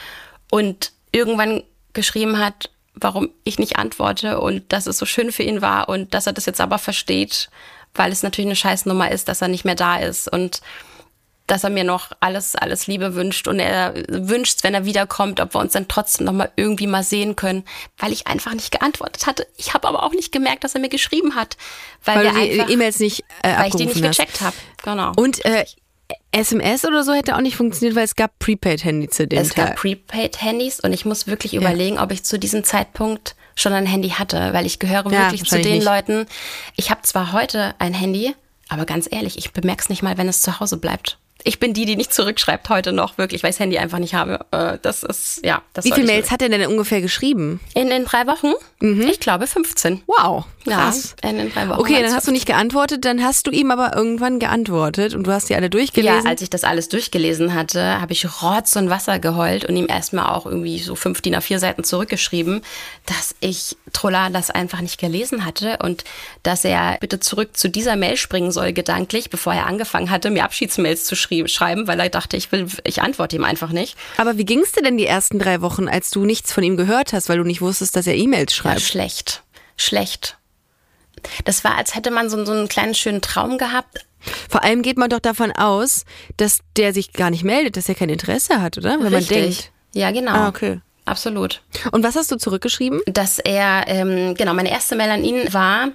und 0.51 0.93
irgendwann 1.13 1.63
geschrieben 1.93 2.39
hat, 2.39 2.71
warum 2.95 3.31
ich 3.43 3.59
nicht 3.59 3.77
antworte 3.77 4.41
und 4.41 4.73
dass 4.73 4.87
es 4.87 4.99
so 4.99 5.07
schön 5.07 5.33
für 5.33 5.43
ihn 5.43 5.63
war 5.63 5.89
und 5.89 6.15
dass 6.15 6.27
er 6.27 6.33
das 6.33 6.47
jetzt 6.47 6.61
aber 6.61 6.79
versteht, 6.79 7.51
weil 7.95 8.13
es 8.13 8.23
natürlich 8.23 8.49
eine 8.49 8.57
Scheißnummer 8.57 9.11
ist, 9.11 9.29
dass 9.29 9.43
er 9.43 9.49
nicht 9.49 9.65
mehr 9.65 9.75
da 9.75 9.97
ist. 9.97 10.33
Und 10.33 10.61
dass 11.47 11.65
er 11.65 11.71
mir 11.71 11.85
noch 11.85 12.11
alles, 12.21 12.57
alles 12.57 12.87
Liebe 12.87 13.15
wünscht 13.15 13.49
und 13.49 13.59
er 13.61 13.95
wünscht, 14.09 14.65
wenn 14.65 14.73
er 14.75 14.85
wiederkommt, 14.87 15.41
ob 15.41 15.55
wir 15.55 15.61
uns 15.61 15.73
dann 15.73 15.89
trotzdem 15.89 16.27
noch 16.27 16.33
mal 16.33 16.51
irgendwie 16.57 16.87
mal 16.87 17.03
sehen 17.03 17.37
können, 17.37 17.65
weil 17.99 18.13
ich 18.13 18.27
einfach 18.27 18.55
nicht 18.55 18.71
geantwortet 18.71 19.27
hatte. 19.27 19.47
Ich 19.57 19.75
habe 19.75 19.87
aber 19.87 20.03
auch 20.05 20.13
nicht 20.13 20.33
gemerkt, 20.33 20.65
dass 20.65 20.75
er 20.75 20.81
mir 20.81 20.89
geschrieben 20.89 21.35
hat, 21.35 21.57
weil, 22.05 22.17
Weil 22.17 22.57
du 22.59 22.65
die 22.67 22.73
E-Mails 22.73 22.99
nicht 22.99 23.25
äh, 23.43 23.57
weil 23.59 23.69
ich 23.69 23.75
die 23.75 23.87
nicht 23.87 24.03
hast. 24.03 24.17
gecheckt 24.17 24.41
habe. 24.41 24.57
Genau. 24.83 25.13
Und 25.17 25.45
äh, 25.45 25.65
SMS 26.33 26.85
oder 26.85 27.05
so 27.05 27.13
hätte 27.13 27.37
auch 27.37 27.41
nicht 27.41 27.57
funktioniert, 27.57 27.95
weil 27.97 28.05
es 28.05 28.17
gab 28.17 28.39
Prepaid-Handy 28.39 29.09
zu 29.09 29.27
dem 29.27 29.39
es 29.39 29.55
gab 29.55 29.69
Tag. 29.69 29.77
Prepaid-Handys 29.77 30.81
und 30.81 30.93
ich 30.93 31.05
muss 31.05 31.27
wirklich 31.27 31.55
überlegen, 31.55 31.99
ob 31.99 32.11
ich 32.11 32.25
zu 32.25 32.39
diesem 32.39 32.65
Zeitpunkt 32.65 33.37
schon 33.55 33.73
ein 33.73 33.87
Handy 33.87 34.11
hatte, 34.11 34.53
weil 34.53 34.67
ich 34.67 34.79
gehöre 34.79 35.11
Ja, 35.13 35.31
wirklich 35.31 35.45
zu 35.45 35.61
den 35.61 35.75
nicht. 35.77 35.85
Leuten. 35.85 36.27
Ich 36.77 36.91
habe 36.91 37.03
zwar 37.03 37.33
heute 37.33 37.75
ein 37.79 37.95
Handy, 37.95 38.35
aber 38.69 38.85
ganz 38.85 39.09
ehrlich, 39.11 39.39
ich 39.39 39.53
bemerke 39.53 39.83
es 39.83 39.89
nicht 39.89 40.03
mal, 40.03 40.19
wenn 40.19 40.29
es 40.29 40.43
zu 40.43 40.59
Hause 40.59 40.77
bleibt. 40.77 41.19
Ich 41.47 41.61
bin 41.61 41.75
die, 41.75 41.85
die 41.85 41.95
nicht 41.95 42.13
zurückschreibt 42.15 42.71
heute 42.71 42.93
noch, 42.93 43.19
wirklich, 43.19 43.43
weil 43.43 43.51
ich 43.51 43.57
das 43.57 43.61
Handy 43.61 43.77
einfach 43.77 43.99
nicht 43.99 44.15
habe. 44.15 44.41
Äh, 44.51 44.79
Das 44.81 45.03
ist, 45.03 45.41
ja. 45.45 45.61
Das 45.75 45.85
Wie 45.85 45.93
viele 45.93 46.07
Mails 46.07 46.31
hat 46.31 46.41
er 46.41 46.49
denn 46.49 46.67
ungefähr 46.67 47.03
geschrieben? 47.03 47.61
In 47.75 47.91
den 47.91 48.07
drei 48.07 48.27
Wochen? 48.27 48.53
Ich 48.81 49.21
glaube 49.21 49.47
15. 49.47 50.01
Wow, 50.07 50.47
krass. 50.65 51.15
Ja, 51.23 51.29
in 51.31 51.37
den 51.37 51.53
drei 51.53 51.69
Wochen. 51.69 51.81
Okay, 51.81 52.03
dann 52.03 52.15
hast 52.15 52.27
du 52.27 52.33
nicht 52.33 52.47
geantwortet, 52.47 53.05
dann 53.05 53.23
hast 53.23 53.47
du 53.47 53.51
ihm 53.51 53.71
aber 53.71 53.95
irgendwann 53.95 54.39
geantwortet 54.39 55.15
und 55.15 55.27
du 55.27 55.33
hast 55.33 55.51
die 55.51 55.55
alle 55.55 55.69
durchgelesen. 55.69 56.25
Ja, 56.25 56.31
als 56.31 56.41
ich 56.41 56.49
das 56.49 56.65
alles 56.65 56.89
durchgelesen 56.89 57.53
hatte, 57.53 58.01
habe 58.01 58.15
ich 58.15 58.25
Rotz 58.43 58.75
und 58.77 58.89
Wasser 58.89 59.19
geheult 59.19 59.67
und 59.67 59.77
ihm 59.77 59.87
erstmal 59.87 60.27
auch 60.35 60.47
irgendwie 60.47 60.79
so 60.79 60.95
fünf 60.95 61.21
DIN 61.21 61.37
A4 61.37 61.59
Seiten 61.59 61.85
zurückgeschrieben, 61.85 62.63
dass 63.05 63.35
ich 63.41 63.77
Trolla 63.93 64.31
das 64.31 64.51
einfach 64.51 64.81
nicht 64.81 64.99
gelesen 64.99 65.45
hatte 65.45 65.77
und 65.83 66.05
dass 66.43 66.65
er 66.65 66.97
bitte 67.01 67.21
zurück 67.21 67.55
zu 67.55 67.69
dieser 67.69 67.97
Mail 67.97 68.17
springen 68.17 68.51
soll, 68.51 68.73
gedanklich, 68.73 69.29
bevor 69.29 69.53
er 69.53 69.67
angefangen 69.67 70.09
hatte, 70.11 70.31
mir 70.31 70.45
Abschiedsmails 70.45 71.05
zu 71.05 71.15
schrie- 71.15 71.34
schreiben, 71.47 71.87
weil 71.87 71.99
er 72.01 72.09
dachte, 72.09 72.37
ich 72.37 72.51
will, 72.53 72.67
ich 72.85 73.03
antworte 73.03 73.37
ihm 73.37 73.45
einfach 73.45 73.71
nicht. 73.71 73.97
aber 74.17 74.39
wie 74.39 74.45
ging's 74.45 74.73
dir 74.73 74.83
denn 74.83 74.97
die 74.99 75.07
ersten 75.07 75.39
drei 75.39 75.61
Wochen, 75.61 75.89
als 75.89 76.11
du 76.11 76.25
nichts 76.25 76.53
von 76.53 76.63
ihm 76.65 76.77
gehört 76.77 77.13
hast, 77.13 77.29
weil 77.29 77.39
du 77.39 77.45
nicht 77.45 77.61
wusstest, 77.61 77.97
dass 77.97 78.07
er 78.07 78.15
E-Mails 78.17 78.53
Ja, 78.57 78.63
schreibt? 78.63 78.81
schlecht. 78.83 79.43
Schlecht. 79.77 80.37
Das 81.45 81.65
war, 81.65 81.77
als 81.77 81.95
hätte 81.95 82.11
man 82.11 82.29
so, 82.31 82.45
so 82.45 82.53
einen 82.53 82.69
kleinen 82.69 82.95
schönen 82.95 83.21
Traum 83.23 83.59
gehabt, 83.59 84.05
Vor 84.49 84.63
allem 84.65 84.83
geht 84.83 84.97
man 84.97 85.11
doch 85.11 85.19
davon 85.21 85.53
aus, 85.53 86.05
dass 86.39 86.61
der 86.77 86.93
sich 86.95 87.13
gar 87.13 87.31
nicht 87.31 87.45
meldet, 87.45 87.77
dass 87.77 87.89
er 87.89 87.95
kein 87.95 88.09
Interesse 88.09 88.63
hat, 88.63 88.79
oder? 88.79 88.93
Wenn 88.93 89.01
man 89.13 89.15
Richtig. 89.15 89.29
denkt. 89.37 89.71
Ja, 89.95 90.11
genau. 90.13 90.33
Ah, 90.33 90.49
okay. 90.49 90.81
Absolut. 91.07 91.61
Und 91.93 92.03
was 92.03 92.17
hast 92.17 92.31
du 92.33 92.37
zurückgeschrieben? 92.37 93.01
Dass 93.07 93.39
er, 93.39 93.85
ähm, 93.89 94.35
genau, 94.35 94.55
meine 94.55 94.71
erste 94.71 94.97
Mail 94.97 95.11
an 95.11 95.23
ihn 95.25 95.53
war, 95.53 95.89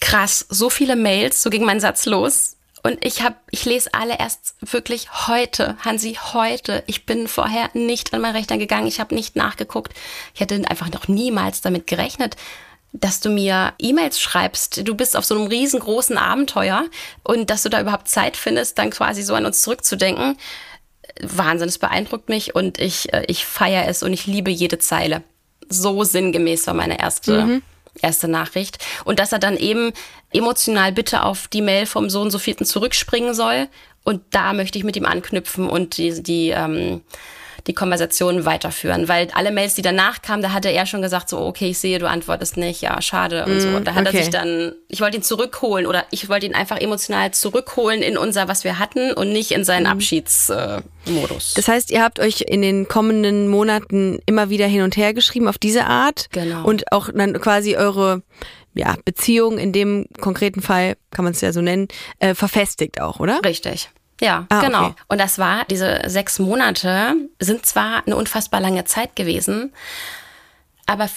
krass, 0.00 0.46
so 0.48 0.70
viele 0.70 0.94
Mails, 0.94 1.42
so 1.42 1.50
ging 1.50 1.64
mein 1.64 1.80
Satz 1.80 2.06
los. 2.06 2.56
Und 2.82 3.04
ich 3.04 3.22
habe, 3.22 3.36
ich 3.50 3.64
lese 3.64 3.94
alle 3.94 4.18
erst 4.18 4.56
wirklich 4.60 5.28
heute, 5.28 5.76
Hansi, 5.84 6.18
heute. 6.32 6.82
Ich 6.86 7.06
bin 7.06 7.28
vorher 7.28 7.70
nicht 7.74 8.12
an 8.12 8.20
meinen 8.20 8.34
Rechner 8.34 8.58
gegangen, 8.58 8.88
ich 8.88 8.98
habe 8.98 9.14
nicht 9.14 9.36
nachgeguckt. 9.36 9.94
Ich 10.34 10.40
hätte 10.40 10.60
einfach 10.68 10.90
noch 10.90 11.06
niemals 11.06 11.60
damit 11.60 11.86
gerechnet, 11.86 12.36
dass 12.92 13.20
du 13.20 13.30
mir 13.30 13.72
E-Mails 13.78 14.20
schreibst. 14.20 14.86
Du 14.86 14.96
bist 14.96 15.16
auf 15.16 15.24
so 15.24 15.36
einem 15.36 15.46
riesengroßen 15.46 16.18
Abenteuer 16.18 16.86
und 17.22 17.50
dass 17.50 17.62
du 17.62 17.68
da 17.68 17.80
überhaupt 17.80 18.08
Zeit 18.08 18.36
findest, 18.36 18.78
dann 18.78 18.90
quasi 18.90 19.22
so 19.22 19.34
an 19.34 19.46
uns 19.46 19.62
zurückzudenken. 19.62 20.36
Wahnsinn, 21.20 21.68
es 21.68 21.78
beeindruckt 21.78 22.28
mich 22.28 22.54
und 22.54 22.78
ich, 22.80 23.12
äh, 23.12 23.24
ich 23.28 23.46
feiere 23.46 23.86
es 23.86 24.02
und 24.02 24.12
ich 24.12 24.26
liebe 24.26 24.50
jede 24.50 24.78
Zeile. 24.78 25.22
So 25.68 26.02
sinngemäß 26.04 26.66
war 26.66 26.74
meine 26.74 26.98
erste, 26.98 27.62
erste 28.00 28.28
Nachricht. 28.28 28.78
Und 29.04 29.18
dass 29.18 29.32
er 29.32 29.38
dann 29.38 29.56
eben 29.56 29.92
emotional 30.32 30.92
bitte 30.92 31.24
auf 31.24 31.48
die 31.48 31.62
Mail 31.62 31.86
vom 31.86 32.10
Sohn 32.10 32.30
so 32.30 32.38
vierten 32.38 32.64
zurückspringen 32.64 33.34
soll. 33.34 33.68
Und 34.04 34.22
da 34.30 34.52
möchte 34.52 34.78
ich 34.78 34.84
mit 34.84 34.96
ihm 34.96 35.04
anknüpfen 35.04 35.68
und 35.68 35.96
die, 35.96 36.22
die, 36.22 36.50
ähm, 36.50 37.02
die 37.66 37.74
Konversation 37.74 38.44
weiterführen. 38.44 39.08
Weil 39.08 39.28
alle 39.34 39.52
Mails, 39.52 39.74
die 39.74 39.82
danach 39.82 40.22
kamen, 40.22 40.42
da 40.42 40.52
hatte 40.52 40.70
er 40.70 40.86
schon 40.86 41.02
gesagt, 41.02 41.28
so, 41.28 41.38
okay, 41.38 41.70
ich 41.70 41.78
sehe, 41.78 41.98
du 41.98 42.08
antwortest 42.08 42.56
nicht, 42.56 42.82
ja, 42.82 43.00
schade 43.00 43.44
und 43.44 43.60
so. 43.60 43.68
Und 43.68 43.86
da 43.86 43.94
hat 43.94 44.06
okay. 44.06 44.16
er 44.16 44.22
sich 44.22 44.32
dann, 44.32 44.72
ich 44.88 45.00
wollte 45.00 45.18
ihn 45.18 45.22
zurückholen 45.22 45.86
oder 45.86 46.04
ich 46.10 46.28
wollte 46.28 46.46
ihn 46.46 46.54
einfach 46.54 46.80
emotional 46.80 47.32
zurückholen 47.32 48.02
in 48.02 48.16
unser, 48.16 48.48
was 48.48 48.64
wir 48.64 48.78
hatten 48.78 49.12
und 49.12 49.32
nicht 49.32 49.52
in 49.52 49.64
seinen 49.64 49.86
Abschiedsmodus. 49.86 51.52
Äh. 51.52 51.54
Das 51.54 51.68
heißt, 51.68 51.90
ihr 51.90 52.02
habt 52.02 52.20
euch 52.20 52.42
in 52.42 52.62
den 52.62 52.88
kommenden 52.88 53.48
Monaten 53.48 54.18
immer 54.26 54.50
wieder 54.50 54.66
hin 54.66 54.82
und 54.82 54.96
her 54.96 55.14
geschrieben 55.14 55.48
auf 55.48 55.58
diese 55.58 55.86
Art. 55.86 56.26
Genau. 56.32 56.64
Und 56.64 56.90
auch 56.92 57.10
dann 57.14 57.40
quasi 57.40 57.76
eure 57.76 58.22
ja, 58.74 58.96
Beziehung 59.04 59.58
in 59.58 59.72
dem 59.72 60.06
konkreten 60.20 60.62
Fall, 60.62 60.96
kann 61.10 61.24
man 61.24 61.32
es 61.32 61.40
ja 61.40 61.52
so 61.52 61.60
nennen, 61.60 61.88
äh, 62.18 62.34
verfestigt 62.34 63.00
auch, 63.00 63.20
oder? 63.20 63.40
Richtig. 63.44 63.90
Ja, 64.22 64.46
Ah, 64.50 64.60
genau. 64.60 64.84
okay. 64.86 64.94
Und 65.08 65.20
das 65.20 65.38
war, 65.38 65.64
diese 65.66 66.00
sechs 66.06 66.38
Monate 66.38 67.14
sind 67.40 67.66
zwar 67.66 68.06
eine 68.06 68.16
unfassbar 68.16 68.60
lange 68.60 68.84
Zeit 68.84 69.16
gewesen, 69.16 69.72
aber 70.86 71.08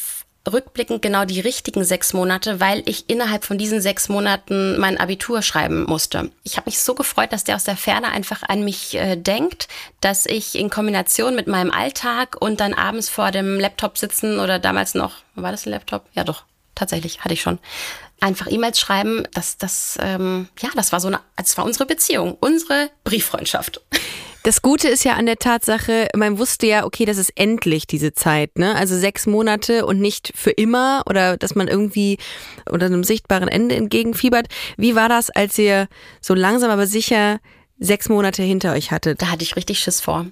rückblickend 0.52 1.02
genau 1.02 1.26
die 1.26 1.40
richtigen 1.40 1.84
sechs 1.84 2.14
Monate, 2.14 2.60
weil 2.60 2.84
ich 2.88 3.10
innerhalb 3.10 3.44
von 3.46 3.58
diesen 3.58 3.82
sechs 3.82 4.10
Monaten 4.10 4.78
mein 4.80 5.00
Abitur 5.00 5.42
schreiben 5.42 5.86
musste. 5.86 6.32
Ich 6.44 6.58
habe 6.58 6.68
mich 6.68 6.80
so 6.80 6.94
gefreut, 6.94 7.32
dass 7.34 7.44
der 7.44 7.56
aus 7.56 7.64
der 7.64 7.78
Ferne 7.78 8.10
einfach 8.10 8.44
an 8.44 8.64
mich 8.64 8.96
äh, 8.96 9.16
denkt, 9.16 9.68
dass 10.02 10.26
ich 10.28 10.56
in 10.56 10.70
Kombination 10.70 11.36
mit 11.36 11.48
meinem 11.48 11.72
Alltag 11.72 12.38
und 12.40 12.60
dann 12.60 12.74
abends 12.76 13.10
vor 13.10 13.32
dem 13.32 13.60
Laptop 13.60 13.98
sitzen 13.98 14.40
oder 14.40 14.60
damals 14.60 14.94
noch, 14.94 15.14
war 15.36 15.52
das 15.52 15.66
ein 15.66 15.72
Laptop? 15.72 16.06
Ja 16.14 16.24
doch, 16.24 16.44
tatsächlich, 16.76 17.22
hatte 17.22 17.34
ich 17.34 17.42
schon. 17.42 17.60
Einfach 18.22 18.48
E-Mails 18.50 18.80
schreiben, 18.80 19.24
das, 19.34 19.58
das, 19.58 19.98
ähm, 20.02 20.48
ja, 20.60 20.70
das 20.76 20.92
war 20.92 21.00
so 21.00 21.08
eine, 21.08 21.20
das 21.36 21.58
war 21.58 21.66
unsere 21.66 21.86
Beziehung, 21.86 22.38
unsere 22.40 22.90
Brieffreundschaft. 23.04 23.82
Das 24.46 24.62
Gute 24.62 24.88
ist 24.90 25.04
ja 25.04 25.14
an 25.14 25.26
der 25.26 25.38
Tatsache, 25.38 26.08
man 26.16 26.38
wusste 26.38 26.68
ja, 26.68 26.86
okay, 26.86 27.06
das 27.06 27.18
ist 27.18 27.32
endlich 27.36 27.88
diese 27.88 28.14
Zeit, 28.14 28.60
ne? 28.60 28.76
Also 28.76 28.96
sechs 28.96 29.26
Monate 29.26 29.88
und 29.88 30.00
nicht 30.00 30.34
für 30.36 30.52
immer 30.52 31.02
oder 31.10 31.36
dass 31.36 31.56
man 31.56 31.68
irgendwie 31.68 32.20
unter 32.70 32.86
einem 32.86 33.04
sichtbaren 33.04 33.48
Ende 33.48 33.74
entgegenfiebert. 33.76 34.46
Wie 34.78 34.94
war 34.94 35.10
das, 35.10 35.32
als 35.32 35.58
ihr 35.58 35.88
so 36.22 36.36
langsam 36.36 36.70
aber 36.70 36.86
sicher 36.86 37.40
sechs 37.78 38.10
Monate 38.10 38.44
hinter 38.44 38.74
euch 38.74 38.92
hattet? 38.92 39.22
Da 39.22 39.28
hatte 39.30 39.44
ich 39.44 39.56
richtig 39.56 39.80
Schiss 39.80 40.02
vor. 40.02 40.28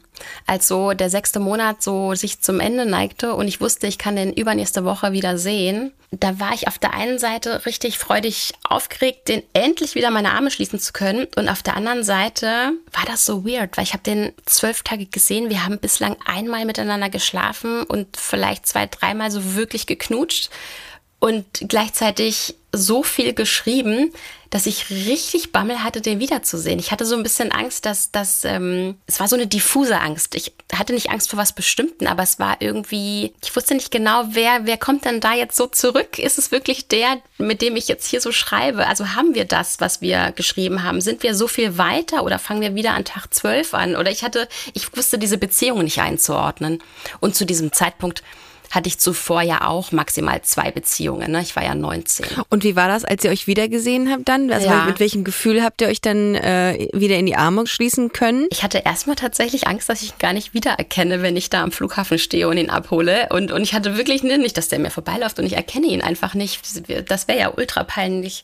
Als 0.46 0.68
so 0.68 0.94
der 0.94 1.10
sechste 1.10 1.40
Monat 1.40 1.84
so 1.84 2.16
sich 2.16 2.42
zum 2.42 2.60
Ende 2.60 2.86
neigte 2.86 3.34
und 3.34 3.48
ich 3.48 3.62
wusste, 3.62 3.88
ich 3.88 3.98
kann 3.98 4.16
den 4.16 4.34
übernächste 4.34 4.86
Woche 4.86 5.12
wieder 5.12 5.38
sehen, 5.38 5.92
da 6.20 6.40
war 6.40 6.54
ich 6.54 6.68
auf 6.68 6.78
der 6.78 6.94
einen 6.94 7.18
Seite 7.18 7.66
richtig 7.66 7.98
freudig 7.98 8.54
aufgeregt, 8.64 9.28
den 9.28 9.42
endlich 9.54 9.96
wieder 9.96 10.12
meine 10.12 10.32
Arme 10.32 10.52
schließen 10.52 10.80
zu 10.80 10.94
können. 10.94 11.28
Und 11.36 11.50
auf 11.50 11.64
der 11.64 11.76
anderen 11.76 12.04
Seite 12.04 12.74
war 12.92 13.06
das 13.08 13.26
so 13.26 13.46
weird, 13.46 13.76
weil 13.78 13.84
ich 13.84 13.94
habe 13.94 14.04
den 14.04 14.32
zwölf 14.46 14.84
Tage 14.84 15.08
gesehen. 15.08 15.50
Wir 15.50 15.66
haben 15.66 15.80
bislang 15.80 16.16
einmal 16.26 16.66
miteinander 16.66 17.10
geschlafen 17.10 17.84
und 17.84 18.16
vielleicht 18.16 18.68
zwei, 18.68 18.86
dreimal 18.86 19.32
so 19.32 19.56
wirklich 19.56 19.88
geknutscht 19.88 20.52
und 21.24 21.46
gleichzeitig 21.70 22.56
so 22.74 23.02
viel 23.02 23.32
geschrieben, 23.34 24.12
dass 24.50 24.66
ich 24.66 24.90
richtig 24.90 25.54
Bammel 25.54 25.82
hatte, 25.82 26.02
den 26.02 26.20
wiederzusehen. 26.20 26.80
Ich 26.80 26.92
hatte 26.92 27.06
so 27.06 27.16
ein 27.16 27.24
bisschen 27.24 27.54
Angst, 27.54 27.86
dass 27.86 28.12
das, 28.12 28.44
ähm, 28.44 28.98
es 29.06 29.22
war 29.22 29.30
so 29.30 29.38
eine 29.38 29.48
diffuse 29.48 30.02
Angst. 30.02 30.36
Ich 30.36 30.52
hatte 30.74 30.92
nicht 30.92 31.12
Angst 31.12 31.30
vor 31.30 31.40
was 31.40 31.54
Bestimmten, 31.54 32.08
aber 32.08 32.24
es 32.24 32.40
war 32.40 32.58
irgendwie, 32.60 33.34
ich 33.42 33.56
wusste 33.56 33.74
nicht 33.74 33.90
genau, 33.90 34.26
wer, 34.32 34.66
wer 34.66 34.76
kommt 34.76 35.06
denn 35.06 35.22
da 35.22 35.34
jetzt 35.34 35.56
so 35.56 35.68
zurück? 35.68 36.20
Ist 36.20 36.38
es 36.38 36.52
wirklich 36.52 36.90
der, 36.90 37.22
mit 37.38 37.62
dem 37.62 37.78
ich 37.78 37.88
jetzt 37.88 38.06
hier 38.06 38.20
so 38.20 38.34
schreibe? 38.34 38.86
Also 38.86 39.16
haben 39.16 39.34
wir 39.34 39.46
das, 39.46 39.80
was 39.80 40.02
wir 40.02 40.34
geschrieben 40.34 40.84
haben? 40.84 41.00
Sind 41.00 41.24
wir 41.24 41.36
so 41.36 41.48
viel 41.48 41.78
weiter 41.78 42.26
oder 42.26 42.38
fangen 42.38 42.60
wir 42.60 42.76
wieder 42.76 42.96
an 42.96 43.06
Tag 43.06 43.34
12 43.34 43.74
an? 43.76 43.96
Oder 43.96 44.12
ich 44.12 44.26
hatte, 44.26 44.50
ich 44.74 44.94
wusste 44.98 45.18
diese 45.18 45.38
Beziehungen 45.38 45.86
nicht 45.86 46.02
einzuordnen. 46.02 46.84
Und 47.22 47.34
zu 47.34 47.46
diesem 47.46 47.72
Zeitpunkt 47.72 48.24
hatte 48.74 48.88
ich 48.88 48.98
zuvor 48.98 49.42
ja 49.44 49.68
auch 49.68 49.92
maximal 49.92 50.42
zwei 50.42 50.72
Beziehungen. 50.72 51.32
Ne? 51.32 51.42
Ich 51.42 51.56
war 51.56 51.64
ja 51.64 51.76
19. 51.76 52.26
Und 52.50 52.64
wie 52.64 52.76
war 52.76 52.88
das, 52.88 53.06
als 53.06 53.24
ihr 53.24 53.30
euch 53.30 53.46
wiedergesehen 53.46 54.12
habt 54.12 54.28
dann? 54.28 54.52
Also 54.52 54.68
Ja. 54.68 54.86
mit 54.86 55.00
welchem 55.00 55.24
Gefühl 55.24 55.64
habt 55.64 55.82
ihr 55.82 55.88
euch 55.90 56.02
dann 56.02 56.34
äh, 56.36 56.88
wieder 56.92 57.18
in 57.18 57.28
die 57.28 57.36
Arme 57.36 57.68
schließen 57.68 58.12
können? 58.14 58.48
Ich 58.50 58.64
hatte 58.64 58.80
erstmal 58.80 59.16
tatsächlich 59.16 59.68
Angst, 59.68 59.90
dass 59.90 60.02
ich 60.02 60.10
ihn 60.10 60.20
gar 60.20 60.34
nicht 60.34 60.56
wiedererkenne, 60.56 61.22
wenn 61.22 61.36
ich 61.38 61.52
da 61.52 61.62
am 61.62 61.72
Flughafen 61.72 62.18
stehe 62.18 62.48
und 62.48 62.58
ihn 62.58 62.72
abhole. 62.72 63.28
Und, 63.30 63.52
und 63.52 63.62
ich 63.62 63.74
hatte 63.76 63.96
wirklich 63.96 64.24
ne, 64.24 64.40
nicht, 64.40 64.58
dass 64.58 64.70
der 64.70 64.80
mir 64.80 64.90
vorbeiläuft 64.90 65.38
und 65.38 65.46
ich 65.46 65.54
erkenne 65.54 65.86
ihn 65.88 66.02
einfach 66.02 66.34
nicht. 66.34 66.60
Das 67.10 67.28
wäre 67.28 67.40
ja 67.40 67.54
ultra 67.56 67.84
peinlich. 67.84 68.44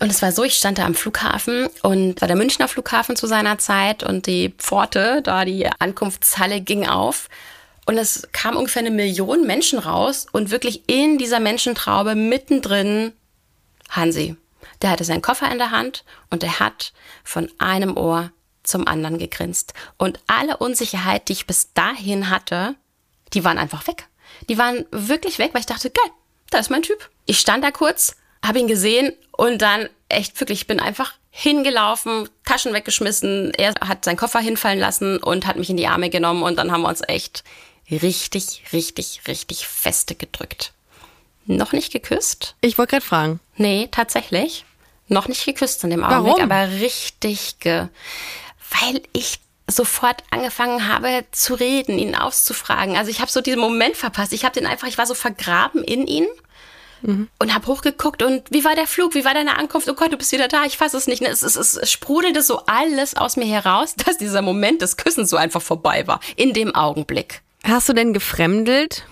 Und 0.00 0.10
es 0.10 0.20
war 0.22 0.32
so, 0.32 0.44
ich 0.44 0.54
stand 0.54 0.78
da 0.78 0.84
am 0.86 0.94
Flughafen 0.94 1.68
und 1.82 2.20
war 2.20 2.28
der 2.28 2.36
Münchner 2.36 2.68
Flughafen 2.68 3.16
zu 3.16 3.26
seiner 3.26 3.58
Zeit 3.58 4.02
und 4.02 4.26
die 4.26 4.54
Pforte, 4.58 5.20
da 5.22 5.44
die 5.44 5.66
Ankunftshalle 5.78 6.60
ging 6.60 6.86
auf. 6.86 7.28
Und 7.86 7.98
es 7.98 8.28
kam 8.32 8.56
ungefähr 8.56 8.80
eine 8.80 8.90
Million 8.90 9.46
Menschen 9.46 9.78
raus 9.78 10.26
und 10.32 10.50
wirklich 10.50 10.88
in 10.88 11.18
dieser 11.18 11.40
Menschentraube 11.40 12.14
mittendrin 12.14 13.12
Hansi. 13.88 14.36
Der 14.82 14.90
hatte 14.90 15.04
seinen 15.04 15.22
Koffer 15.22 15.50
in 15.50 15.58
der 15.58 15.70
Hand 15.70 16.04
und 16.30 16.42
er 16.42 16.58
hat 16.58 16.92
von 17.24 17.48
einem 17.58 17.96
Ohr 17.96 18.32
zum 18.64 18.86
anderen 18.86 19.18
gegrinst. 19.18 19.72
Und 19.96 20.18
alle 20.26 20.56
Unsicherheit, 20.56 21.28
die 21.28 21.34
ich 21.34 21.46
bis 21.46 21.72
dahin 21.72 22.28
hatte, 22.28 22.74
die 23.32 23.44
waren 23.44 23.58
einfach 23.58 23.86
weg. 23.86 24.08
Die 24.48 24.58
waren 24.58 24.84
wirklich 24.90 25.38
weg, 25.38 25.50
weil 25.52 25.60
ich 25.60 25.66
dachte, 25.66 25.90
geil, 25.90 26.10
da 26.50 26.58
ist 26.58 26.70
mein 26.70 26.82
Typ. 26.82 27.08
Ich 27.24 27.38
stand 27.38 27.64
da 27.64 27.70
kurz, 27.70 28.16
habe 28.44 28.58
ihn 28.58 28.68
gesehen 28.68 29.12
und 29.32 29.62
dann 29.62 29.88
echt 30.08 30.38
wirklich, 30.40 30.62
ich 30.62 30.66
bin 30.66 30.80
einfach 30.80 31.14
hingelaufen, 31.30 32.28
Taschen 32.44 32.72
weggeschmissen. 32.72 33.52
Er 33.54 33.74
hat 33.86 34.04
seinen 34.04 34.16
Koffer 34.16 34.40
hinfallen 34.40 34.78
lassen 34.78 35.18
und 35.18 35.46
hat 35.46 35.56
mich 35.56 35.70
in 35.70 35.76
die 35.76 35.86
Arme 35.86 36.10
genommen 36.10 36.42
und 36.42 36.56
dann 36.56 36.72
haben 36.72 36.82
wir 36.82 36.88
uns 36.88 37.02
echt 37.06 37.44
richtig, 37.90 38.62
richtig, 38.72 39.22
richtig 39.28 39.66
feste 39.66 40.14
gedrückt. 40.14 40.72
Noch 41.46 41.72
nicht 41.72 41.92
geküsst? 41.92 42.56
Ich 42.60 42.76
wollte 42.78 42.90
gerade 42.90 43.04
fragen. 43.04 43.40
Nee, 43.56 43.88
tatsächlich. 43.90 44.64
Noch 45.08 45.28
nicht 45.28 45.44
geküsst 45.44 45.84
in 45.84 45.90
dem 45.90 46.02
Augenblick, 46.02 46.38
Warum? 46.38 46.50
aber 46.50 46.70
richtig 46.80 47.60
ge. 47.60 47.88
Weil 48.70 49.02
ich 49.12 49.38
sofort 49.68 50.24
angefangen 50.30 50.88
habe 50.88 51.24
zu 51.30 51.54
reden, 51.54 51.98
ihn 51.98 52.16
auszufragen. 52.16 52.96
Also 52.96 53.10
ich 53.10 53.20
habe 53.20 53.30
so 53.30 53.40
diesen 53.40 53.60
Moment 53.60 53.96
verpasst. 53.96 54.32
Ich 54.32 54.44
habe 54.44 54.54
den 54.54 54.66
einfach, 54.66 54.88
ich 54.88 54.98
war 54.98 55.06
so 55.06 55.14
vergraben 55.14 55.82
in 55.84 56.06
ihn 56.06 56.26
und 57.38 57.54
habe 57.54 57.66
hochgeguckt 57.66 58.22
und 58.22 58.50
wie 58.50 58.64
war 58.64 58.74
der 58.74 58.86
Flug, 58.86 59.14
wie 59.14 59.24
war 59.24 59.34
deine 59.34 59.58
Ankunft? 59.58 59.88
Oh 59.88 59.94
Gott, 59.94 60.12
du 60.12 60.16
bist 60.16 60.32
wieder 60.32 60.48
da, 60.48 60.64
ich 60.64 60.76
fasse 60.76 60.96
es 60.96 61.06
nicht. 61.06 61.22
Es, 61.22 61.42
es, 61.42 61.54
es, 61.54 61.76
es 61.76 61.92
sprudelte 61.92 62.42
so 62.42 62.62
alles 62.66 63.16
aus 63.16 63.36
mir 63.36 63.46
heraus, 63.46 63.94
dass 64.06 64.18
dieser 64.18 64.42
Moment 64.42 64.82
des 64.82 64.96
Küssens 64.96 65.30
so 65.30 65.36
einfach 65.36 65.62
vorbei 65.62 66.06
war. 66.06 66.20
In 66.36 66.52
dem 66.52 66.74
Augenblick. 66.74 67.42
Hast 67.66 67.88
du 67.88 67.92
denn 67.92 68.12
gefremdelt? 68.12 69.04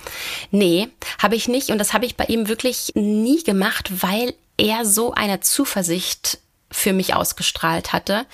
Nee, 0.51 0.89
habe 1.23 1.37
ich 1.37 1.49
nicht. 1.49 1.71
Und 1.71 1.79
das 1.79 1.93
habe 1.93 2.07
ich 2.07 2.17
bei 2.17 2.25
ihm 2.27 2.49
wirklich 2.49 2.93
nie 2.95 3.43
gemacht, 3.43 4.03
weil 4.03 4.35
er 4.57 4.85
so 4.85 5.13
eine 5.13 5.41
Zuversicht 5.41 6.39
für 6.71 6.93
mich 6.93 7.15
ausgestrahlt 7.15 7.93
hatte, 7.93 8.27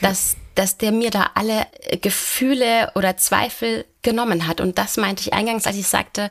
dass, 0.00 0.36
dass 0.54 0.78
der 0.78 0.92
mir 0.92 1.10
da 1.10 1.30
alle 1.34 1.66
Gefühle 2.00 2.92
oder 2.94 3.16
Zweifel 3.16 3.84
genommen 4.02 4.46
hat. 4.46 4.60
Und 4.60 4.78
das 4.78 4.96
meinte 4.96 5.22
ich 5.22 5.32
eingangs, 5.32 5.66
als 5.66 5.76
ich 5.76 5.86
sagte, 5.86 6.30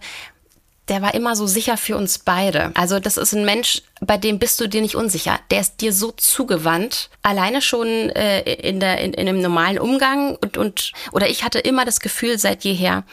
der 0.90 1.02
war 1.02 1.14
immer 1.14 1.36
so 1.36 1.48
sicher 1.48 1.78
für 1.78 1.98
uns 1.98 2.20
beide. 2.20 2.72
Also 2.76 3.00
das 3.00 3.18
ist 3.18 3.34
ein 3.34 3.46
Mensch, 3.46 3.82
bei 4.00 4.18
dem 4.18 4.40
bist 4.40 4.60
du 4.60 4.68
dir 4.68 4.82
nicht 4.82 4.96
unsicher. 4.96 5.40
Der 5.52 5.62
ist 5.62 5.82
dir 5.82 5.92
so 5.92 6.12
zugewandt. 6.12 7.10
Alleine 7.22 7.62
schon 7.62 7.88
äh, 7.88 8.42
in, 8.42 8.80
der, 8.80 9.00
in, 9.00 9.14
in 9.14 9.28
einem 9.28 9.42
normalen 9.42 9.80
Umgang 9.80 10.36
und, 10.36 10.58
und 10.58 10.94
oder 11.12 11.30
ich 11.30 11.44
hatte 11.44 11.60
immer 11.60 11.84
das 11.84 12.00
Gefühl 12.00 12.40
seit 12.40 12.64
jeher 12.64 13.04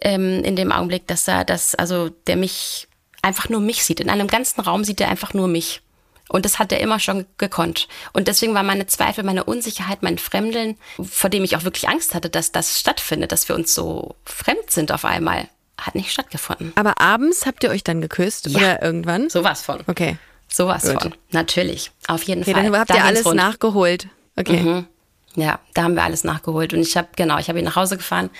ähm, 0.00 0.44
in 0.44 0.56
dem 0.56 0.70
Augenblick, 0.70 1.06
dass 1.06 1.26
er, 1.26 1.44
dass, 1.44 1.74
also 1.74 2.10
der 2.26 2.36
mich 2.36 2.86
einfach 3.22 3.48
nur 3.48 3.60
mich 3.60 3.84
sieht. 3.84 4.00
In 4.00 4.10
einem 4.10 4.28
ganzen 4.28 4.60
Raum 4.60 4.84
sieht 4.84 5.00
er 5.00 5.08
einfach 5.08 5.34
nur 5.34 5.48
mich. 5.48 5.82
Und 6.28 6.44
das 6.44 6.58
hat 6.58 6.72
er 6.72 6.80
immer 6.80 6.98
schon 6.98 7.24
gekonnt. 7.38 7.86
Und 8.12 8.26
deswegen 8.26 8.54
war 8.54 8.64
meine 8.64 8.86
Zweifel, 8.86 9.22
meine 9.22 9.44
Unsicherheit, 9.44 10.02
mein 10.02 10.18
Fremdeln, 10.18 10.76
vor 11.00 11.30
dem 11.30 11.44
ich 11.44 11.56
auch 11.56 11.62
wirklich 11.62 11.88
Angst 11.88 12.14
hatte, 12.14 12.30
dass 12.30 12.50
das 12.50 12.80
stattfindet, 12.80 13.30
dass 13.30 13.48
wir 13.48 13.54
uns 13.54 13.74
so 13.74 14.16
fremd 14.24 14.70
sind 14.70 14.90
auf 14.90 15.04
einmal, 15.04 15.48
hat 15.80 15.94
nicht 15.94 16.10
stattgefunden. 16.12 16.72
Aber 16.76 17.00
abends 17.00 17.46
habt 17.46 17.62
ihr 17.64 17.70
euch 17.70 17.84
dann 17.84 18.00
geküsst 18.00 18.46
Ja. 18.48 18.58
oder 18.58 18.82
irgendwann? 18.82 19.28
Sowas 19.30 19.62
von. 19.62 19.80
Okay. 19.86 20.16
Sowas 20.48 20.82
Gut. 20.90 21.02
von. 21.02 21.14
Natürlich. 21.32 21.90
Auf 22.08 22.22
jeden 22.22 22.42
Okay, 22.42 22.52
Fall. 22.54 22.62
dann 22.64 22.76
habt 22.78 22.90
Da 22.90 22.94
ihr 22.96 23.04
alles 23.04 23.26
rund. 23.26 23.36
nachgeholt. 23.36 24.08
Okay. 24.36 24.60
Mhm. 24.62 24.86
Ja, 25.34 25.60
da 25.74 25.82
haben 25.82 25.94
wir 25.96 26.02
alles 26.04 26.24
nachgeholt. 26.24 26.72
Und 26.72 26.80
ich 26.80 26.96
habe, 26.96 27.08
genau, 27.14 27.36
ich 27.38 27.48
habe 27.48 27.58
ihn 27.58 27.64
nach 27.66 27.76
Hause 27.76 27.96
gefahren. 27.98 28.30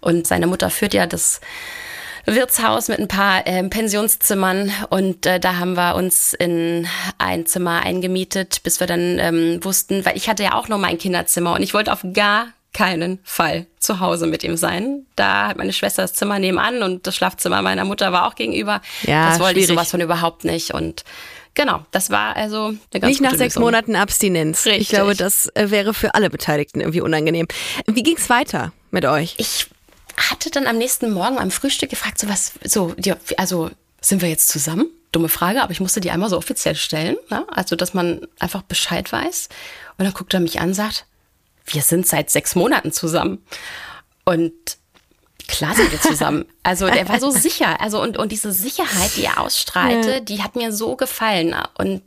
Und 0.00 0.26
seine 0.26 0.46
Mutter 0.46 0.68
führt 0.68 0.92
ja 0.92 1.06
das 1.06 1.40
Wirtshaus 2.26 2.88
mit 2.88 2.98
ein 2.98 3.08
paar 3.08 3.46
ähm, 3.46 3.70
Pensionszimmern. 3.70 4.70
Und 4.90 5.24
äh, 5.26 5.40
da 5.40 5.56
haben 5.56 5.74
wir 5.74 5.94
uns 5.94 6.32
in 6.34 6.86
ein 7.18 7.46
Zimmer 7.46 7.80
eingemietet, 7.82 8.62
bis 8.62 8.80
wir 8.80 8.86
dann 8.86 9.18
ähm, 9.18 9.64
wussten, 9.64 10.04
weil 10.04 10.16
ich 10.16 10.28
hatte 10.28 10.42
ja 10.42 10.54
auch 10.54 10.68
noch 10.68 10.78
mein 10.78 10.98
Kinderzimmer 10.98 11.54
und 11.54 11.62
ich 11.62 11.72
wollte 11.74 11.92
auf 11.92 12.04
gar 12.12 12.48
keinen 12.74 13.20
Fall 13.24 13.66
zu 13.78 14.00
Hause 14.00 14.26
mit 14.26 14.44
ihm 14.44 14.56
sein. 14.56 15.06
Da 15.16 15.48
hat 15.48 15.56
meine 15.56 15.72
Schwester 15.72 16.02
das 16.02 16.12
Zimmer 16.12 16.38
nebenan 16.38 16.82
und 16.82 17.06
das 17.06 17.16
Schlafzimmer 17.16 17.62
meiner 17.62 17.84
Mutter 17.84 18.12
war 18.12 18.26
auch 18.26 18.34
gegenüber. 18.34 18.82
Ja, 19.02 19.30
das 19.30 19.40
wollte 19.40 19.60
ich 19.60 19.66
schwierig. 19.66 19.78
sowas 19.78 19.90
von 19.90 20.00
überhaupt 20.02 20.44
nicht. 20.44 20.74
Und 20.74 21.04
genau, 21.54 21.86
das 21.92 22.10
war 22.10 22.36
also 22.36 22.66
eine 22.66 23.00
ganz 23.00 23.06
Nicht 23.06 23.22
nach 23.22 23.30
sechs 23.30 23.54
Lösung. 23.54 23.62
Monaten 23.62 23.96
Abstinenz. 23.96 24.66
Ich 24.66 24.72
Richtig. 24.72 24.88
glaube, 24.90 25.14
das 25.14 25.48
äh, 25.54 25.70
wäre 25.70 25.94
für 25.94 26.14
alle 26.14 26.28
Beteiligten 26.28 26.80
irgendwie 26.80 27.00
unangenehm. 27.00 27.46
Wie 27.86 28.02
ging's 28.02 28.28
weiter 28.28 28.72
mit 28.90 29.06
euch? 29.06 29.36
ich 29.38 29.68
hatte 30.16 30.50
dann 30.50 30.66
am 30.66 30.78
nächsten 30.78 31.12
Morgen 31.12 31.38
am 31.38 31.50
Frühstück 31.50 31.90
gefragt, 31.90 32.18
so 32.18 32.28
was, 32.28 32.52
so, 32.64 32.94
also 33.36 33.70
sind 34.00 34.22
wir 34.22 34.28
jetzt 34.28 34.48
zusammen? 34.48 34.86
Dumme 35.12 35.28
Frage, 35.28 35.62
aber 35.62 35.72
ich 35.72 35.80
musste 35.80 36.00
die 36.00 36.10
einmal 36.10 36.28
so 36.28 36.36
offiziell 36.36 36.74
stellen, 36.74 37.16
ne? 37.30 37.46
also 37.48 37.76
dass 37.76 37.94
man 37.94 38.26
einfach 38.38 38.62
Bescheid 38.62 39.10
weiß. 39.10 39.48
Und 39.96 40.04
dann 40.04 40.14
guckt 40.14 40.34
er 40.34 40.40
mich 40.40 40.60
an 40.60 40.68
und 40.68 40.74
sagt, 40.74 41.06
wir 41.66 41.82
sind 41.82 42.06
seit 42.06 42.30
sechs 42.30 42.54
Monaten 42.54 42.92
zusammen. 42.92 43.44
Und 44.24 44.52
klar 45.48 45.74
sind 45.74 45.92
wir 45.92 46.00
zusammen. 46.00 46.44
Also 46.62 46.88
der 46.88 47.08
war 47.08 47.20
so 47.20 47.30
sicher. 47.30 47.80
Also 47.80 48.02
und, 48.02 48.16
und 48.16 48.32
diese 48.32 48.52
Sicherheit, 48.52 49.16
die 49.16 49.24
er 49.24 49.40
ausstrahlte, 49.40 50.20
die 50.20 50.42
hat 50.42 50.56
mir 50.56 50.72
so 50.72 50.96
gefallen. 50.96 51.54
Und 51.78 52.02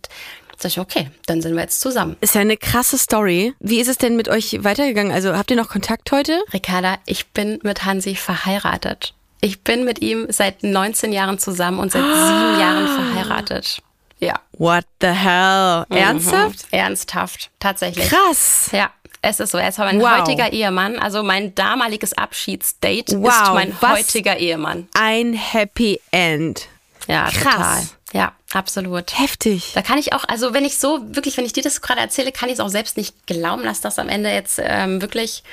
sag 0.57 0.69
ich, 0.71 0.79
okay, 0.79 1.09
dann 1.25 1.41
sind 1.41 1.55
wir 1.55 1.61
jetzt 1.61 1.81
zusammen. 1.81 2.17
Ist 2.21 2.35
ja 2.35 2.41
eine 2.41 2.57
krasse 2.57 2.97
Story. 2.97 3.53
Wie 3.59 3.79
ist 3.79 3.87
es 3.87 3.97
denn 3.97 4.15
mit 4.15 4.29
euch 4.29 4.63
weitergegangen? 4.63 5.11
Also 5.11 5.35
habt 5.35 5.51
ihr 5.51 5.57
noch 5.57 5.69
Kontakt 5.69 6.11
heute? 6.11 6.39
Ricarda, 6.53 6.97
ich 7.05 7.27
bin 7.27 7.59
mit 7.63 7.85
Hansi 7.85 8.15
verheiratet. 8.15 9.13
Ich 9.41 9.61
bin 9.61 9.85
mit 9.85 10.01
ihm 10.01 10.25
seit 10.29 10.63
19 10.63 11.13
Jahren 11.13 11.37
zusammen 11.37 11.79
und 11.79 11.91
seit 11.91 12.03
sieben 12.03 12.59
Jahren 12.59 12.87
verheiratet. 12.87 13.81
Ja. 14.19 14.39
What 14.53 14.85
the 14.99 15.07
hell? 15.09 15.85
Ernsthaft? 15.89 16.71
Mhm. 16.71 16.79
Ernsthaft, 16.79 17.51
tatsächlich. 17.59 18.09
Krass. 18.09 18.69
Ja, 18.71 18.89
es 19.21 19.39
ist 19.39 19.51
so. 19.51 19.57
Er 19.57 19.69
ist 19.69 19.77
mein 19.79 19.99
Wow. 20.01 20.19
heutiger 20.19 20.51
Ehemann, 20.53 20.99
also 20.99 21.23
mein 21.23 21.53
damaliges 21.55 22.13
Abschiedsdate 22.13 23.09
ist 23.13 23.21
Wow, 23.21 23.53
mein 23.53 23.75
was- 23.81 23.99
heutiger 23.99 24.37
Ehemann. 24.37 24.87
Ein 24.93 25.33
Happy 25.33 25.99
End. 26.11 26.67
Ja, 27.07 27.29
Krass. 27.29 27.43
total. 27.53 27.83
Ja, 28.13 28.31
absolut. 28.53 29.17
Heftig. 29.19 29.71
Da 29.73 29.81
kann 29.81 29.97
ich 29.97 30.13
auch, 30.13 30.23
also 30.27 30.53
wenn 30.53 30.63
ich 30.65 30.77
so, 30.77 30.99
wirklich, 31.09 31.35
wenn 31.37 31.45
ich 31.45 31.53
dir 31.53 31.63
das 31.63 31.81
gerade 31.81 31.99
erzähle, 31.99 32.31
kann 32.31 32.47
ich 32.49 32.53
es 32.55 32.59
auch 32.61 32.69
selbst 32.69 32.95
nicht 32.97 33.27
glauben, 33.27 33.63
dass 33.63 33.81
das 33.81 33.99
am 33.99 34.07
Ende 34.09 34.29
jetzt 34.29 34.59
ähm, 34.63 35.01
wirklich, 35.01 35.43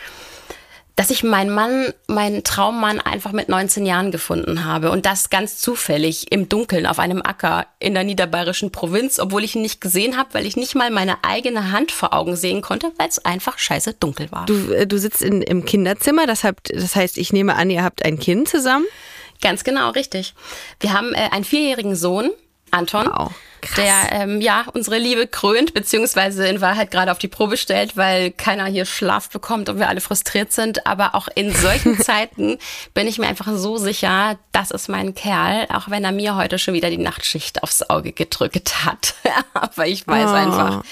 dass 0.96 1.10
ich 1.10 1.24
meinen 1.24 1.50
Mann, 1.50 1.92
meinen 2.06 2.44
Traummann 2.44 3.00
einfach 3.00 3.32
mit 3.32 3.48
19 3.48 3.84
Jahren 3.84 4.12
gefunden 4.12 4.64
habe. 4.64 4.92
Und 4.92 5.06
das 5.06 5.28
ganz 5.28 5.58
zufällig 5.58 6.30
im 6.30 6.48
Dunkeln 6.48 6.86
auf 6.86 7.00
einem 7.00 7.20
Acker 7.20 7.66
in 7.80 7.94
der 7.94 8.04
niederbayerischen 8.04 8.70
Provinz, 8.70 9.18
obwohl 9.18 9.42
ich 9.42 9.56
ihn 9.56 9.62
nicht 9.62 9.80
gesehen 9.80 10.16
habe, 10.16 10.34
weil 10.34 10.46
ich 10.46 10.56
nicht 10.56 10.76
mal 10.76 10.90
meine 10.90 11.24
eigene 11.24 11.72
Hand 11.72 11.90
vor 11.90 12.14
Augen 12.14 12.36
sehen 12.36 12.62
konnte, 12.62 12.92
weil 12.96 13.08
es 13.08 13.24
einfach 13.24 13.58
scheiße 13.58 13.94
dunkel 13.94 14.30
war. 14.30 14.46
Du, 14.46 14.72
äh, 14.72 14.86
du 14.86 14.98
sitzt 14.98 15.22
in, 15.22 15.42
im 15.42 15.64
Kinderzimmer, 15.64 16.26
das, 16.26 16.44
habt, 16.44 16.70
das 16.72 16.94
heißt, 16.94 17.18
ich 17.18 17.32
nehme 17.32 17.56
an, 17.56 17.70
ihr 17.70 17.82
habt 17.82 18.04
ein 18.04 18.18
Kind 18.18 18.48
zusammen. 18.48 18.86
Ganz 19.42 19.64
genau, 19.64 19.90
richtig. 19.90 20.34
Wir 20.78 20.92
haben 20.92 21.12
äh, 21.12 21.28
einen 21.32 21.44
vierjährigen 21.44 21.96
Sohn, 21.96 22.30
Anton, 22.70 23.06
Wow, 23.06 23.32
krass. 23.64 23.76
der 23.76 24.12
ähm, 24.12 24.40
ja 24.40 24.64
unsere 24.72 24.98
Liebe 24.98 25.26
krönt, 25.26 25.74
beziehungsweise 25.74 26.46
in 26.46 26.60
Wahrheit 26.60 26.90
gerade 26.90 27.10
auf 27.10 27.18
die 27.18 27.28
Probe 27.28 27.56
stellt, 27.56 27.96
weil 27.96 28.30
keiner 28.30 28.66
hier 28.66 28.84
Schlaf 28.86 29.28
bekommt 29.30 29.68
und 29.68 29.78
wir 29.78 29.88
alle 29.88 30.00
frustriert 30.00 30.52
sind. 30.52 30.86
Aber 30.86 31.14
auch 31.14 31.28
in 31.34 31.54
solchen 31.54 31.98
Zeiten 32.02 32.58
bin 32.94 33.06
ich 33.06 33.18
mir 33.18 33.26
einfach 33.26 33.48
so 33.54 33.76
sicher, 33.76 34.38
das 34.52 34.70
ist 34.70 34.88
mein 34.88 35.14
Kerl, 35.14 35.66
auch 35.72 35.90
wenn 35.90 36.04
er 36.04 36.12
mir 36.12 36.36
heute 36.36 36.58
schon 36.58 36.74
wieder 36.74 36.90
die 36.90 36.98
Nachtschicht 36.98 37.62
aufs 37.62 37.82
Auge 37.90 38.12
gedrückt 38.12 38.84
hat. 38.84 39.14
Aber 39.54 39.86
ich 39.86 40.06
weiß 40.06 40.30
Oh. 40.30 40.34
einfach, 40.34 40.82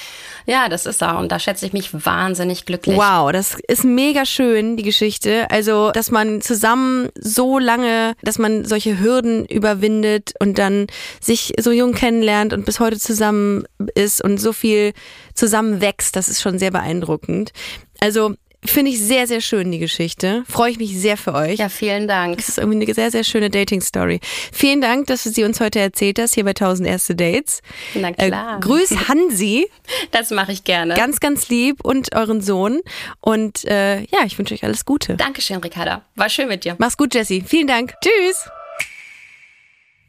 ja, 0.46 0.68
das 0.68 0.86
ist 0.86 1.02
er. 1.02 1.18
Und 1.18 1.32
da 1.32 1.38
schätze 1.38 1.66
ich 1.66 1.72
mich 1.72 1.90
wahnsinnig 1.92 2.64
glücklich. 2.66 2.96
Wow, 2.96 3.32
das 3.32 3.56
ist 3.68 3.84
mega 3.84 4.24
schön, 4.24 4.76
die 4.76 4.82
Geschichte. 4.82 5.50
Also, 5.50 5.90
dass 5.92 6.10
man 6.10 6.40
zusammen 6.40 7.08
so 7.18 7.58
lange, 7.58 8.14
dass 8.22 8.38
man 8.38 8.64
solche 8.64 8.98
Hürden 8.98 9.44
überwindet 9.46 10.32
und 10.40 10.58
dann 10.58 10.86
sich 11.20 11.52
so 11.60 11.70
jung 11.70 11.92
kennenlernt 11.92 12.52
und 12.52 12.64
bis 12.64 12.80
heute 12.80 12.98
zusammen 12.98 13.64
ist 13.94 14.22
und 14.22 14.38
so 14.38 14.52
viel 14.52 14.92
zusammen 15.34 15.80
wächst, 15.80 16.16
das 16.16 16.28
ist 16.28 16.42
schon 16.42 16.58
sehr 16.58 16.70
beeindruckend. 16.70 17.52
Also, 18.00 18.34
finde 18.64 18.90
ich 18.92 19.00
sehr, 19.00 19.26
sehr 19.26 19.40
schön, 19.40 19.70
die 19.72 19.78
Geschichte. 19.78 20.44
Freue 20.48 20.70
ich 20.70 20.78
mich 20.78 20.96
sehr 20.96 21.16
für 21.16 21.34
euch. 21.34 21.58
Ja, 21.58 21.68
vielen 21.68 22.06
Dank. 22.08 22.36
Das 22.36 22.48
ist 22.48 22.58
irgendwie 22.58 22.84
eine 22.84 22.94
sehr, 22.94 23.10
sehr 23.10 23.24
schöne 23.24 23.50
Dating-Story. 23.50 24.20
Vielen 24.52 24.80
Dank, 24.80 25.06
dass 25.08 25.24
du 25.24 25.30
sie 25.30 25.44
uns 25.44 25.60
heute 25.60 25.80
erzählt 25.80 26.18
hast, 26.18 26.34
hier 26.34 26.44
bei 26.44 26.50
1000 26.50 26.88
Erste 26.88 27.14
Dates. 27.14 27.60
Na 27.94 28.12
klar. 28.12 28.58
Äh, 28.58 28.60
grüß 28.60 28.90
Hansi, 29.08 29.68
Das 30.10 30.30
mache 30.30 30.52
ich 30.52 30.64
gerne. 30.64 30.94
ganz, 30.94 31.20
ganz 31.20 31.48
lieb 31.48 31.84
und 31.84 32.14
euren 32.14 32.40
Sohn. 32.40 32.80
Und 33.20 33.64
äh, 33.64 34.00
ja, 34.02 34.24
ich 34.24 34.38
wünsche 34.38 34.54
euch 34.54 34.64
alles 34.64 34.84
Gute. 34.84 35.16
Dankeschön, 35.16 35.58
Ricarda. 35.58 36.02
War 36.14 36.28
schön 36.28 36.48
mit 36.48 36.64
dir. 36.64 36.76
Mach's 36.78 36.96
gut, 36.96 37.14
Jessie. 37.14 37.42
Vielen 37.46 37.66
Dank. 37.66 37.94
Tschüss. 38.02 38.48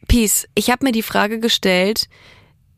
Peace. 0.06 0.46
Ich 0.54 0.70
habe 0.70 0.84
mir 0.84 0.92
die 0.92 1.02
Frage 1.02 1.40
gestellt, 1.40 2.08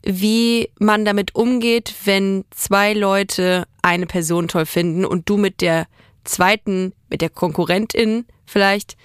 wie 0.07 0.71
man 0.79 1.05
damit 1.05 1.35
umgeht, 1.35 1.93
wenn 2.05 2.45
zwei 2.51 2.93
Leute 2.93 3.67
eine 3.83 4.07
Person 4.07 4.47
toll 4.47 4.65
finden 4.65 5.05
und 5.05 5.29
du 5.29 5.37
mit 5.37 5.61
der 5.61 5.87
zweiten, 6.23 6.93
mit 7.11 7.21
der 7.21 7.29
Konkurrentin 7.29 8.25
vielleicht 8.47 8.97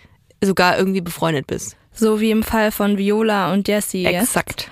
sogar 0.41 0.78
irgendwie 0.78 1.02
befreundet 1.02 1.47
bist. 1.47 1.76
So 1.91 2.22
wie 2.22 2.32
im 2.32 2.43
Fall 2.43 2.72
von 2.72 2.97
Viola 2.97 3.52
und 3.52 3.68
Jessie. 3.68 4.06
jetzt. 4.12 4.70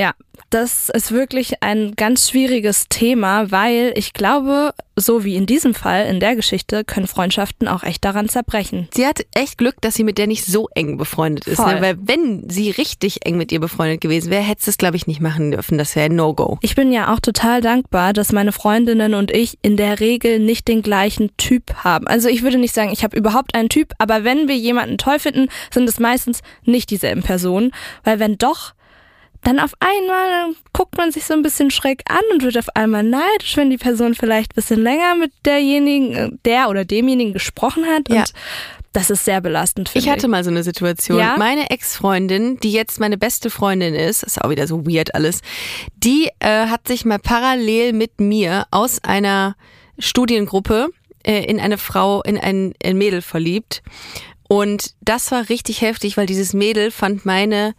Ja, 0.00 0.14
das 0.48 0.88
ist 0.88 1.12
wirklich 1.12 1.62
ein 1.62 1.92
ganz 1.94 2.30
schwieriges 2.30 2.88
Thema, 2.88 3.50
weil 3.50 3.92
ich 3.96 4.14
glaube, 4.14 4.72
so 4.96 5.24
wie 5.24 5.36
in 5.36 5.44
diesem 5.44 5.74
Fall, 5.74 6.06
in 6.06 6.20
der 6.20 6.36
Geschichte, 6.36 6.84
können 6.84 7.06
Freundschaften 7.06 7.68
auch 7.68 7.82
echt 7.82 8.02
daran 8.02 8.30
zerbrechen. 8.30 8.88
Sie 8.94 9.06
hat 9.06 9.26
echt 9.34 9.58
Glück, 9.58 9.74
dass 9.82 9.94
sie 9.96 10.04
mit 10.04 10.16
der 10.16 10.26
nicht 10.26 10.46
so 10.46 10.70
eng 10.74 10.96
befreundet 10.96 11.46
ist. 11.46 11.58
Ne? 11.58 11.76
Weil 11.80 11.98
wenn 12.00 12.48
sie 12.48 12.70
richtig 12.70 13.26
eng 13.26 13.36
mit 13.36 13.52
ihr 13.52 13.60
befreundet 13.60 14.00
gewesen 14.00 14.30
wäre, 14.30 14.42
hätte 14.42 14.64
sie 14.64 14.70
es, 14.70 14.78
glaube 14.78 14.96
ich, 14.96 15.06
nicht 15.06 15.20
machen 15.20 15.50
dürfen. 15.50 15.76
Das 15.76 15.94
wäre 15.94 16.06
ein 16.06 16.16
No-Go. 16.16 16.58
Ich 16.62 16.74
bin 16.74 16.92
ja 16.92 17.12
auch 17.12 17.20
total 17.20 17.60
dankbar, 17.60 18.14
dass 18.14 18.32
meine 18.32 18.52
Freundinnen 18.52 19.12
und 19.12 19.30
ich 19.30 19.58
in 19.60 19.76
der 19.76 20.00
Regel 20.00 20.38
nicht 20.38 20.66
den 20.66 20.80
gleichen 20.80 21.36
Typ 21.36 21.74
haben. 21.84 22.08
Also 22.08 22.30
ich 22.30 22.42
würde 22.42 22.56
nicht 22.56 22.74
sagen, 22.74 22.90
ich 22.90 23.04
habe 23.04 23.18
überhaupt 23.18 23.54
einen 23.54 23.68
Typ, 23.68 23.92
aber 23.98 24.24
wenn 24.24 24.48
wir 24.48 24.56
jemanden 24.56 24.96
toll 24.96 25.18
finden, 25.18 25.48
sind 25.70 25.86
es 25.86 26.00
meistens 26.00 26.40
nicht 26.64 26.88
dieselben 26.88 27.22
Personen, 27.22 27.72
weil 28.04 28.18
wenn 28.18 28.38
doch, 28.38 28.72
dann 29.42 29.58
auf 29.58 29.72
einmal 29.80 30.54
guckt 30.72 30.96
man 30.96 31.12
sich 31.12 31.24
so 31.24 31.34
ein 31.34 31.42
bisschen 31.42 31.70
schräg 31.70 32.02
an 32.08 32.20
und 32.32 32.42
wird 32.42 32.58
auf 32.58 32.68
einmal 32.76 33.02
neidisch, 33.02 33.56
wenn 33.56 33.70
die 33.70 33.78
Person 33.78 34.14
vielleicht 34.14 34.52
ein 34.52 34.56
bisschen 34.56 34.82
länger 34.82 35.14
mit 35.14 35.32
derjenigen, 35.44 36.14
äh, 36.14 36.30
der 36.44 36.68
oder 36.68 36.84
demjenigen 36.84 37.32
gesprochen 37.32 37.86
hat. 37.86 38.08
Ja. 38.08 38.20
Und 38.20 38.32
das 38.92 39.08
ist 39.08 39.24
sehr 39.24 39.40
belastend, 39.40 39.88
finde 39.88 40.04
Ich 40.04 40.10
hatte 40.10 40.28
mal 40.28 40.42
so 40.42 40.50
eine 40.50 40.62
Situation. 40.62 41.18
Ja? 41.18 41.36
Meine 41.38 41.70
Ex-Freundin, 41.70 42.58
die 42.58 42.72
jetzt 42.72 42.98
meine 42.98 43.16
beste 43.16 43.48
Freundin 43.48 43.94
ist, 43.94 44.22
ist 44.22 44.42
auch 44.42 44.50
wieder 44.50 44.66
so 44.66 44.84
weird 44.86 45.14
alles, 45.14 45.40
die 45.96 46.28
äh, 46.40 46.66
hat 46.66 46.88
sich 46.88 47.04
mal 47.04 47.18
parallel 47.18 47.92
mit 47.92 48.20
mir 48.20 48.66
aus 48.70 49.02
einer 49.04 49.54
Studiengruppe 49.98 50.88
äh, 51.22 51.44
in 51.44 51.60
eine 51.60 51.78
Frau, 51.78 52.22
in 52.22 52.36
ein, 52.36 52.74
ein 52.84 52.98
Mädel 52.98 53.22
verliebt. 53.22 53.82
Und 54.48 54.94
das 55.00 55.30
war 55.30 55.48
richtig 55.48 55.80
heftig, 55.80 56.16
weil 56.16 56.26
dieses 56.26 56.52
Mädel 56.52 56.90
fand 56.90 57.24
meine 57.24 57.74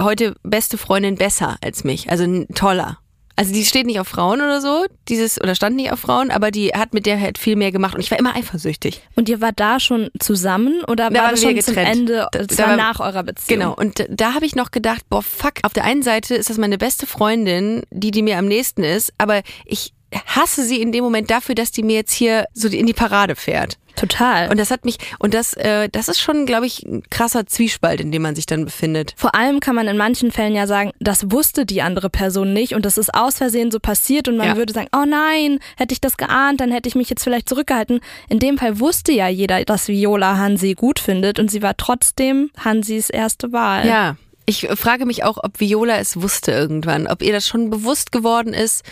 heute 0.00 0.34
beste 0.42 0.78
Freundin 0.78 1.16
besser 1.16 1.56
als 1.62 1.84
mich. 1.84 2.10
Also 2.10 2.44
toller. 2.54 2.98
Also 3.36 3.52
die 3.52 3.64
steht 3.64 3.86
nicht 3.86 4.00
auf 4.00 4.08
Frauen 4.08 4.40
oder 4.40 4.60
so, 4.60 4.84
dieses 5.08 5.40
oder 5.40 5.54
stand 5.54 5.76
nicht 5.76 5.92
auf 5.92 6.00
Frauen, 6.00 6.32
aber 6.32 6.50
die 6.50 6.70
hat 6.70 6.92
mit 6.92 7.06
der 7.06 7.20
halt 7.20 7.38
viel 7.38 7.54
mehr 7.54 7.70
gemacht 7.70 7.94
und 7.94 8.00
ich 8.00 8.10
war 8.10 8.18
immer 8.18 8.34
eifersüchtig. 8.34 9.00
Und 9.14 9.28
ihr 9.28 9.40
war 9.40 9.52
da 9.52 9.78
schon 9.78 10.08
zusammen 10.18 10.82
oder 10.88 11.08
Da 11.08 11.22
war 11.22 11.30
das 11.30 11.42
schon 11.42 11.50
zum 11.60 11.72
getrennt. 11.74 11.98
Ende? 12.00 12.26
Da- 12.32 12.38
Das 12.44 12.56
da 12.56 12.66
war- 12.70 12.76
nach 12.76 12.98
eurer 12.98 13.22
Beziehung. 13.22 13.60
Genau, 13.60 13.74
und 13.76 14.04
da 14.10 14.34
habe 14.34 14.44
ich 14.44 14.56
noch 14.56 14.72
gedacht, 14.72 15.02
boah, 15.08 15.22
fuck, 15.22 15.52
auf 15.62 15.72
der 15.72 15.84
einen 15.84 16.02
Seite 16.02 16.34
ist 16.34 16.50
das 16.50 16.58
meine 16.58 16.78
beste 16.78 17.06
Freundin, 17.06 17.82
die, 17.92 18.10
die 18.10 18.22
mir 18.22 18.38
am 18.38 18.46
nächsten 18.46 18.82
ist, 18.82 19.12
aber 19.18 19.42
ich 19.64 19.92
hasse 20.26 20.64
sie 20.64 20.80
in 20.80 20.92
dem 20.92 21.04
Moment 21.04 21.30
dafür, 21.30 21.54
dass 21.54 21.70
die 21.70 21.82
mir 21.82 21.96
jetzt 21.96 22.12
hier 22.12 22.46
so 22.54 22.68
in 22.68 22.86
die 22.86 22.92
Parade 22.92 23.36
fährt. 23.36 23.76
Total. 23.96 24.48
Und 24.48 24.60
das 24.60 24.70
hat 24.70 24.84
mich, 24.84 24.96
und 25.18 25.34
das, 25.34 25.54
äh, 25.54 25.88
das 25.90 26.06
ist 26.08 26.20
schon, 26.20 26.46
glaube 26.46 26.66
ich, 26.66 26.84
ein 26.84 27.02
krasser 27.10 27.46
Zwiespalt, 27.46 28.00
in 28.00 28.12
dem 28.12 28.22
man 28.22 28.36
sich 28.36 28.46
dann 28.46 28.64
befindet. 28.64 29.12
Vor 29.16 29.34
allem 29.34 29.58
kann 29.58 29.74
man 29.74 29.88
in 29.88 29.96
manchen 29.96 30.30
Fällen 30.30 30.54
ja 30.54 30.68
sagen, 30.68 30.92
das 31.00 31.32
wusste 31.32 31.66
die 31.66 31.82
andere 31.82 32.08
Person 32.08 32.52
nicht 32.52 32.74
und 32.74 32.84
das 32.86 32.96
ist 32.96 33.12
aus 33.12 33.38
Versehen 33.38 33.72
so 33.72 33.80
passiert 33.80 34.28
und 34.28 34.36
man 34.36 34.46
Ja. 34.46 34.56
würde 34.56 34.72
sagen, 34.72 34.86
oh 34.94 35.04
nein, 35.04 35.58
hätte 35.76 35.92
ich 35.92 36.00
das 36.00 36.16
geahnt, 36.16 36.60
dann 36.60 36.70
hätte 36.70 36.88
ich 36.88 36.94
mich 36.94 37.10
jetzt 37.10 37.24
vielleicht 37.24 37.48
zurückgehalten. 37.48 37.98
In 38.28 38.38
dem 38.38 38.56
Fall 38.56 38.78
wusste 38.78 39.10
ja 39.10 39.26
jeder, 39.26 39.64
dass 39.64 39.88
Viola 39.88 40.36
Hansi 40.38 40.74
gut 40.74 41.00
findet 41.00 41.40
und 41.40 41.50
sie 41.50 41.62
war 41.62 41.76
trotzdem 41.76 42.50
Hansis 42.64 43.10
erste 43.10 43.50
Wahl. 43.52 43.84
Ja. 43.86 44.16
Ich 44.46 44.66
frage 44.76 45.04
mich 45.06 45.24
auch, 45.24 45.38
ob 45.42 45.58
Viola 45.60 45.98
es 45.98 46.22
wusste 46.22 46.52
irgendwann, 46.52 47.06
ob 47.08 47.20
ihr 47.20 47.32
das 47.32 47.46
schon 47.46 47.68
bewusst 47.68 48.12
geworden 48.12 48.54
ist 48.54 48.82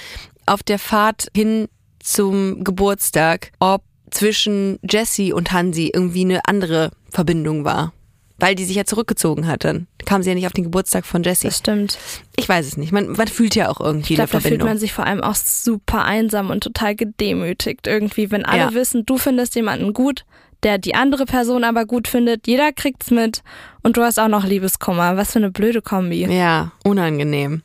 auf 0.47 0.63
der 0.63 0.79
Fahrt 0.79 1.29
hin 1.35 1.69
zum 2.01 2.63
Geburtstag, 2.65 3.51
ob 3.59 3.83
zwischen 4.11 4.79
Jessie 4.89 5.33
und 5.33 5.53
Hansi 5.53 5.91
irgendwie 5.93 6.23
eine 6.25 6.41
andere 6.47 6.91
Verbindung 7.11 7.65
war. 7.65 7.93
Weil 8.39 8.55
die 8.55 8.65
sich 8.65 8.77
ja 8.77 8.85
zurückgezogen 8.85 9.47
hat 9.47 9.65
dann. 9.65 9.87
Kam 10.05 10.23
sie 10.23 10.29
ja 10.29 10.35
nicht 10.35 10.47
auf 10.47 10.53
den 10.53 10.65
Geburtstag 10.65 11.07
von 11.07 11.23
Jessie. 11.23 11.47
Das 11.49 11.57
stimmt. 11.59 11.99
Ich 12.37 12.47
weiß 12.47 12.67
es 12.67 12.77
nicht. 12.77 12.93
Man, 12.93 13.13
man 13.13 13.29
fühlt 13.29 13.55
ja 13.55 13.71
auch 13.71 13.81
irgendwie 13.81 14.13
Ich 14.13 14.17
glaube, 14.19 14.31
da 14.31 14.35
eine 14.37 14.43
fühlt 14.43 14.43
Verbindung. 14.43 14.69
man 14.69 14.79
sich 14.79 14.93
vor 14.93 15.07
allem 15.07 15.23
auch 15.23 15.35
super 15.35 16.05
einsam 16.05 16.51
und 16.51 16.63
total 16.63 16.95
gedemütigt 16.95 17.87
irgendwie, 17.87 18.31
wenn 18.31 18.45
alle 18.45 18.59
Ja. 18.61 18.75
wissen, 18.75 19.07
du 19.07 19.17
findest 19.17 19.55
jemanden 19.55 19.95
gut, 19.95 20.27
der 20.65 20.77
die 20.77 20.95
andere 20.95 21.25
Person 21.25 21.65
aber 21.65 21.87
gut 21.87 22.09
findet, 22.09 22.47
jeder 22.47 22.73
kriegt's 22.73 23.11
mit 23.11 23.43
und 23.83 23.97
du 23.97 24.03
hast 24.03 24.19
auch 24.19 24.29
noch 24.29 24.45
Liebeskummer. 24.45 25.17
Was 25.17 25.33
für 25.33 25.39
eine 25.39 25.51
blöde 25.51 25.81
Kombi. 25.81 26.27
Ja, 26.27 26.73
unangenehm. 26.85 27.63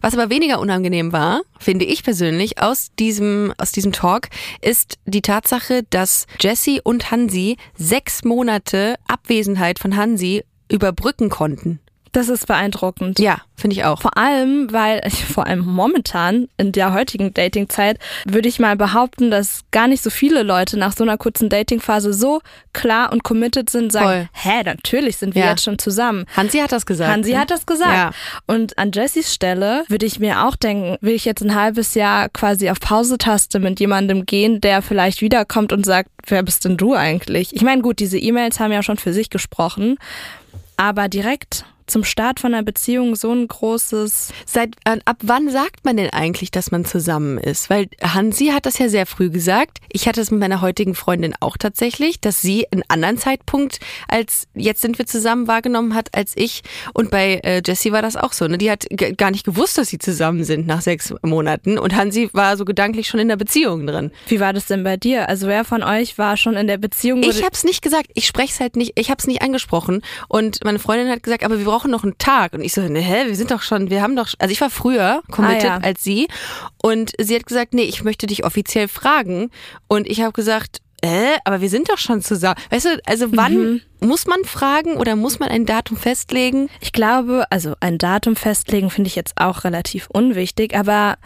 Was 0.00 0.14
aber 0.14 0.30
weniger 0.30 0.60
unangenehm 0.60 1.12
war, 1.12 1.42
finde 1.58 1.84
ich 1.84 2.04
persönlich, 2.04 2.60
aus 2.60 2.88
diesem, 2.98 3.52
aus 3.58 3.72
diesem 3.72 3.92
Talk, 3.92 4.28
ist 4.60 4.98
die 5.06 5.22
Tatsache, 5.22 5.82
dass 5.90 6.26
Jessie 6.40 6.80
und 6.82 7.10
Hansi 7.10 7.56
sechs 7.76 8.24
Monate 8.24 8.96
Abwesenheit 9.06 9.78
von 9.78 9.96
Hansi 9.96 10.44
überbrücken 10.68 11.28
konnten. 11.28 11.80
Das 12.18 12.28
ist 12.28 12.48
beeindruckend. 12.48 13.20
Ja, 13.20 13.38
finde 13.54 13.76
ich 13.76 13.84
auch. 13.84 14.00
Vor 14.02 14.18
allem, 14.18 14.72
weil, 14.72 15.08
vor 15.32 15.46
allem 15.46 15.60
momentan, 15.60 16.48
in 16.56 16.72
der 16.72 16.92
heutigen 16.92 17.32
Datingzeit, 17.32 18.00
würde 18.24 18.48
ich 18.48 18.58
mal 18.58 18.74
behaupten, 18.74 19.30
dass 19.30 19.60
gar 19.70 19.86
nicht 19.86 20.02
so 20.02 20.10
viele 20.10 20.42
Leute 20.42 20.76
nach 20.76 20.96
so 20.96 21.04
einer 21.04 21.16
kurzen 21.16 21.48
Datingphase 21.48 22.12
so 22.12 22.40
klar 22.72 23.12
und 23.12 23.22
committed 23.22 23.70
sind, 23.70 23.92
sagen, 23.92 24.06
Voll. 24.06 24.52
hä, 24.52 24.62
natürlich 24.64 25.16
sind 25.16 25.36
wir 25.36 25.42
Ja. 25.44 25.50
jetzt 25.50 25.62
schon 25.62 25.78
zusammen. 25.78 26.24
Hansi 26.36 26.58
hat 26.58 26.72
das 26.72 26.86
gesagt. 26.86 27.08
Hansi 27.12 27.34
ne? 27.34 27.38
hat 27.38 27.52
das 27.52 27.66
gesagt. 27.66 27.92
Ja. 27.92 28.10
Und 28.48 28.76
an 28.78 28.90
Jessys 28.92 29.32
Stelle 29.32 29.84
würde 29.86 30.04
ich 30.04 30.18
mir 30.18 30.44
auch 30.44 30.56
denken, 30.56 30.96
will 31.00 31.14
ich 31.14 31.24
jetzt 31.24 31.42
ein 31.42 31.54
halbes 31.54 31.94
Jahr 31.94 32.28
quasi 32.30 32.68
auf 32.68 32.80
Pause-Taste 32.80 33.60
mit 33.60 33.78
jemandem 33.78 34.26
gehen, 34.26 34.60
der 34.60 34.82
vielleicht 34.82 35.22
wiederkommt 35.22 35.72
und 35.72 35.86
sagt, 35.86 36.10
wer 36.26 36.42
bist 36.42 36.64
denn 36.64 36.76
du 36.76 36.94
eigentlich? 36.94 37.54
Ich 37.54 37.62
meine, 37.62 37.80
gut, 37.82 38.00
diese 38.00 38.18
E-Mails 38.18 38.58
haben 38.58 38.72
ja 38.72 38.82
schon 38.82 38.96
für 38.98 39.12
sich 39.12 39.30
gesprochen, 39.30 39.98
aber 40.76 41.06
direkt 41.08 41.64
zum 41.88 42.04
Start 42.04 42.40
von 42.40 42.54
einer 42.54 42.62
Beziehung 42.62 43.16
so 43.16 43.32
ein 43.32 43.48
großes 43.48 44.32
Seit 44.46 44.76
äh, 44.84 44.98
ab 45.04 45.18
wann 45.22 45.50
sagt 45.50 45.84
man 45.84 45.96
denn 45.96 46.10
eigentlich, 46.10 46.50
dass 46.50 46.70
man 46.70 46.84
zusammen 46.84 47.38
ist? 47.38 47.70
Weil 47.70 47.88
Hansi 48.02 48.46
hat 48.46 48.66
das 48.66 48.78
ja 48.78 48.88
sehr 48.88 49.06
früh 49.06 49.30
gesagt. 49.30 49.78
Ich 49.90 50.06
hatte 50.06 50.20
es 50.20 50.30
mit 50.30 50.40
meiner 50.40 50.60
heutigen 50.60 50.94
Freundin 50.94 51.34
auch 51.40 51.56
tatsächlich, 51.56 52.20
dass 52.20 52.40
sie 52.40 52.66
einen 52.70 52.82
anderen 52.88 53.18
Zeitpunkt 53.18 53.80
als 54.08 54.48
jetzt 54.54 54.80
sind 54.80 54.98
wir 54.98 55.06
zusammen 55.06 55.46
wahrgenommen 55.46 55.94
hat 55.94 56.14
als 56.14 56.32
ich. 56.36 56.62
Und 56.94 57.10
bei 57.10 57.40
äh, 57.42 57.62
Jessie 57.64 57.92
war 57.92 58.02
das 58.02 58.16
auch 58.16 58.32
so. 58.32 58.46
Ne? 58.46 58.58
Die 58.58 58.70
hat 58.70 58.86
gar 59.16 59.30
nicht 59.30 59.44
gewusst, 59.44 59.78
dass 59.78 59.88
sie 59.88 59.98
zusammen 59.98 60.44
sind 60.44 60.66
nach 60.66 60.80
sechs 60.80 61.14
Monaten. 61.22 61.78
Und 61.78 61.94
Hansi 61.94 62.30
war 62.32 62.56
so 62.56 62.64
gedanklich 62.64 63.08
schon 63.08 63.20
in 63.20 63.28
der 63.28 63.36
Beziehung 63.36 63.86
drin. 63.86 64.10
Wie 64.26 64.40
war 64.40 64.52
das 64.52 64.66
denn 64.66 64.84
bei 64.84 64.96
dir? 64.96 65.28
Also 65.28 65.46
wer 65.46 65.64
von 65.64 65.82
euch 65.82 66.18
war 66.18 66.36
schon 66.36 66.54
in 66.54 66.66
der 66.66 66.78
Beziehung? 66.78 67.22
Ich 67.22 67.42
habe 67.42 67.52
es 67.52 67.64
nicht 67.64 67.82
gesagt. 67.82 68.10
Ich 68.14 68.26
spreche 68.26 68.52
es 68.52 68.60
halt 68.60 68.76
nicht. 68.76 68.92
Ich 68.98 69.10
habe 69.10 69.18
es 69.18 69.26
nicht 69.26 69.42
angesprochen. 69.42 70.02
Und 70.28 70.64
meine 70.64 70.78
Freundin 70.78 71.08
hat 71.08 71.22
gesagt, 71.22 71.44
aber 71.44 71.58
wir 71.58 71.64
brauchen 71.64 71.77
noch 71.86 72.02
einen 72.04 72.18
Tag. 72.18 72.52
Und 72.54 72.60
ich 72.62 72.72
so, 72.72 72.80
ne, 72.82 73.00
hä, 73.00 73.26
wir 73.26 73.36
sind 73.36 73.50
doch 73.50 73.62
schon, 73.62 73.90
wir 73.90 74.02
haben 74.02 74.16
doch, 74.16 74.28
also 74.38 74.52
ich 74.52 74.60
war 74.60 74.70
früher 74.70 75.22
committed 75.30 75.64
Ah, 75.64 75.78
ja. 75.78 75.78
als 75.82 76.02
sie. 76.02 76.28
Und 76.82 77.12
sie 77.18 77.34
hat 77.36 77.46
gesagt, 77.46 77.74
nee, 77.74 77.82
ich 77.84 78.02
möchte 78.04 78.26
dich 78.26 78.44
offiziell 78.44 78.88
fragen. 78.88 79.50
Und 79.86 80.06
ich 80.08 80.20
habe 80.22 80.32
gesagt, 80.32 80.78
äh, 81.00 81.36
aber 81.44 81.60
wir 81.60 81.68
sind 81.68 81.88
doch 81.90 81.98
schon 81.98 82.22
zusammen. 82.22 82.56
Weißt 82.70 82.86
du, 82.86 83.00
also 83.06 83.26
wann 83.36 83.54
Mhm. 83.54 83.80
muss 84.00 84.26
man 84.26 84.42
fragen 84.44 84.96
oder 84.96 85.14
muss 85.14 85.38
man 85.38 85.48
ein 85.48 85.64
Datum 85.64 85.96
festlegen? 85.96 86.68
Ich 86.80 86.92
glaube, 86.92 87.44
also 87.50 87.74
ein 87.78 87.98
Datum 87.98 88.34
festlegen 88.34 88.90
finde 88.90 89.06
ich 89.06 89.14
jetzt 89.14 89.34
auch 89.40 89.62
relativ 89.62 90.08
unwichtig, 90.10 90.74
aber 90.76 91.16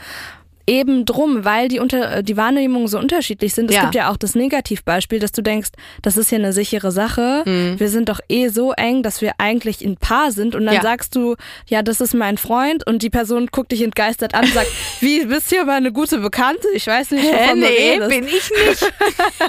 eben 0.66 1.04
drum, 1.04 1.44
weil 1.44 1.68
die, 1.68 1.78
unter, 1.80 2.22
die 2.22 2.36
Wahrnehmungen 2.36 2.88
so 2.88 2.98
unterschiedlich 2.98 3.54
sind. 3.54 3.70
Es 3.70 3.76
Ja. 3.76 3.82
gibt 3.82 3.94
ja 3.94 4.10
auch 4.10 4.16
das 4.16 4.34
Negativbeispiel, 4.34 5.18
dass 5.18 5.32
du 5.32 5.42
denkst, 5.42 5.70
das 6.02 6.16
ist 6.16 6.28
hier 6.30 6.38
eine 6.38 6.52
sichere 6.52 6.92
Sache. 6.92 7.42
Mhm. 7.46 7.78
Wir 7.80 7.88
sind 7.88 8.08
doch 8.08 8.20
eh 8.28 8.48
so 8.48 8.72
eng, 8.72 9.02
dass 9.02 9.20
wir 9.20 9.32
eigentlich 9.38 9.80
ein 9.84 9.96
Paar 9.96 10.32
sind. 10.32 10.54
Und 10.54 10.66
dann 10.66 10.74
Ja. 10.76 10.82
sagst 10.82 11.14
du, 11.16 11.36
ja, 11.66 11.82
das 11.82 12.00
ist 12.00 12.14
mein 12.14 12.38
Freund 12.38 12.86
und 12.86 13.02
die 13.02 13.10
Person 13.10 13.48
guckt 13.50 13.72
dich 13.72 13.82
entgeistert 13.82 14.34
an 14.34 14.44
und 14.44 14.52
sagt, 14.54 14.68
wie, 15.00 15.24
bist 15.26 15.48
hier 15.50 15.64
mal 15.64 15.76
eine 15.76 15.92
gute 15.92 16.18
Bekannte? 16.18 16.66
Ich 16.74 16.86
weiß 16.86 17.10
nicht, 17.12 17.24
wovon 17.24 17.60
du 17.60 17.66
redest. 17.66 18.12
ich 18.12 18.20
nicht. 18.20 18.92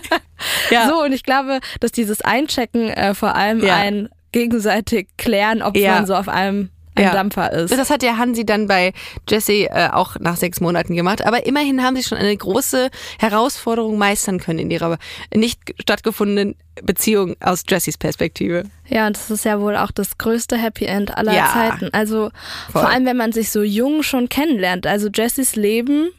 ja. 0.72 0.88
So, 0.90 1.02
und 1.04 1.12
ich 1.14 1.24
glaube, 1.24 1.60
dass 1.80 1.92
dieses 1.92 2.22
Einchecken 2.22 2.90
äh, 2.90 3.14
vor 3.14 3.36
allem 3.36 3.64
ein 3.64 4.10
gegenseitig 4.32 5.08
klären, 5.18 5.62
ob 5.62 5.78
man 5.78 6.06
so 6.06 6.16
auf 6.16 6.28
einem 6.28 6.70
ein 6.96 7.04
Ja. 7.06 7.12
Dampfer 7.14 7.52
ist. 7.52 7.72
Das 7.78 7.90
hat 7.90 8.04
ja 8.04 8.18
Hansi 8.18 8.46
dann 8.46 8.68
bei 8.68 8.94
Jesse 9.30 9.70
äh, 9.70 9.90
auch 9.92 10.16
nach 10.20 10.36
sechs 10.38 10.62
Monaten 10.62 10.96
gemacht. 10.96 11.26
Aber 11.26 11.46
immerhin 11.46 11.84
haben 11.84 11.96
sie 11.96 12.04
schon 12.04 12.18
eine 12.18 12.36
große 12.36 12.90
Herausforderung 13.20 13.98
meistern 13.98 14.40
können 14.40 14.60
in 14.60 14.72
ihrer 14.72 14.98
nicht 15.34 15.60
stattgefundenen 15.82 16.56
Beziehung 16.84 17.36
aus 17.40 17.64
Jessys 17.68 17.98
Perspektive. 17.98 18.64
Ja, 18.88 19.08
und 19.08 19.16
das 19.16 19.30
ist 19.32 19.46
ja 19.46 19.60
wohl 19.60 19.76
auch 19.76 19.92
das 19.92 20.18
größte 20.18 20.58
Happy 20.58 20.86
End 20.86 21.16
aller 21.18 21.34
Ja. 21.34 21.52
Zeiten. 21.54 21.90
Also 21.94 22.30
Voll. 22.72 22.82
vor 22.82 22.90
allem, 22.90 23.06
wenn 23.06 23.18
man 23.18 23.32
sich 23.32 23.52
so 23.52 23.62
jung 23.64 24.04
schon 24.04 24.30
kennenlernt. 24.30 24.88
Also 24.88 25.10
Jessys 25.14 25.56
Leben 25.56 26.10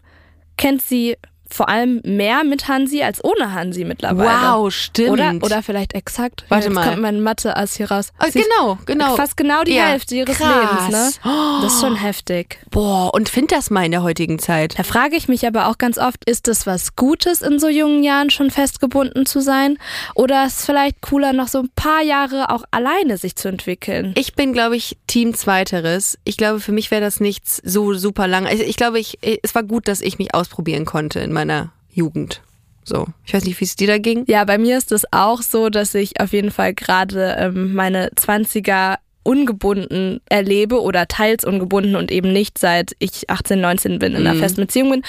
kennt 0.57 0.83
sie 0.83 1.16
vor 1.55 1.68
allem 1.68 2.00
mehr 2.05 2.42
mit 2.42 2.66
Hansi 2.66 3.02
als 3.02 3.22
ohne 3.22 3.52
Hansi 3.52 3.84
mittlerweile. 3.84 4.28
Wow, 4.28 4.72
stimmt. 4.74 5.11
Oder, 5.11 5.34
oder 5.40 5.62
vielleicht 5.62 5.94
exakt. 5.94 6.44
Warte 6.48 6.66
jetzt 6.66 6.74
mal. 6.74 6.88
kommt 6.88 7.02
mein 7.02 7.20
Mathe-Ass 7.20 7.76
hier 7.76 7.90
raus. 7.90 8.12
Oh, 8.20 8.26
genau, 8.32 8.78
genau. 8.86 9.14
Fast 9.14 9.36
genau 9.36 9.62
die 9.62 9.74
Ja, 9.74 9.86
Hälfte 9.86 10.16
ihres 10.16 10.36
krass. 10.36 10.88
Lebens, 10.88 11.20
ne? 11.22 11.61
Das 11.62 11.74
ist 11.74 11.80
schon 11.80 11.94
heftig. 11.94 12.59
Boah, 12.70 13.14
und 13.14 13.28
find 13.28 13.52
das 13.52 13.70
mal 13.70 13.84
in 13.84 13.92
der 13.92 14.02
heutigen 14.02 14.40
Zeit. 14.40 14.76
Da 14.76 14.82
frage 14.82 15.14
ich 15.14 15.28
mich 15.28 15.46
aber 15.46 15.68
auch 15.68 15.78
ganz 15.78 15.96
oft, 15.96 16.28
ist 16.28 16.48
es 16.48 16.66
was 16.66 16.96
Gutes, 16.96 17.40
in 17.40 17.61
so 17.61 17.68
jungen 17.68 18.02
Jahren 18.02 18.30
schon 18.30 18.50
festgebunden 18.50 19.24
zu 19.24 19.40
sein? 19.40 19.78
Oder 20.16 20.46
ist 20.46 20.59
es 20.61 20.66
vielleicht 20.66 21.00
cooler, 21.02 21.32
noch 21.32 21.48
so 21.48 21.61
ein 21.61 21.70
paar 21.76 22.02
Jahre 22.02 22.50
auch 22.50 22.64
alleine 22.72 23.16
sich 23.16 23.36
zu 23.36 23.46
entwickeln? 23.48 24.12
Ich 24.16 24.34
bin, 24.34 24.52
glaube 24.52 24.76
ich, 24.76 24.96
Team 25.07 25.34
Zweiteres. 25.34 26.18
Ich 26.24 26.36
glaube, 26.36 26.59
für 26.59 26.72
mich 26.72 26.90
wäre 26.90 27.00
das 27.00 27.20
nichts 27.20 27.62
so 27.64 27.94
super 27.94 28.26
lang. 28.26 28.46
Ich, 28.46 28.61
ich 28.61 28.76
glaube, 28.76 28.98
ich, 28.98 29.18
es 29.42 29.55
war 29.55 29.62
gut, 29.62 29.86
dass 29.86 30.00
ich 30.00 30.18
mich 30.18 30.34
ausprobieren 30.34 30.84
konnte 30.84 31.20
in 31.20 31.32
meiner 31.32 31.43
Jugend. 31.90 32.42
So, 32.84 33.07
ich 33.24 33.32
weiß 33.32 33.45
nicht, 33.45 33.59
wie 33.61 33.64
es 33.64 33.76
dir 33.76 33.88
da 33.88 33.99
ging. 33.99 34.24
Ja, 34.26 34.45
bei 34.45 34.59
mir 34.59 34.76
ist 34.76 34.92
es 34.92 35.05
auch 35.11 35.40
so, 35.40 35.70
dass 35.70 35.95
ich 35.95 36.20
auf 36.20 36.32
jeden 36.32 36.51
Fall 36.51 36.74
gerade 36.74 37.36
ähm, 37.38 37.72
meine 37.72 38.11
20er 38.11 38.97
ungebunden 39.24 40.20
erlebe 40.28 40.80
oder 40.82 41.09
teils 41.09 41.45
ungebunden 41.45 41.97
und 41.97 42.12
eben 42.12 42.30
nicht 42.30 42.59
seit 42.59 42.95
ich 42.99 43.30
18, 43.30 43.59
19 43.59 43.99
bin 43.99 44.14
in 44.14 44.26
einer 44.26 44.38
festen 44.38 44.61
Beziehung 44.61 44.90
bin. 44.90 45.03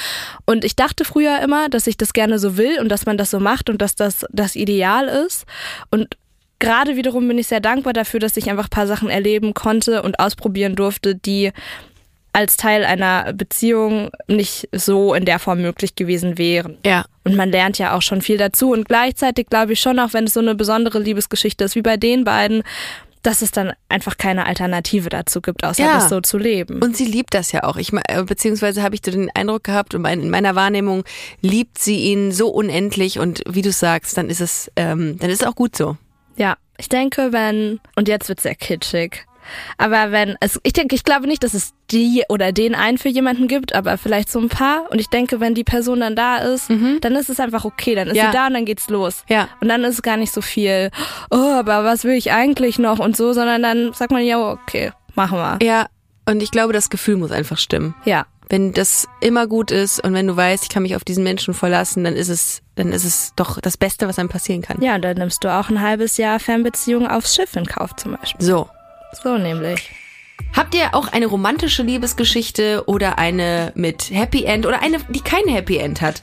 Und 0.46 0.64
ich 0.64 0.78
dachte 0.78 1.04
früher 1.04 1.42
immer, 1.44 1.68
dass 1.68 1.86
ich 1.86 1.98
das 1.98 2.14
gerne 2.14 2.40
so 2.40 2.56
will 2.56 2.80
und 2.80 2.88
dass 2.88 3.06
man 3.06 3.18
das 3.18 3.30
so 3.30 3.42
macht 3.42 3.70
und 3.70 3.82
dass 3.82 3.96
das 3.96 4.26
das 4.32 4.56
Ideal 4.56 5.08
ist. 5.08 5.46
Und 5.92 6.18
gerade 6.60 6.96
wiederum 6.96 7.28
bin 7.28 7.38
ich 7.38 7.48
sehr 7.48 7.60
dankbar 7.60 7.92
dafür, 7.92 8.22
dass 8.22 8.38
ich 8.38 8.50
einfach 8.50 8.68
ein 8.68 8.70
paar 8.70 8.88
Sachen 8.88 9.10
erleben 9.10 9.54
konnte 9.54 10.02
und 10.02 10.18
ausprobieren 10.18 10.78
durfte, 10.78 11.16
die 11.16 11.52
als 12.36 12.58
Teil 12.58 12.84
einer 12.84 13.32
Beziehung 13.32 14.10
nicht 14.28 14.68
so 14.74 15.14
in 15.14 15.24
der 15.24 15.40
Form 15.40 15.62
möglich 15.62 15.96
gewesen 15.96 16.38
wären. 16.38 16.78
Ja. 16.86 17.06
Und 17.24 17.36
man 17.36 17.50
lernt 17.50 17.78
ja 17.78 17.96
auch 17.96 18.02
schon 18.02 18.22
viel 18.22 18.38
dazu. 18.38 18.72
Und 18.74 18.88
gleichzeitig 18.90 19.48
glaube 19.48 19.74
ich 19.74 19.80
schon, 19.80 19.98
auch 20.00 20.12
wenn 20.14 20.26
es 20.26 20.34
so 20.34 20.42
eine 20.42 20.54
besondere 20.54 21.00
Liebesgeschichte 21.00 21.64
ist 21.64 21.76
wie 21.76 21.82
bei 21.82 21.96
den 21.96 22.26
beiden, 22.26 22.64
dass 23.24 23.42
es 23.42 23.52
dann 23.52 23.72
einfach 23.90 24.18
keine 24.18 24.46
Alternative 24.46 25.10
dazu 25.10 25.42
gibt, 25.42 25.64
außer 25.64 25.82
Ja. 25.84 25.94
das 25.96 26.10
so 26.10 26.20
zu 26.22 26.38
leben. 26.38 26.84
Und 26.84 26.96
sie 26.98 27.06
liebt 27.06 27.34
das 27.34 27.52
ja 27.54 27.64
auch. 27.64 27.78
Ich 27.78 27.92
äh, 27.94 28.24
beziehungsweise 28.24 28.84
habe 28.84 28.96
ich 28.96 29.02
den 29.02 29.32
Eindruck 29.34 29.64
gehabt 29.64 29.96
und 29.96 30.06
in 30.06 30.30
meiner 30.30 30.56
Wahrnehmung 30.56 31.04
liebt 31.42 31.78
sie 31.80 31.98
ihn 32.12 32.32
so 32.34 32.50
unendlich 32.50 33.18
und 33.18 33.42
wie 33.48 33.62
du 33.64 33.72
sagst, 33.72 34.18
dann 34.18 34.30
ist 34.30 34.42
es, 34.42 34.70
ähm, 34.76 35.18
dann 35.20 35.30
ist 35.30 35.42
es 35.42 35.48
auch 35.48 35.56
gut 35.56 35.76
so. 35.76 35.98
ja, 36.36 36.58
ich 36.78 36.90
denke, 36.90 37.32
wenn, 37.32 37.80
und 37.96 38.10
jetzt 38.10 38.28
wird 38.28 38.42
sehr 38.42 38.54
kitschig, 38.56 39.26
aber 39.78 40.12
wenn 40.12 40.36
es, 40.40 40.60
ich 40.64 40.74
denke, 40.74 40.96
ich 40.96 41.04
glaube 41.04 41.28
nicht, 41.28 41.44
dass 41.44 41.54
es 41.54 41.74
die 41.92 42.24
oder 42.30 42.52
den 42.52 42.76
einen 42.76 42.98
für 42.98 43.10
jemanden 43.10 43.48
gibt, 43.48 43.74
aber 43.76 43.98
vielleicht 43.98 44.30
so 44.32 44.40
ein 44.40 44.50
paar. 44.50 44.90
Und 44.92 45.00
ich 45.00 45.10
denke, 45.10 45.40
wenn 45.40 45.54
die 45.54 45.64
Person 45.64 46.00
dann 46.00 46.16
da 46.16 46.38
ist, 46.38 46.70
dann 46.70 47.16
ist 47.16 47.30
es 47.30 47.40
einfach 47.40 47.66
okay. 47.66 47.96
Dann 47.96 48.08
ist 48.08 48.14
Mhm. 48.16 48.18
Ja. 48.20 48.26
sie 48.32 48.38
da 48.38 48.48
und 48.48 48.54
dann 48.54 48.66
geht's 48.66 48.90
los. 48.90 49.24
Ja. 49.30 49.48
Und 49.62 49.68
dann 49.70 49.84
ist 49.84 49.96
es 49.96 50.02
gar 50.02 50.18
nicht 50.18 50.34
so 50.34 50.42
viel, 50.42 50.90
oh, 51.32 51.36
aber 51.36 51.84
was 51.84 52.04
will 52.04 52.14
ich 52.16 52.32
eigentlich 52.32 52.80
noch 52.80 53.00
und 53.00 53.16
so, 53.16 53.34
sondern 53.34 53.62
dann 53.62 53.94
sagt 53.94 54.12
man, 54.12 54.24
ja, 54.24 54.40
okay, 54.52 54.92
machen 55.16 55.38
wir. 55.38 55.60
Ja, 55.62 55.86
und 56.28 56.42
ich 56.42 56.50
glaube, 56.52 56.74
das 56.74 56.90
Gefühl 56.90 57.18
muss 57.18 57.32
einfach 57.32 57.58
stimmen. 57.58 57.94
Ja. 58.06 58.26
Wenn 58.50 58.74
das 58.74 59.08
immer 59.22 59.48
gut 59.48 59.72
ist 59.72 60.04
und 60.04 60.14
wenn 60.14 60.28
du 60.28 60.36
weißt, 60.38 60.64
ich 60.64 60.70
kann 60.70 60.84
mich 60.84 60.96
auf 60.96 61.04
diesen 61.04 61.24
Menschen 61.24 61.56
verlassen, 61.56 62.04
dann 62.04 62.16
ist 62.16 62.30
es, 62.30 62.62
dann 62.76 62.92
ist 62.92 63.04
es 63.04 63.34
doch 63.36 63.60
das 63.60 63.76
Beste, 63.76 64.08
was 64.08 64.20
einem 64.20 64.30
passieren 64.30 64.62
kann. 64.62 64.82
Ja, 64.84 64.94
und 64.96 65.02
dann 65.04 65.18
nimmst 65.18 65.44
du 65.44 65.52
auch 65.52 65.70
ein 65.70 65.82
halbes 65.82 66.18
Jahr 66.18 66.40
Fernbeziehung 66.40 67.08
aufs 67.08 67.34
Schiff 67.36 67.56
in 67.56 67.66
Kauf 67.66 67.96
zum 67.96 68.16
Beispiel. 68.16 68.46
So. 68.46 68.70
So 69.24 69.38
nämlich. 69.38 69.90
Habt 70.56 70.76
ihr 70.76 70.94
auch 70.94 71.08
eine 71.12 71.26
romantische 71.26 71.84
Liebesgeschichte 71.84 72.84
oder 72.88 73.18
eine 73.18 73.72
mit 73.76 74.10
Happy 74.12 74.46
End 74.46 74.66
oder 74.66 74.82
eine, 74.82 75.00
die 75.10 75.22
kein 75.22 75.48
Happy 75.48 75.78
End 75.78 76.02
hat? 76.02 76.22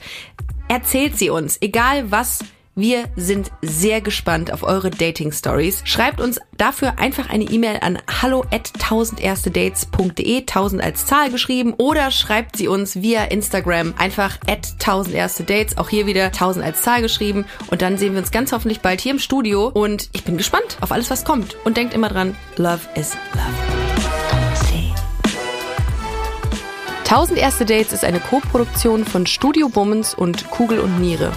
Erzählt 0.67 1.17
sie 1.17 1.29
uns, 1.29 1.57
egal 1.61 2.11
was. 2.11 2.43
Wir 2.75 3.05
sind 3.15 3.51
sehr 3.61 4.01
gespannt 4.01 4.51
auf 4.51 4.63
eure 4.63 4.89
Dating 4.89 5.31
Stories. 5.31 5.83
Schreibt 5.85 6.19
uns 6.19 6.39
dafür 6.57 6.97
einfach 6.97 7.29
eine 7.29 7.43
E-Mail 7.43 7.77
an 7.81 7.99
hallo 8.21 8.45
at 8.51 8.71
1000erstedates.de, 8.79 10.39
1000 10.39 10.83
als 10.83 11.05
Zahl 11.05 11.29
geschrieben, 11.29 11.75
oder 11.77 12.09
schreibt 12.09 12.57
sie 12.57 12.67
uns 12.67 12.95
via 12.95 13.25
Instagram 13.25 13.93
einfach 13.99 14.39
at 14.47 14.73
1000 14.79 15.15
erste 15.15 15.43
Dates, 15.43 15.77
auch 15.77 15.89
hier 15.89 16.07
wieder 16.07 16.25
1000 16.25 16.65
als 16.65 16.81
Zahl 16.81 17.03
geschrieben. 17.03 17.45
Und 17.69 17.83
dann 17.83 17.99
sehen 17.99 18.13
wir 18.13 18.19
uns 18.19 18.31
ganz 18.31 18.51
hoffentlich 18.51 18.81
bald 18.81 19.01
hier 19.01 19.11
im 19.11 19.19
Studio. 19.19 19.67
Und 19.67 20.09
ich 20.13 20.23
bin 20.23 20.37
gespannt 20.37 20.77
auf 20.81 20.91
alles, 20.91 21.11
was 21.11 21.25
kommt. 21.25 21.55
Und 21.65 21.77
denkt 21.77 21.93
immer 21.93 22.09
dran, 22.09 22.35
Love 22.57 22.81
is 22.95 23.15
Love. 23.33 23.82
1000 27.03 27.37
erste 27.37 27.65
Dates 27.65 27.91
ist 27.91 28.05
eine 28.05 28.19
Co-Produktion 28.19 29.05
von 29.05 29.27
Studio 29.27 29.69
Bummens 29.69 30.13
und 30.15 30.49
Kugel 30.49 30.79
und 30.79 30.99
Niere. 30.99 31.31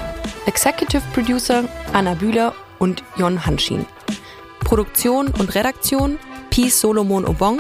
Executive 0.46 1.02
Producer 1.12 1.64
Anna 1.92 2.14
Bühler 2.14 2.54
und 2.78 3.02
Jon 3.16 3.44
Hanschin. 3.44 3.84
Produktion 4.60 5.28
und 5.38 5.54
Redaktion 5.54 6.18
Pi 6.50 6.70
Solomon 6.70 7.26
Obong, 7.26 7.58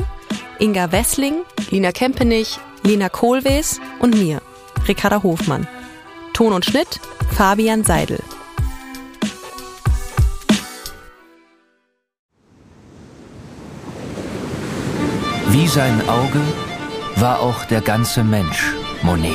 Inga 0.60 0.92
Wessling, 0.92 1.42
Lina 1.70 1.92
Kempenich, 1.92 2.58
Lena 2.84 3.08
Kohlwees 3.08 3.80
und 3.98 4.16
mir, 4.16 4.40
Ricarda 4.88 5.22
Hofmann. 5.22 5.66
Ton 6.32 6.52
und 6.52 6.64
Schnitt 6.64 7.00
Fabian 7.36 7.84
Seidel. 7.84 8.20
Wie 15.48 15.66
sein 15.66 16.00
Auge 16.08 16.40
war 17.16 17.40
auch 17.40 17.64
der 17.64 17.80
ganze 17.80 18.22
Mensch 18.22 18.72
Monet. 19.02 19.32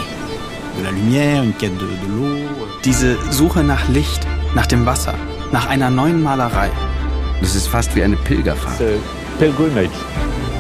Diese 2.85 3.17
Suche 3.31 3.63
nach 3.63 3.87
Licht, 3.89 4.25
nach 4.55 4.67
dem 4.67 4.85
Wasser, 4.85 5.15
nach 5.51 5.67
einer 5.67 5.89
neuen 5.89 6.21
Malerei. 6.21 6.69
Das 7.41 7.55
ist 7.55 7.67
fast 7.67 7.95
wie 7.95 8.03
eine 8.03 8.15
Pilgerfahrt. 8.15 8.79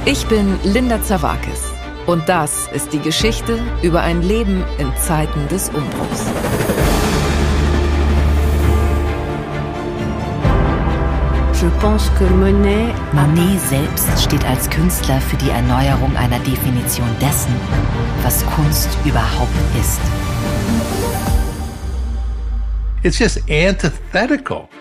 Ich 0.05 0.25
bin 0.25 0.59
Linda 0.63 1.01
Zawakis 1.01 1.71
und 2.07 2.27
das 2.27 2.67
ist 2.73 2.91
die 2.91 2.99
Geschichte 2.99 3.59
über 3.83 4.01
ein 4.01 4.23
Leben 4.23 4.63
in 4.79 4.91
Zeiten 4.97 5.47
des 5.47 5.69
Umbruchs. 5.69 6.25
Monet 13.13 13.59
selbst 13.59 14.23
steht 14.23 14.43
als 14.45 14.67
Künstler 14.67 15.21
für 15.21 15.37
die 15.37 15.51
Erneuerung 15.51 16.15
einer 16.17 16.39
Definition 16.39 17.07
dessen, 17.21 17.53
was 18.23 18.43
Kunst 18.47 18.89
überhaupt 19.05 19.51
ist. 19.79 19.99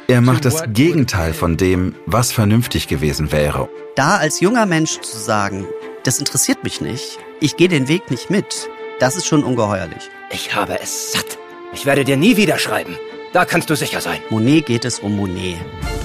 Er 0.08 0.20
macht 0.22 0.46
das 0.46 0.62
Gegenteil 0.72 1.34
von 1.34 1.58
dem, 1.58 1.94
was 2.06 2.32
vernünftig 2.32 2.88
gewesen 2.88 3.30
wäre. 3.30 3.68
Da 3.94 4.16
als 4.16 4.40
junger 4.40 4.64
Mensch 4.64 5.00
zu 5.00 5.18
sagen, 5.18 5.66
das 6.04 6.18
interessiert 6.18 6.64
mich 6.64 6.80
nicht, 6.80 7.18
ich 7.40 7.58
gehe 7.58 7.68
den 7.68 7.88
Weg 7.88 8.10
nicht 8.10 8.30
mit, 8.30 8.70
das 9.00 9.16
ist 9.16 9.26
schon 9.26 9.44
ungeheuerlich. 9.44 10.08
Ich 10.32 10.54
habe 10.54 10.80
es 10.80 11.12
satt. 11.12 11.36
Ich 11.74 11.84
werde 11.84 12.04
dir 12.04 12.16
nie 12.16 12.38
wieder 12.38 12.58
schreiben. 12.58 12.96
Da 13.32 13.44
kannst 13.44 13.70
du 13.70 13.76
sicher 13.76 14.00
sein. 14.00 14.20
Monet 14.30 14.66
geht 14.66 14.84
es 14.84 14.98
um 14.98 15.14
Monet, 15.14 15.58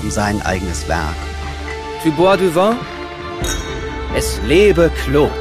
um 0.03 0.11
sein 0.11 0.43
eigenes 0.43 0.87
Werk. 0.87 1.15
Tu 2.03 2.11
bois 2.11 2.37
du 2.37 2.53
vin? 2.53 2.77
Es 4.15 4.39
lebe 4.45 4.91
Claude. 5.03 5.33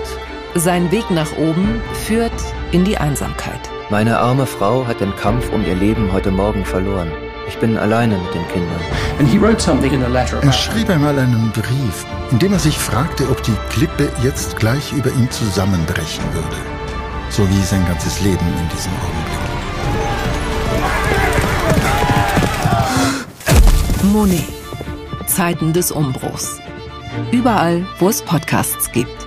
Sein 0.55 0.91
Weg 0.91 1.11
nach 1.11 1.37
oben 1.37 1.83
führt 2.07 2.33
in 2.73 2.85
die 2.85 2.97
Einsamkeit. 2.97 3.61
Meine 3.91 4.19
arme 4.19 4.47
Frau 4.47 4.87
hat 4.87 5.01
den 5.01 5.15
Kampf 5.17 5.53
um 5.53 5.63
ihr 5.67 5.75
Leben 5.75 6.11
heute 6.11 6.31
Morgen 6.31 6.65
verloren. 6.65 7.13
Ich 7.47 7.59
bin 7.59 7.77
alleine 7.77 8.17
mit 8.17 8.35
den 8.35 8.49
Kindern. 8.49 8.81
Er 10.41 10.53
schrieb 10.53 10.89
einmal 10.89 11.19
einen 11.19 11.53
Brief, 11.53 12.07
in 12.31 12.39
dem 12.39 12.55
er 12.55 12.59
sich 12.59 12.79
fragte, 12.79 13.29
ob 13.29 13.43
die 13.43 13.57
Klippe 13.69 14.11
jetzt 14.23 14.57
gleich 14.57 14.91
über 14.95 15.11
ihm 15.11 15.31
zusammenbrechen 15.31 16.25
würde. 16.33 16.57
So 17.29 17.47
wie 17.51 17.63
sein 17.63 17.85
ganzes 17.87 18.23
Leben 18.23 18.47
in 18.59 18.69
diesem 18.71 18.93
Augenblick. 18.93 19.34
Monet. 24.15 24.45
Zeiten 25.27 25.73
des 25.73 25.91
Umbruchs. 25.91 26.61
Überall, 27.33 27.85
wo 27.99 28.09
es 28.09 28.23
Podcasts 28.23 28.93
gibt. 28.93 29.24